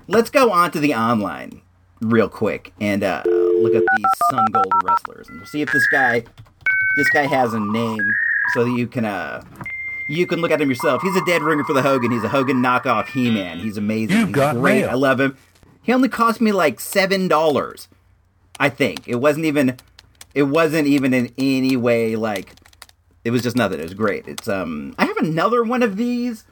let's 0.08 0.30
go 0.30 0.52
on 0.52 0.72
to 0.72 0.80
the 0.80 0.96
online 0.96 1.62
real 2.02 2.30
quick 2.30 2.74
and 2.80 3.04
uh, 3.04 3.22
look 3.26 3.76
at 3.76 3.84
these 3.96 4.12
Sun 4.32 4.48
Gold 4.52 4.72
wrestlers 4.84 5.28
and 5.28 5.38
we'll 5.38 5.46
see 5.46 5.62
if 5.62 5.72
this 5.72 5.86
guy 5.92 6.24
this 6.96 7.10
guy 7.10 7.28
has 7.28 7.54
a 7.54 7.60
name 7.60 8.16
so 8.54 8.64
that 8.64 8.72
you 8.72 8.88
can 8.88 9.06
uh 9.06 9.44
you 10.08 10.26
can 10.28 10.40
look 10.42 10.52
at 10.52 10.62
him 10.62 10.70
yourself. 10.70 11.02
He's 11.02 11.16
a 11.16 11.26
dead 11.26 11.42
ringer 11.42 11.64
for 11.64 11.74
the 11.74 11.82
Hogan. 11.82 12.12
He's 12.12 12.24
a 12.24 12.30
Hogan 12.30 12.58
knockoff 12.62 13.08
He-Man. 13.08 13.60
He's 13.60 13.78
amazing. 13.78 14.18
You've 14.18 14.28
He's 14.30 14.36
got 14.36 14.56
great. 14.56 14.82
mail. 14.82 14.90
I 14.90 14.94
love 14.94 15.20
him. 15.20 15.38
He 15.82 15.94
only 15.94 16.10
cost 16.10 16.42
me 16.42 16.52
like 16.52 16.80
seven 16.80 17.28
dollars. 17.28 17.88
I 18.60 18.70
think 18.70 19.08
it 19.08 19.16
wasn't 19.16 19.46
even. 19.46 19.78
It 20.34 20.44
wasn't 20.44 20.88
even 20.88 21.14
in 21.14 21.34
any 21.38 21.76
way 21.76 22.16
like. 22.16 22.54
It 23.24 23.32
was 23.32 23.42
just 23.44 23.56
nothing. 23.56 23.80
It 23.80 23.84
was 23.84 23.94
great. 23.94 24.28
It's 24.28 24.48
um. 24.48 24.94
I 24.98 25.06
have 25.06 25.18
another 25.18 25.64
one 25.64 25.82
of 25.84 25.98
these 25.98 26.46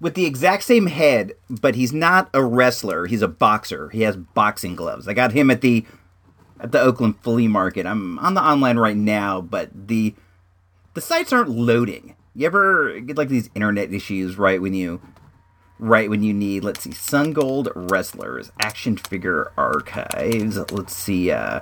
with 0.00 0.14
the 0.14 0.26
exact 0.26 0.64
same 0.64 0.86
head, 0.86 1.32
but 1.48 1.76
he's 1.76 1.92
not 1.92 2.28
a 2.34 2.42
wrestler. 2.42 3.06
He's 3.06 3.22
a 3.22 3.28
boxer. 3.28 3.88
He 3.90 4.02
has 4.02 4.16
boxing 4.16 4.74
gloves. 4.74 5.06
I 5.06 5.14
got 5.14 5.32
him 5.32 5.50
at 5.50 5.60
the 5.60 5.86
at 6.60 6.72
the 6.72 6.80
Oakland 6.80 7.20
flea 7.22 7.48
market. 7.48 7.86
I'm 7.86 8.18
on 8.18 8.34
the 8.34 8.42
online 8.42 8.78
right 8.78 8.96
now, 8.96 9.40
but 9.40 9.70
the 9.74 10.14
the 10.94 11.00
sites 11.00 11.32
aren't 11.32 11.50
loading. 11.50 12.16
You 12.34 12.46
ever 12.46 13.00
get 13.00 13.18
like 13.18 13.28
these 13.28 13.50
internet 13.54 13.92
issues 13.92 14.38
right 14.38 14.60
when 14.60 14.74
you 14.74 15.00
right 15.78 16.08
when 16.08 16.22
you 16.22 16.32
need 16.32 16.64
let's 16.64 16.80
see 16.80 16.92
Sun 16.92 17.32
Gold 17.32 17.68
wrestlers 17.74 18.50
action 18.60 18.96
figure 18.96 19.52
archives. 19.56 20.56
Let's 20.70 20.96
see 20.96 21.30
uh 21.30 21.60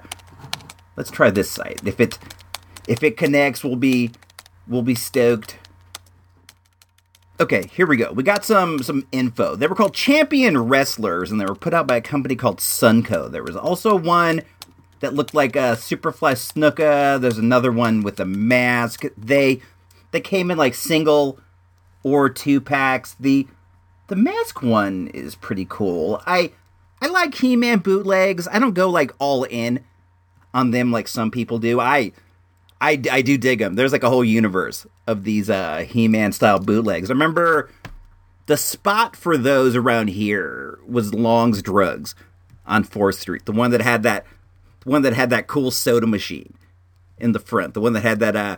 let's 0.97 1.11
try 1.11 1.31
this 1.31 1.51
site. 1.51 1.81
If 1.85 1.99
it 1.99 2.19
if 2.87 3.03
it 3.03 3.17
connects, 3.17 3.65
we'll 3.65 3.77
be 3.77 4.13
we'll 4.69 4.83
be 4.83 4.95
stoked. 4.95 5.59
Okay, 7.41 7.67
here 7.73 7.87
we 7.87 7.97
go. 7.97 8.13
We 8.13 8.23
got 8.23 8.45
some 8.45 8.83
some 8.83 9.09
info. 9.11 9.57
They 9.57 9.67
were 9.67 9.75
called 9.75 9.95
Champion 9.95 10.57
Wrestlers, 10.59 11.33
and 11.33 11.41
they 11.41 11.47
were 11.47 11.55
put 11.55 11.75
out 11.75 11.87
by 11.87 11.97
a 11.97 12.01
company 12.03 12.37
called 12.37 12.59
Sunco. 12.59 13.31
There 13.31 13.43
was 13.43 13.57
also 13.57 13.97
one 13.97 14.43
that 15.01 15.15
looked 15.15 15.35
like 15.35 15.57
a 15.57 15.75
Superfly 15.75 16.35
Snuka. 16.35 17.21
There's 17.21 17.39
another 17.39 17.73
one 17.73 18.03
with 18.03 18.21
a 18.21 18.27
mask. 18.27 19.05
They 19.17 19.63
they 20.11 20.21
came 20.21 20.51
in 20.51 20.59
like 20.59 20.75
single 20.75 21.39
or 22.03 22.29
two 22.29 22.61
packs. 22.61 23.17
The 23.21 23.47
the 24.09 24.17
mask 24.17 24.63
one 24.63 25.09
is 25.09 25.35
pretty 25.35 25.67
cool. 25.69 26.23
I 26.27 26.53
I 27.01 27.07
like 27.09 27.35
He-Man 27.35 27.79
bootlegs. 27.79 28.49
I 28.49 28.59
don't 28.59 28.75
go 28.75 28.89
like 28.91 29.13
all 29.19 29.45
in 29.45 29.85
on 30.53 30.71
them 30.71 30.93
like 30.93 31.09
some 31.09 31.31
people 31.31 31.59
do. 31.59 31.81
I 31.81 32.13
I, 32.81 33.01
I 33.11 33.21
do 33.23 33.37
dig 33.37 33.59
them. 33.59 33.75
There's 33.75 33.93
like 33.93 34.03
a 34.03 34.09
whole 34.09 34.25
universe 34.25 34.87
of 35.07 35.25
these 35.25 35.51
uh, 35.51 35.85
He-Man 35.87 36.33
style 36.33 36.59
bootlegs. 36.59 37.11
I 37.11 37.13
remember 37.13 37.71
the 38.47 38.57
spot 38.57 39.15
for 39.15 39.37
those 39.37 39.77
around 39.77 40.09
here 40.09 40.79
was 40.87 41.13
Long's 41.13 41.63
Drugs 41.63 42.15
on 42.67 42.85
Fourth 42.85 43.19
Street. 43.19 43.45
The 43.45 43.53
one 43.53 43.71
that 43.73 43.83
had 43.83 44.03
that, 44.05 44.25
the 44.81 44.91
one 44.91 45.03
that 45.03 45.13
had 45.13 45.29
that 45.31 45.47
cool 45.47 45.71
soda 45.71 46.07
machine 46.07 46.55
in 47.19 47.33
the 47.33 47.39
front. 47.39 47.75
The 47.75 47.83
one 47.83 47.93
that 47.93 48.03
had 48.03 48.19
that 48.21 48.35
uh, 48.35 48.57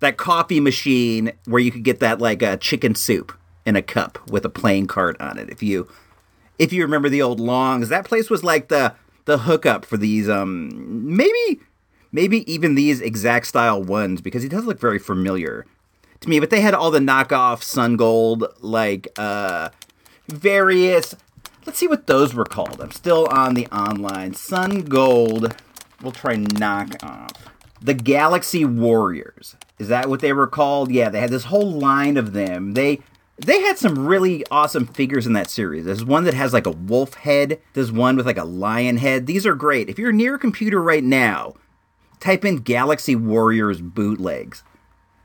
that 0.00 0.16
coffee 0.16 0.60
machine 0.60 1.32
where 1.44 1.60
you 1.60 1.70
could 1.70 1.84
get 1.84 2.00
that 2.00 2.18
like 2.18 2.42
uh, 2.42 2.56
chicken 2.56 2.94
soup 2.94 3.32
in 3.64 3.76
a 3.76 3.82
cup 3.82 4.18
with 4.30 4.44
a 4.44 4.48
playing 4.50 4.86
card 4.86 5.16
on 5.20 5.38
it. 5.38 5.48
If 5.50 5.62
you 5.62 5.88
if 6.58 6.72
you 6.72 6.82
remember 6.82 7.08
the 7.08 7.22
old 7.22 7.40
longs, 7.40 7.88
that 7.88 8.04
place 8.04 8.28
was 8.28 8.42
like 8.42 8.68
the 8.68 8.94
the 9.26 9.38
hookup 9.38 9.84
for 9.84 9.96
these 9.96 10.28
um 10.28 11.16
maybe 11.16 11.60
maybe 12.12 12.50
even 12.52 12.74
these 12.74 13.00
exact 13.00 13.46
style 13.46 13.82
ones 13.82 14.20
because 14.20 14.42
he 14.42 14.48
does 14.48 14.64
look 14.64 14.80
very 14.80 14.98
familiar 14.98 15.66
to 16.20 16.28
me. 16.28 16.40
But 16.40 16.50
they 16.50 16.60
had 16.60 16.74
all 16.74 16.90
the 16.90 16.98
knockoff 16.98 17.62
Sun 17.62 17.96
Gold 17.96 18.44
like 18.60 19.08
uh 19.16 19.70
various. 20.28 21.14
Let's 21.66 21.78
see 21.78 21.88
what 21.88 22.06
those 22.06 22.34
were 22.34 22.44
called. 22.44 22.80
I'm 22.80 22.90
still 22.90 23.26
on 23.30 23.54
the 23.54 23.66
online 23.68 24.34
Sun 24.34 24.82
Gold. 24.82 25.54
We'll 26.02 26.12
try 26.12 26.36
knock 26.36 26.96
off 27.04 27.32
the 27.82 27.94
Galaxy 27.94 28.64
Warriors. 28.64 29.56
Is 29.80 29.88
that 29.88 30.10
what 30.10 30.20
they 30.20 30.34
were 30.34 30.46
called? 30.46 30.92
Yeah, 30.92 31.08
they 31.08 31.20
had 31.20 31.30
this 31.30 31.44
whole 31.44 31.72
line 31.72 32.18
of 32.18 32.34
them. 32.34 32.74
They 32.74 33.00
they 33.38 33.62
had 33.62 33.78
some 33.78 34.06
really 34.06 34.44
awesome 34.50 34.86
figures 34.86 35.26
in 35.26 35.32
that 35.32 35.48
series. 35.48 35.86
There's 35.86 36.04
one 36.04 36.24
that 36.24 36.34
has 36.34 36.52
like 36.52 36.66
a 36.66 36.70
wolf 36.70 37.14
head. 37.14 37.58
There's 37.72 37.90
one 37.90 38.16
with 38.16 38.26
like 38.26 38.36
a 38.36 38.44
lion 38.44 38.98
head. 38.98 39.26
These 39.26 39.46
are 39.46 39.54
great. 39.54 39.88
If 39.88 39.98
you're 39.98 40.12
near 40.12 40.34
a 40.34 40.38
computer 40.38 40.82
right 40.82 41.02
now, 41.02 41.54
type 42.20 42.44
in 42.44 42.56
Galaxy 42.58 43.16
Warriors 43.16 43.80
bootlegs 43.80 44.62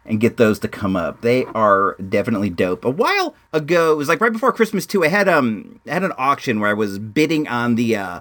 and 0.06 0.22
get 0.22 0.38
those 0.38 0.60
to 0.60 0.70
come 0.70 0.96
up. 0.96 1.20
They 1.20 1.44
are 1.46 1.96
definitely 1.96 2.50
dope. 2.50 2.86
A 2.86 2.90
while 2.90 3.36
ago, 3.52 3.92
it 3.92 3.98
was 3.98 4.08
like 4.08 4.22
right 4.22 4.32
before 4.32 4.54
Christmas 4.54 4.86
too. 4.86 5.04
I 5.04 5.10
had 5.10 5.28
um 5.28 5.82
I 5.86 5.92
had 5.92 6.04
an 6.06 6.14
auction 6.18 6.62
where 6.62 6.70
I 6.70 6.76
was 6.76 6.98
bidding 6.98 7.50
on 7.50 7.76
the 7.76 7.98
uh 7.98 8.20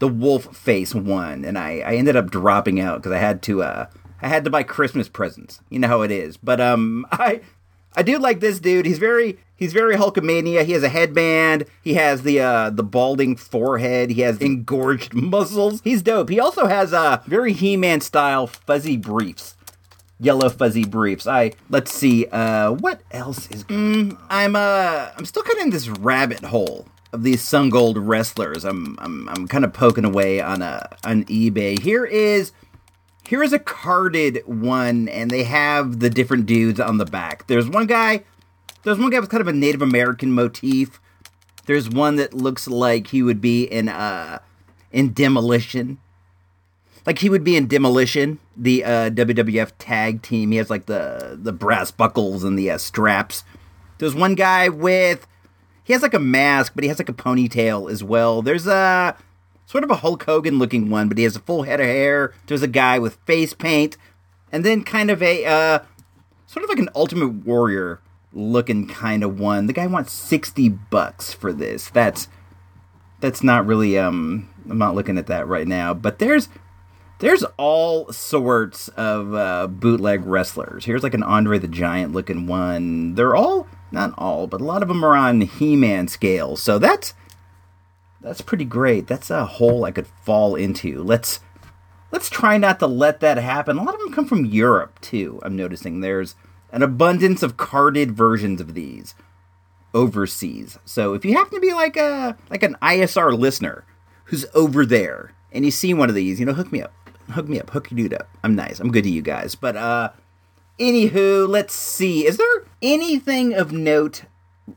the 0.00 0.08
wolf 0.08 0.56
face 0.56 0.92
one, 0.92 1.44
and 1.44 1.56
I 1.56 1.78
I 1.86 1.94
ended 1.94 2.16
up 2.16 2.32
dropping 2.32 2.80
out 2.80 2.98
because 2.98 3.12
I 3.12 3.18
had 3.18 3.42
to 3.42 3.62
uh 3.62 3.86
I 4.22 4.28
had 4.28 4.44
to 4.44 4.50
buy 4.50 4.62
Christmas 4.62 5.08
presents. 5.08 5.60
You 5.68 5.80
know 5.80 5.88
how 5.88 6.02
it 6.02 6.10
is. 6.10 6.36
But 6.36 6.60
um 6.60 7.06
I 7.12 7.40
I 7.94 8.02
do 8.02 8.18
like 8.18 8.40
this 8.40 8.60
dude. 8.60 8.86
He's 8.86 8.98
very 8.98 9.38
he's 9.56 9.72
very 9.72 9.96
Hulkamania. 9.96 10.64
He 10.64 10.72
has 10.72 10.82
a 10.82 10.88
headband. 10.88 11.66
He 11.82 11.94
has 11.94 12.22
the 12.22 12.40
uh 12.40 12.70
the 12.70 12.84
balding 12.84 13.36
forehead. 13.36 14.10
He 14.10 14.22
has 14.22 14.38
engorged 14.38 15.12
muscles. 15.14 15.80
He's 15.82 16.02
dope. 16.02 16.30
He 16.30 16.40
also 16.40 16.66
has 16.66 16.92
uh 16.94 17.20
very 17.26 17.52
He-Man 17.52 18.00
style 18.00 18.46
fuzzy 18.46 18.96
briefs. 18.96 19.56
Yellow 20.20 20.48
fuzzy 20.48 20.84
briefs. 20.84 21.26
I 21.26 21.52
let's 21.68 21.92
see. 21.92 22.26
Uh 22.26 22.70
what 22.70 23.02
else 23.10 23.50
is 23.50 23.64
mm, 23.64 24.16
I'm 24.30 24.54
uh 24.56 25.10
I'm 25.16 25.24
still 25.24 25.42
kind 25.42 25.58
of 25.58 25.64
in 25.64 25.70
this 25.70 25.88
rabbit 25.88 26.44
hole 26.44 26.86
of 27.12 27.24
these 27.24 27.42
Sun 27.42 27.70
Gold 27.70 27.98
wrestlers. 27.98 28.64
I'm 28.64 28.96
I'm 29.00 29.28
I'm 29.28 29.48
kind 29.48 29.64
of 29.64 29.72
poking 29.72 30.04
away 30.04 30.40
on 30.40 30.62
uh 30.62 30.86
on 31.04 31.24
eBay. 31.24 31.78
Here 31.78 32.04
is 32.04 32.52
here 33.26 33.42
is 33.42 33.52
a 33.52 33.58
carded 33.58 34.42
one, 34.46 35.08
and 35.08 35.30
they 35.30 35.44
have 35.44 36.00
the 36.00 36.10
different 36.10 36.46
dudes 36.46 36.80
on 36.80 36.98
the 36.98 37.04
back. 37.04 37.46
There's 37.46 37.68
one 37.68 37.86
guy, 37.86 38.24
there's 38.82 38.98
one 38.98 39.10
guy 39.10 39.20
with 39.20 39.30
kind 39.30 39.40
of 39.40 39.48
a 39.48 39.52
Native 39.52 39.82
American 39.82 40.32
motif. 40.32 41.00
There's 41.66 41.88
one 41.88 42.16
that 42.16 42.34
looks 42.34 42.66
like 42.66 43.08
he 43.08 43.22
would 43.22 43.40
be 43.40 43.64
in 43.64 43.88
uh 43.88 44.40
in 44.90 45.12
demolition. 45.12 45.98
Like 47.06 47.18
he 47.18 47.28
would 47.28 47.42
be 47.42 47.56
in 47.56 47.66
demolition, 47.66 48.38
the 48.56 48.84
uh, 48.84 49.10
WWF 49.10 49.72
tag 49.78 50.22
team. 50.22 50.52
He 50.52 50.58
has 50.58 50.70
like 50.70 50.86
the 50.86 51.38
the 51.40 51.52
brass 51.52 51.90
buckles 51.90 52.44
and 52.44 52.58
the 52.58 52.70
uh, 52.70 52.78
straps. 52.78 53.44
There's 53.98 54.14
one 54.14 54.34
guy 54.34 54.68
with 54.68 55.26
he 55.84 55.92
has 55.92 56.02
like 56.02 56.14
a 56.14 56.20
mask, 56.20 56.72
but 56.74 56.84
he 56.84 56.88
has 56.88 56.98
like 56.98 57.08
a 57.08 57.12
ponytail 57.14 57.90
as 57.90 58.04
well. 58.04 58.42
There's 58.42 58.66
a 58.66 59.16
sort 59.66 59.84
of 59.84 59.90
a 59.90 59.96
Hulk 59.96 60.24
Hogan 60.24 60.58
looking 60.58 60.90
one, 60.90 61.08
but 61.08 61.18
he 61.18 61.24
has 61.24 61.36
a 61.36 61.40
full 61.40 61.62
head 61.62 61.80
of 61.80 61.86
hair. 61.86 62.32
There's 62.46 62.62
a 62.62 62.68
guy 62.68 62.98
with 62.98 63.16
face 63.26 63.54
paint, 63.54 63.96
and 64.50 64.64
then 64.64 64.84
kind 64.84 65.10
of 65.10 65.22
a 65.22 65.44
uh, 65.44 65.78
sort 66.46 66.64
of 66.64 66.68
like 66.68 66.78
an 66.78 66.90
Ultimate 66.94 67.46
Warrior 67.46 68.00
looking 68.32 68.86
kind 68.86 69.22
of 69.22 69.38
one. 69.38 69.66
The 69.66 69.72
guy 69.72 69.86
wants 69.86 70.12
sixty 70.12 70.68
bucks 70.68 71.32
for 71.32 71.52
this. 71.52 71.90
That's 71.90 72.28
that's 73.20 73.42
not 73.42 73.66
really 73.66 73.98
um. 73.98 74.48
I'm 74.68 74.78
not 74.78 74.94
looking 74.94 75.18
at 75.18 75.26
that 75.26 75.48
right 75.48 75.66
now, 75.66 75.92
but 75.92 76.20
there's 76.20 76.48
there's 77.18 77.44
all 77.56 78.12
sorts 78.12 78.88
of 78.88 79.34
uh, 79.34 79.68
bootleg 79.68 80.24
wrestlers. 80.24 80.84
Here's 80.84 81.02
like 81.02 81.14
an 81.14 81.22
Andre 81.22 81.58
the 81.58 81.68
Giant 81.68 82.12
looking 82.12 82.46
one. 82.46 83.14
They're 83.14 83.36
all 83.36 83.66
not 83.90 84.12
all, 84.18 84.46
but 84.46 84.60
a 84.60 84.64
lot 84.64 84.82
of 84.82 84.88
them 84.88 85.04
are 85.04 85.16
on 85.16 85.40
He-Man 85.42 86.08
scale. 86.08 86.56
So 86.56 86.78
that's 86.78 87.14
that's 88.22 88.40
pretty 88.40 88.64
great. 88.64 89.06
That's 89.06 89.30
a 89.30 89.44
hole 89.44 89.84
I 89.84 89.90
could 89.90 90.06
fall 90.06 90.54
into. 90.54 91.02
Let's 91.02 91.40
let's 92.10 92.30
try 92.30 92.56
not 92.58 92.78
to 92.78 92.86
let 92.86 93.20
that 93.20 93.38
happen. 93.38 93.78
A 93.78 93.82
lot 93.82 93.94
of 93.94 94.00
them 94.00 94.12
come 94.12 94.26
from 94.26 94.44
Europe 94.44 95.00
too. 95.00 95.40
I'm 95.42 95.56
noticing 95.56 96.00
there's 96.00 96.36
an 96.70 96.82
abundance 96.82 97.42
of 97.42 97.56
carded 97.56 98.12
versions 98.12 98.60
of 98.60 98.74
these 98.74 99.14
overseas. 99.94 100.78
So 100.84 101.14
if 101.14 101.24
you 101.24 101.36
happen 101.36 101.54
to 101.54 101.60
be 101.60 101.72
like 101.72 101.96
a 101.96 102.36
like 102.50 102.62
an 102.62 102.76
ISR 102.80 103.36
listener 103.38 103.84
who's 104.24 104.46
over 104.54 104.86
there 104.86 105.32
and 105.50 105.64
you 105.64 105.70
see 105.70 105.92
one 105.92 106.08
of 106.08 106.14
these, 106.14 106.40
you 106.40 106.46
know, 106.46 106.54
hook 106.54 106.72
me 106.72 106.82
up. 106.82 106.92
Hook 107.30 107.48
me 107.48 107.60
up. 107.60 107.70
Hook 107.70 107.90
your 107.90 107.96
dude 107.96 108.14
up. 108.14 108.28
I'm 108.42 108.54
nice. 108.54 108.80
I'm 108.80 108.90
good 108.90 109.04
to 109.04 109.10
you 109.10 109.22
guys. 109.22 109.54
But 109.54 109.76
uh 109.76 110.10
anywho, 110.78 111.48
let's 111.48 111.74
see. 111.74 112.26
Is 112.26 112.36
there 112.36 112.64
anything 112.80 113.52
of 113.54 113.72
note 113.72 114.24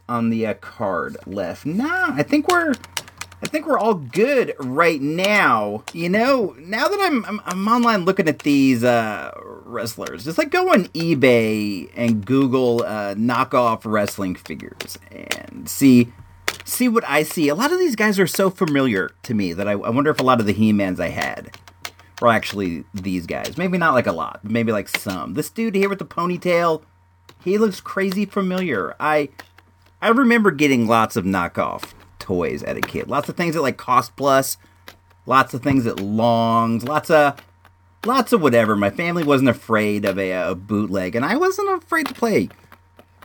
on 0.10 0.30
the 0.30 0.46
uh, 0.48 0.54
card 0.56 1.18
left? 1.26 1.66
Nah, 1.66 2.14
I 2.14 2.24
think 2.24 2.48
we're 2.48 2.74
I 3.42 3.48
think 3.48 3.68
we're 3.68 3.78
all 3.78 3.96
good 3.96 4.54
right 4.60 5.02
now. 5.02 5.84
You 5.94 6.10
know, 6.10 6.56
now 6.58 6.88
that 6.88 7.00
I'm 7.02 7.26
I'm, 7.26 7.42
I'm 7.46 7.68
online 7.68 8.06
looking 8.06 8.28
at 8.28 8.40
these 8.40 8.84
uh, 8.84 9.32
wrestlers, 9.66 10.24
just 10.26 10.38
like 10.38 10.52
go 10.52 10.72
on 10.72 10.86
eBay 10.86 11.90
and 11.96 12.26
Google 12.26 12.84
uh, 12.84 13.16
knockoff 13.16 13.82
wrestling 13.86 14.36
figures 14.36 14.98
and 15.12 15.70
see 15.70 16.14
see 16.64 16.88
what 16.88 17.04
I 17.08 17.24
see. 17.24 17.50
A 17.50 17.56
lot 17.56 17.72
of 17.72 17.80
these 17.80 17.96
guys 17.96 18.20
are 18.20 18.28
so 18.28 18.50
familiar 18.50 19.12
to 19.24 19.34
me 19.34 19.54
that 19.54 19.68
I, 19.68 19.74
I 19.74 19.90
wonder 19.90 20.10
if 20.10 20.20
a 20.20 20.24
lot 20.24 20.40
of 20.40 20.46
the 20.46 20.54
He-Mans 20.54 21.00
I 21.00 21.10
had 21.10 21.58
were 22.22 22.30
actually 22.30 22.86
these 22.94 23.26
guys. 23.26 23.58
Maybe 23.58 23.78
not 23.78 23.94
like 23.94 24.08
a 24.08 24.12
lot, 24.12 24.40
maybe 24.44 24.72
like 24.72 24.90
some. 24.90 25.34
This 25.34 25.50
dude 25.50 25.76
here 25.76 25.90
with 25.90 26.00
the 26.00 26.06
ponytail, 26.06 26.84
he 27.44 27.58
looks 27.58 27.82
crazy 27.82 28.26
familiar. 28.26 28.96
I 29.00 29.30
I 30.02 30.10
remember 30.10 30.52
getting 30.52 30.88
lots 30.88 31.16
of 31.16 31.26
knockoff 31.26 31.92
toys 32.26 32.64
as 32.64 32.76
a 32.76 32.82
kid. 32.82 33.08
Lots 33.08 33.30
of 33.30 33.38
things 33.38 33.54
that 33.54 33.62
like 33.62 33.78
cost 33.78 34.16
plus, 34.16 34.58
lots 35.26 35.54
of 35.54 35.62
things 35.62 35.84
that 35.84 36.00
longs, 36.00 36.84
lots 36.84 37.10
of 37.12 37.40
lots 38.06 38.34
of 38.34 38.42
whatever. 38.42 38.76
My 38.76 38.90
family 38.90 39.24
wasn't 39.24 39.50
afraid 39.50 40.06
of 40.06 40.18
a, 40.18 40.32
a 40.32 40.56
bootleg, 40.56 41.16
and 41.16 41.24
I 41.24 41.38
wasn't 41.38 41.70
afraid 41.70 42.08
to 42.08 42.14
play 42.14 42.50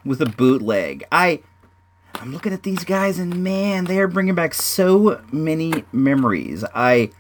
with 0.05 0.21
a 0.21 0.27
bootleg. 0.27 1.05
I 1.11 1.41
I'm 2.15 2.33
looking 2.33 2.53
at 2.53 2.63
these 2.63 2.85
guys, 2.85 3.19
and 3.19 3.43
man, 3.43 3.87
they 3.87 3.99
are 3.99 4.09
bringing 4.09 4.35
back 4.35 4.53
so 4.53 5.23
many 5.33 5.85
memories. 5.93 6.63
I 6.75 7.11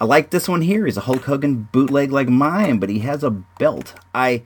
I 0.00 0.04
like 0.04 0.30
this 0.30 0.48
one 0.48 0.60
here. 0.60 0.84
He's 0.84 0.98
a 0.98 1.02
Hulk 1.02 1.24
Hogan 1.24 1.68
bootleg 1.72 2.12
like 2.12 2.28
mine, 2.28 2.78
but 2.78 2.90
he 2.90 2.98
has 3.00 3.24
a 3.24 3.30
belt. 3.30 3.94
I 4.14 4.42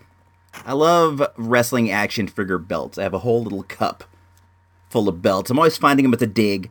I 0.64 0.72
love 0.72 1.20
wrestling 1.36 1.90
action 1.90 2.28
figure 2.28 2.58
belts. 2.58 2.96
I 2.96 3.02
have 3.02 3.14
a 3.14 3.20
whole 3.20 3.42
little 3.42 3.64
cup 3.64 4.04
full 4.90 5.08
of 5.08 5.22
belts. 5.22 5.50
I'm 5.50 5.58
always 5.58 5.76
finding 5.76 6.04
them 6.04 6.12
at 6.12 6.20
the 6.20 6.26
dig, 6.26 6.70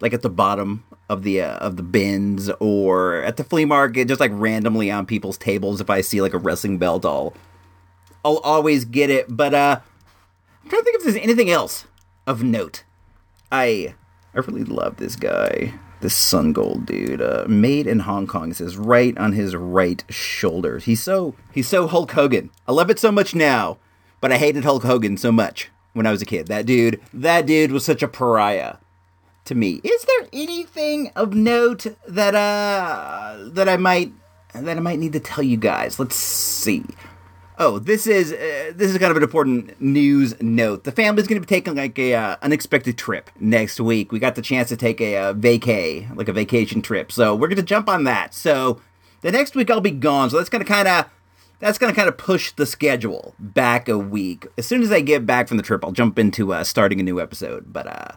like 0.00 0.12
at 0.12 0.22
the 0.22 0.30
bottom 0.30 0.84
of 1.08 1.22
the 1.22 1.42
uh, 1.42 1.56
of 1.56 1.76
the 1.76 1.82
bins 1.82 2.50
or 2.60 3.16
at 3.22 3.36
the 3.36 3.44
flea 3.44 3.64
market, 3.64 4.08
just 4.08 4.20
like 4.20 4.32
randomly 4.34 4.90
on 4.90 5.06
people's 5.06 5.38
tables. 5.38 5.80
If 5.80 5.90
I 5.90 6.00
see 6.00 6.20
like 6.20 6.34
a 6.34 6.38
wrestling 6.38 6.78
belt, 6.78 7.04
I'll 7.04 7.34
I'll 8.24 8.38
always 8.38 8.84
get 8.84 9.10
it. 9.10 9.26
But 9.28 9.54
uh, 9.54 9.80
I'm 10.62 10.70
trying 10.70 10.82
to 10.82 10.84
think 10.84 10.96
if 10.96 11.04
there's 11.04 11.16
anything 11.16 11.50
else 11.50 11.86
of 12.26 12.42
note. 12.42 12.84
I 13.52 13.94
I 14.34 14.38
really 14.40 14.64
love 14.64 14.96
this 14.96 15.16
guy, 15.16 15.74
this 16.00 16.16
Sun 16.16 16.54
Gold 16.54 16.86
dude. 16.86 17.22
Uh, 17.22 17.44
made 17.46 17.86
in 17.86 18.00
Hong 18.00 18.26
Kong. 18.26 18.50
It 18.50 18.56
says 18.56 18.76
right 18.76 19.16
on 19.18 19.32
his 19.32 19.54
right 19.54 20.02
shoulder. 20.08 20.78
He's 20.78 21.02
so 21.02 21.34
he's 21.52 21.68
so 21.68 21.86
Hulk 21.86 22.12
Hogan. 22.12 22.50
I 22.66 22.72
love 22.72 22.90
it 22.90 22.98
so 22.98 23.12
much 23.12 23.34
now, 23.34 23.78
but 24.20 24.32
I 24.32 24.38
hated 24.38 24.64
Hulk 24.64 24.82
Hogan 24.82 25.16
so 25.16 25.30
much 25.30 25.70
when 25.94 26.06
I 26.06 26.10
was 26.10 26.20
a 26.20 26.26
kid. 26.26 26.48
That 26.48 26.66
dude, 26.66 27.00
that 27.14 27.46
dude 27.46 27.72
was 27.72 27.84
such 27.84 28.02
a 28.02 28.08
pariah 28.08 28.76
to 29.46 29.54
me. 29.54 29.80
Is 29.82 30.04
there 30.04 30.28
anything 30.32 31.10
of 31.16 31.34
note 31.34 31.86
that 32.06 32.34
uh 32.34 33.36
that 33.52 33.68
I 33.68 33.76
might 33.78 34.12
that 34.52 34.76
I 34.76 34.80
might 34.80 34.98
need 34.98 35.14
to 35.14 35.20
tell 35.20 35.42
you 35.42 35.56
guys? 35.56 35.98
Let's 35.98 36.16
see. 36.16 36.84
Oh, 37.56 37.78
this 37.78 38.08
is 38.08 38.32
uh, 38.32 38.72
this 38.74 38.90
is 38.90 38.98
kind 38.98 39.12
of 39.12 39.16
an 39.16 39.22
important 39.22 39.80
news 39.80 40.34
note. 40.42 40.82
The 40.82 40.90
family's 40.90 41.28
going 41.28 41.40
to 41.40 41.46
be 41.46 41.54
taking 41.54 41.76
like 41.76 41.96
a 42.00 42.14
uh, 42.14 42.36
unexpected 42.42 42.98
trip 42.98 43.30
next 43.38 43.78
week. 43.80 44.10
We 44.10 44.18
got 44.18 44.34
the 44.34 44.42
chance 44.42 44.70
to 44.70 44.76
take 44.76 45.00
a, 45.00 45.16
uh, 45.16 45.34
vacay, 45.34 46.14
like 46.16 46.28
a 46.28 46.32
vacation 46.32 46.82
trip. 46.82 47.12
So 47.12 47.32
we're 47.34 47.46
going 47.46 47.56
to 47.56 47.62
jump 47.62 47.88
on 47.88 48.04
that. 48.04 48.34
So 48.34 48.80
the 49.20 49.30
next 49.30 49.54
week 49.54 49.70
I'll 49.70 49.80
be 49.80 49.92
gone. 49.92 50.30
So 50.30 50.36
that's 50.38 50.48
going 50.48 50.64
to 50.64 50.68
kind 50.68 50.88
of 50.88 51.08
that's 51.60 51.78
going 51.78 51.92
to 51.92 51.96
kind 51.96 52.08
of 52.08 52.16
push 52.16 52.52
the 52.52 52.66
schedule 52.66 53.34
back 53.38 53.88
a 53.88 53.98
week. 53.98 54.46
As 54.58 54.66
soon 54.66 54.82
as 54.82 54.92
I 54.92 55.00
get 55.00 55.26
back 55.26 55.48
from 55.48 55.56
the 55.56 55.62
trip, 55.62 55.84
I'll 55.84 55.92
jump 55.92 56.18
into 56.18 56.52
uh, 56.52 56.64
starting 56.64 57.00
a 57.00 57.04
new 57.04 57.20
episode. 57.20 57.72
But 57.72 57.86
uh, 57.86 58.16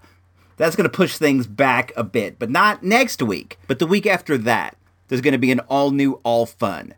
that's 0.58 0.76
going 0.76 0.90
to 0.90 0.96
push 0.96 1.18
things 1.18 1.48
back 1.48 1.92
a 1.96 2.04
bit. 2.04 2.40
But 2.40 2.50
not 2.50 2.84
next 2.84 3.22
week, 3.22 3.60
but 3.68 3.80
the 3.80 3.88
week 3.88 4.06
after 4.06 4.38
that. 4.40 4.78
There's 5.08 5.22
going 5.22 5.32
to 5.32 5.38
be 5.38 5.52
an 5.52 5.62
all 5.62 5.92
new, 5.92 6.20
all 6.24 6.46
fun 6.46 6.94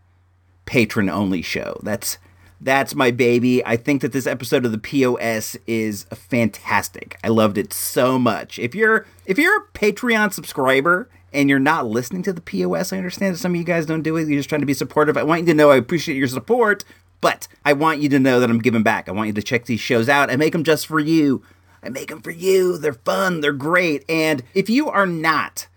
patron 0.66 1.10
only 1.10 1.42
show. 1.42 1.80
That's 1.84 2.18
That's 2.62 2.96
my 2.96 3.12
baby. 3.12 3.64
I 3.66 3.78
think 3.78 4.02
that 4.02 4.12
this 4.12 4.28
episode 4.28 4.66
of 4.66 4.72
the 4.72 4.78
POS 4.78 5.56
is 5.68 6.06
fantastic. 6.14 7.18
I 7.24 7.28
loved 7.30 7.58
it 7.58 7.72
so 7.72 8.20
much. 8.20 8.60
If 8.60 8.74
you're 8.76 9.06
if 9.26 9.38
you're 9.38 9.58
a 9.62 9.68
Patreon 9.74 10.34
subscriber 10.34 11.10
and 11.34 11.50
you're 11.50 11.60
not 11.60 11.88
listening 11.88 12.24
to 12.24 12.34
the 12.34 12.42
POS, 12.42 12.94
I 12.94 12.98
understand 12.98 13.36
that 13.36 13.40
some 13.40 13.54
of 13.54 13.58
you 13.58 13.64
guys 13.64 13.86
don't 13.86 14.02
do 14.02 14.18
it. 14.18 14.28
You're 14.28 14.40
just 14.40 14.50
trying 14.50 14.62
to 14.62 14.68
be 14.68 14.74
supportive. 14.74 15.18
I 15.18 15.24
want 15.24 15.42
you 15.42 15.48
to 15.48 15.54
know 15.54 15.72
I 15.72 15.78
appreciate 15.78 16.18
your 16.18 16.28
support, 16.28 16.84
but 17.22 17.48
I 17.66 17.74
want 17.74 18.02
you 18.02 18.10
to 18.10 18.20
know 18.20 18.40
that 18.40 18.50
I'm 18.50 18.60
giving 18.60 18.84
back. 18.84 19.08
I 19.08 19.12
want 19.12 19.28
you 19.28 19.34
to 19.34 19.42
check 19.42 19.66
these 19.66 19.80
shows 19.80 20.10
out. 20.10 20.32
I 20.32 20.36
make 20.36 20.54
them 20.54 20.64
just 20.64 20.88
for 20.88 21.00
you. 21.00 21.44
I 21.82 21.90
make 21.90 22.10
them 22.10 22.22
for 22.22 22.32
you. 22.32 22.78
They're 22.78 22.94
fun. 22.94 23.42
They're 23.42 23.54
great. 23.54 24.04
And 24.10 24.44
if 24.54 24.70
you 24.70 24.90
are 24.90 25.06
not 25.06 25.68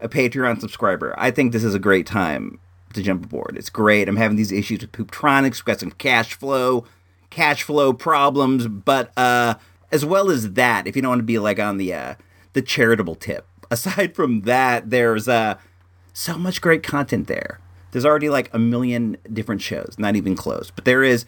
a 0.00 0.08
Patreon 0.08 0.60
subscriber, 0.60 1.14
I 1.18 1.30
think 1.30 1.52
this 1.52 1.64
is 1.64 1.74
a 1.74 1.78
great 1.78 2.06
time 2.06 2.60
to 2.94 3.02
jump 3.02 3.24
aboard. 3.24 3.56
It's 3.56 3.70
great. 3.70 4.08
I'm 4.08 4.16
having 4.16 4.36
these 4.36 4.52
issues 4.52 4.80
with 4.80 4.92
Pooptronics. 4.92 5.56
We've 5.56 5.64
got 5.64 5.80
some 5.80 5.90
cash 5.92 6.34
flow, 6.34 6.84
cash 7.30 7.62
flow 7.62 7.92
problems, 7.92 8.66
but 8.66 9.12
uh, 9.16 9.54
as 9.90 10.04
well 10.04 10.30
as 10.30 10.52
that, 10.52 10.86
if 10.86 10.96
you 10.96 11.02
don't 11.02 11.10
want 11.10 11.20
to 11.20 11.24
be 11.24 11.38
like 11.38 11.58
on 11.58 11.78
the 11.78 11.94
uh, 11.94 12.14
the 12.52 12.62
charitable 12.62 13.14
tip, 13.14 13.46
aside 13.70 14.14
from 14.14 14.42
that, 14.42 14.90
there's 14.90 15.28
uh, 15.28 15.56
so 16.12 16.36
much 16.38 16.60
great 16.60 16.82
content 16.82 17.26
there. 17.26 17.60
There's 17.90 18.04
already 18.04 18.28
like 18.28 18.52
a 18.52 18.58
million 18.58 19.16
different 19.32 19.62
shows, 19.62 19.94
not 19.98 20.16
even 20.16 20.34
close, 20.34 20.70
but 20.70 20.84
there 20.84 21.02
is. 21.02 21.24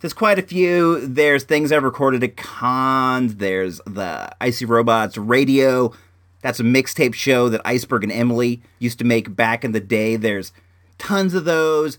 There's 0.00 0.14
quite 0.14 0.38
a 0.38 0.42
few. 0.42 1.06
There's 1.06 1.44
things 1.44 1.70
I've 1.70 1.82
recorded 1.82 2.24
at 2.24 2.36
cons. 2.36 3.36
There's 3.36 3.82
the 3.86 4.34
Icy 4.40 4.64
Robots 4.64 5.18
radio. 5.18 5.92
That's 6.40 6.58
a 6.58 6.64
mixtape 6.64 7.12
show 7.12 7.50
that 7.50 7.60
Iceberg 7.66 8.02
and 8.02 8.12
Emily 8.12 8.62
used 8.78 8.98
to 9.00 9.04
make 9.04 9.36
back 9.36 9.62
in 9.62 9.72
the 9.72 9.80
day. 9.80 10.16
There's 10.16 10.52
tons 10.96 11.34
of 11.34 11.44
those. 11.44 11.98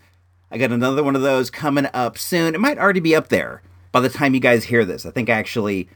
I 0.49 0.57
got 0.57 0.71
another 0.71 1.03
one 1.03 1.15
of 1.15 1.21
those 1.21 1.51
coming 1.51 1.87
up 1.93 2.17
soon. 2.17 2.55
It 2.55 2.59
might 2.59 2.79
already 2.79 2.99
be 2.99 3.15
up 3.15 3.29
there 3.29 3.61
by 3.91 3.99
the 3.99 4.09
time 4.09 4.33
you 4.33 4.39
guys 4.39 4.65
hear 4.65 4.83
this. 4.83 5.05
I 5.05 5.11
think 5.11 5.29
actually, 5.29 5.87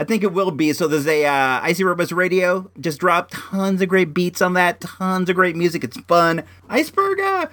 I 0.00 0.04
think 0.04 0.22
it 0.22 0.32
will 0.32 0.50
be. 0.50 0.72
So 0.72 0.88
there's 0.88 1.06
a 1.06 1.26
uh, 1.26 1.60
Icy 1.60 1.84
Robots 1.84 2.10
Radio 2.10 2.70
just 2.80 2.98
dropped 2.98 3.34
tons 3.34 3.82
of 3.82 3.90
great 3.90 4.14
beats 4.14 4.40
on 4.40 4.54
that, 4.54 4.80
tons 4.80 5.28
of 5.28 5.36
great 5.36 5.56
music. 5.56 5.84
It's 5.84 6.00
fun. 6.00 6.42
Iceberg, 6.70 7.20
uh, 7.20 7.48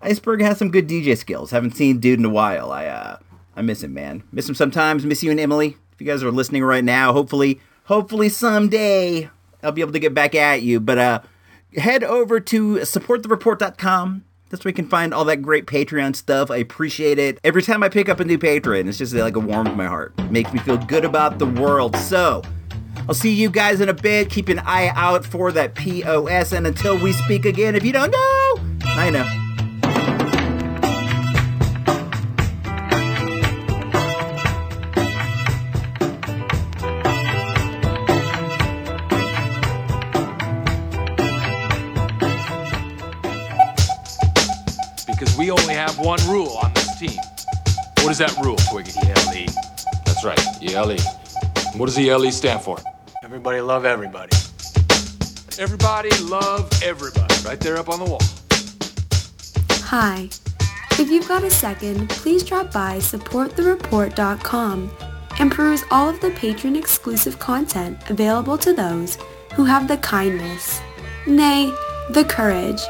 Iceberg 0.00 0.40
has 0.40 0.56
some 0.56 0.70
good 0.70 0.88
DJ 0.88 1.18
skills. 1.18 1.50
Haven't 1.50 1.76
seen 1.76 1.98
dude 1.98 2.18
in 2.18 2.24
a 2.24 2.30
while. 2.30 2.72
I 2.72 2.86
uh, 2.86 3.18
I 3.54 3.60
miss 3.60 3.82
him, 3.82 3.92
man. 3.92 4.22
Miss 4.32 4.48
him 4.48 4.54
sometimes. 4.54 5.04
Miss 5.04 5.22
you 5.22 5.30
and 5.30 5.38
Emily. 5.38 5.76
If 5.92 6.00
you 6.00 6.06
guys 6.06 6.22
are 6.22 6.30
listening 6.30 6.64
right 6.64 6.82
now, 6.82 7.12
hopefully, 7.12 7.60
hopefully 7.84 8.30
someday 8.30 9.28
I'll 9.62 9.72
be 9.72 9.82
able 9.82 9.92
to 9.92 9.98
get 9.98 10.14
back 10.14 10.34
at 10.34 10.62
you. 10.62 10.80
But 10.80 10.96
uh, 10.96 11.20
head 11.76 12.02
over 12.02 12.40
to 12.40 12.76
supportthereport.com. 12.76 14.24
That's 14.52 14.66
where 14.66 14.70
you 14.70 14.74
can 14.74 14.86
find 14.86 15.14
all 15.14 15.24
that 15.24 15.38
great 15.38 15.64
Patreon 15.64 16.14
stuff. 16.14 16.50
I 16.50 16.58
appreciate 16.58 17.18
it. 17.18 17.40
Every 17.42 17.62
time 17.62 17.82
I 17.82 17.88
pick 17.88 18.10
up 18.10 18.20
a 18.20 18.24
new 18.24 18.36
patron, 18.36 18.86
it's 18.86 18.98
just 18.98 19.14
like 19.14 19.34
a 19.34 19.40
warm 19.40 19.64
to 19.64 19.72
my 19.72 19.86
heart. 19.86 20.12
Makes 20.30 20.52
me 20.52 20.58
feel 20.58 20.76
good 20.76 21.06
about 21.06 21.38
the 21.38 21.46
world. 21.46 21.96
So, 21.96 22.42
I'll 23.08 23.14
see 23.14 23.32
you 23.32 23.48
guys 23.48 23.80
in 23.80 23.88
a 23.88 23.94
bit. 23.94 24.28
Keep 24.28 24.50
an 24.50 24.58
eye 24.58 24.92
out 24.94 25.24
for 25.24 25.52
that 25.52 25.74
POS. 25.74 26.52
And 26.52 26.66
until 26.66 26.98
we 26.98 27.14
speak 27.14 27.46
again, 27.46 27.74
if 27.74 27.82
you 27.82 27.92
don't 27.92 28.10
know, 28.10 28.88
I 28.88 29.08
know. 29.08 29.41
Only 45.52 45.74
have 45.74 45.98
one 45.98 46.18
rule 46.28 46.58
on 46.62 46.72
this 46.74 46.98
team. 46.98 47.18
What 48.00 48.10
is 48.10 48.18
that 48.18 48.36
rule, 48.42 48.56
Twiggy? 48.70 48.92
ELE. 49.02 49.46
That's 50.04 50.24
right, 50.24 50.40
ELE. 50.62 50.98
What 51.76 51.86
does 51.86 51.98
ELE 51.98 52.30
stand 52.32 52.62
for? 52.62 52.78
Everybody 53.22 53.60
love 53.60 53.84
everybody. 53.84 54.36
Everybody 55.58 56.10
love 56.22 56.70
everybody. 56.82 57.34
Right 57.44 57.60
there 57.60 57.76
up 57.76 57.88
on 57.88 57.98
the 57.98 58.04
wall. 58.04 58.22
Hi. 59.84 60.28
If 60.98 61.10
you've 61.10 61.28
got 61.28 61.44
a 61.44 61.50
second, 61.50 62.10
please 62.10 62.42
drop 62.42 62.72
by 62.72 62.98
supportthereport.com 62.98 64.90
and 65.38 65.52
peruse 65.52 65.84
all 65.90 66.08
of 66.08 66.20
the 66.20 66.30
patron 66.32 66.76
exclusive 66.76 67.38
content 67.38 67.98
available 68.10 68.58
to 68.58 68.72
those 68.72 69.18
who 69.54 69.64
have 69.64 69.88
the 69.88 69.96
kindness, 69.98 70.80
nay, 71.26 71.72
the 72.10 72.24
courage, 72.24 72.80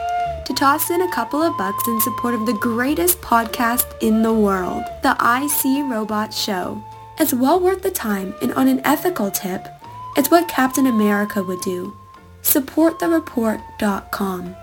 to 0.44 0.54
toss 0.54 0.90
in 0.90 1.02
a 1.02 1.12
couple 1.12 1.40
of 1.42 1.56
bucks 1.56 1.86
in 1.86 2.00
support 2.00 2.34
of 2.34 2.46
the 2.46 2.54
greatest 2.54 3.20
podcast 3.20 3.86
in 4.00 4.22
the 4.22 4.32
world, 4.32 4.82
the 5.02 5.14
IC 5.20 5.88
Robot 5.90 6.34
Show. 6.34 6.82
It's 7.18 7.34
well 7.34 7.60
worth 7.60 7.82
the 7.82 7.90
time, 7.90 8.34
and 8.42 8.52
on 8.54 8.68
an 8.68 8.80
ethical 8.84 9.30
tip, 9.30 9.68
it's 10.16 10.30
what 10.30 10.48
Captain 10.48 10.86
America 10.86 11.42
would 11.42 11.60
do. 11.60 11.94
SupportTheReport.com. 12.42 14.56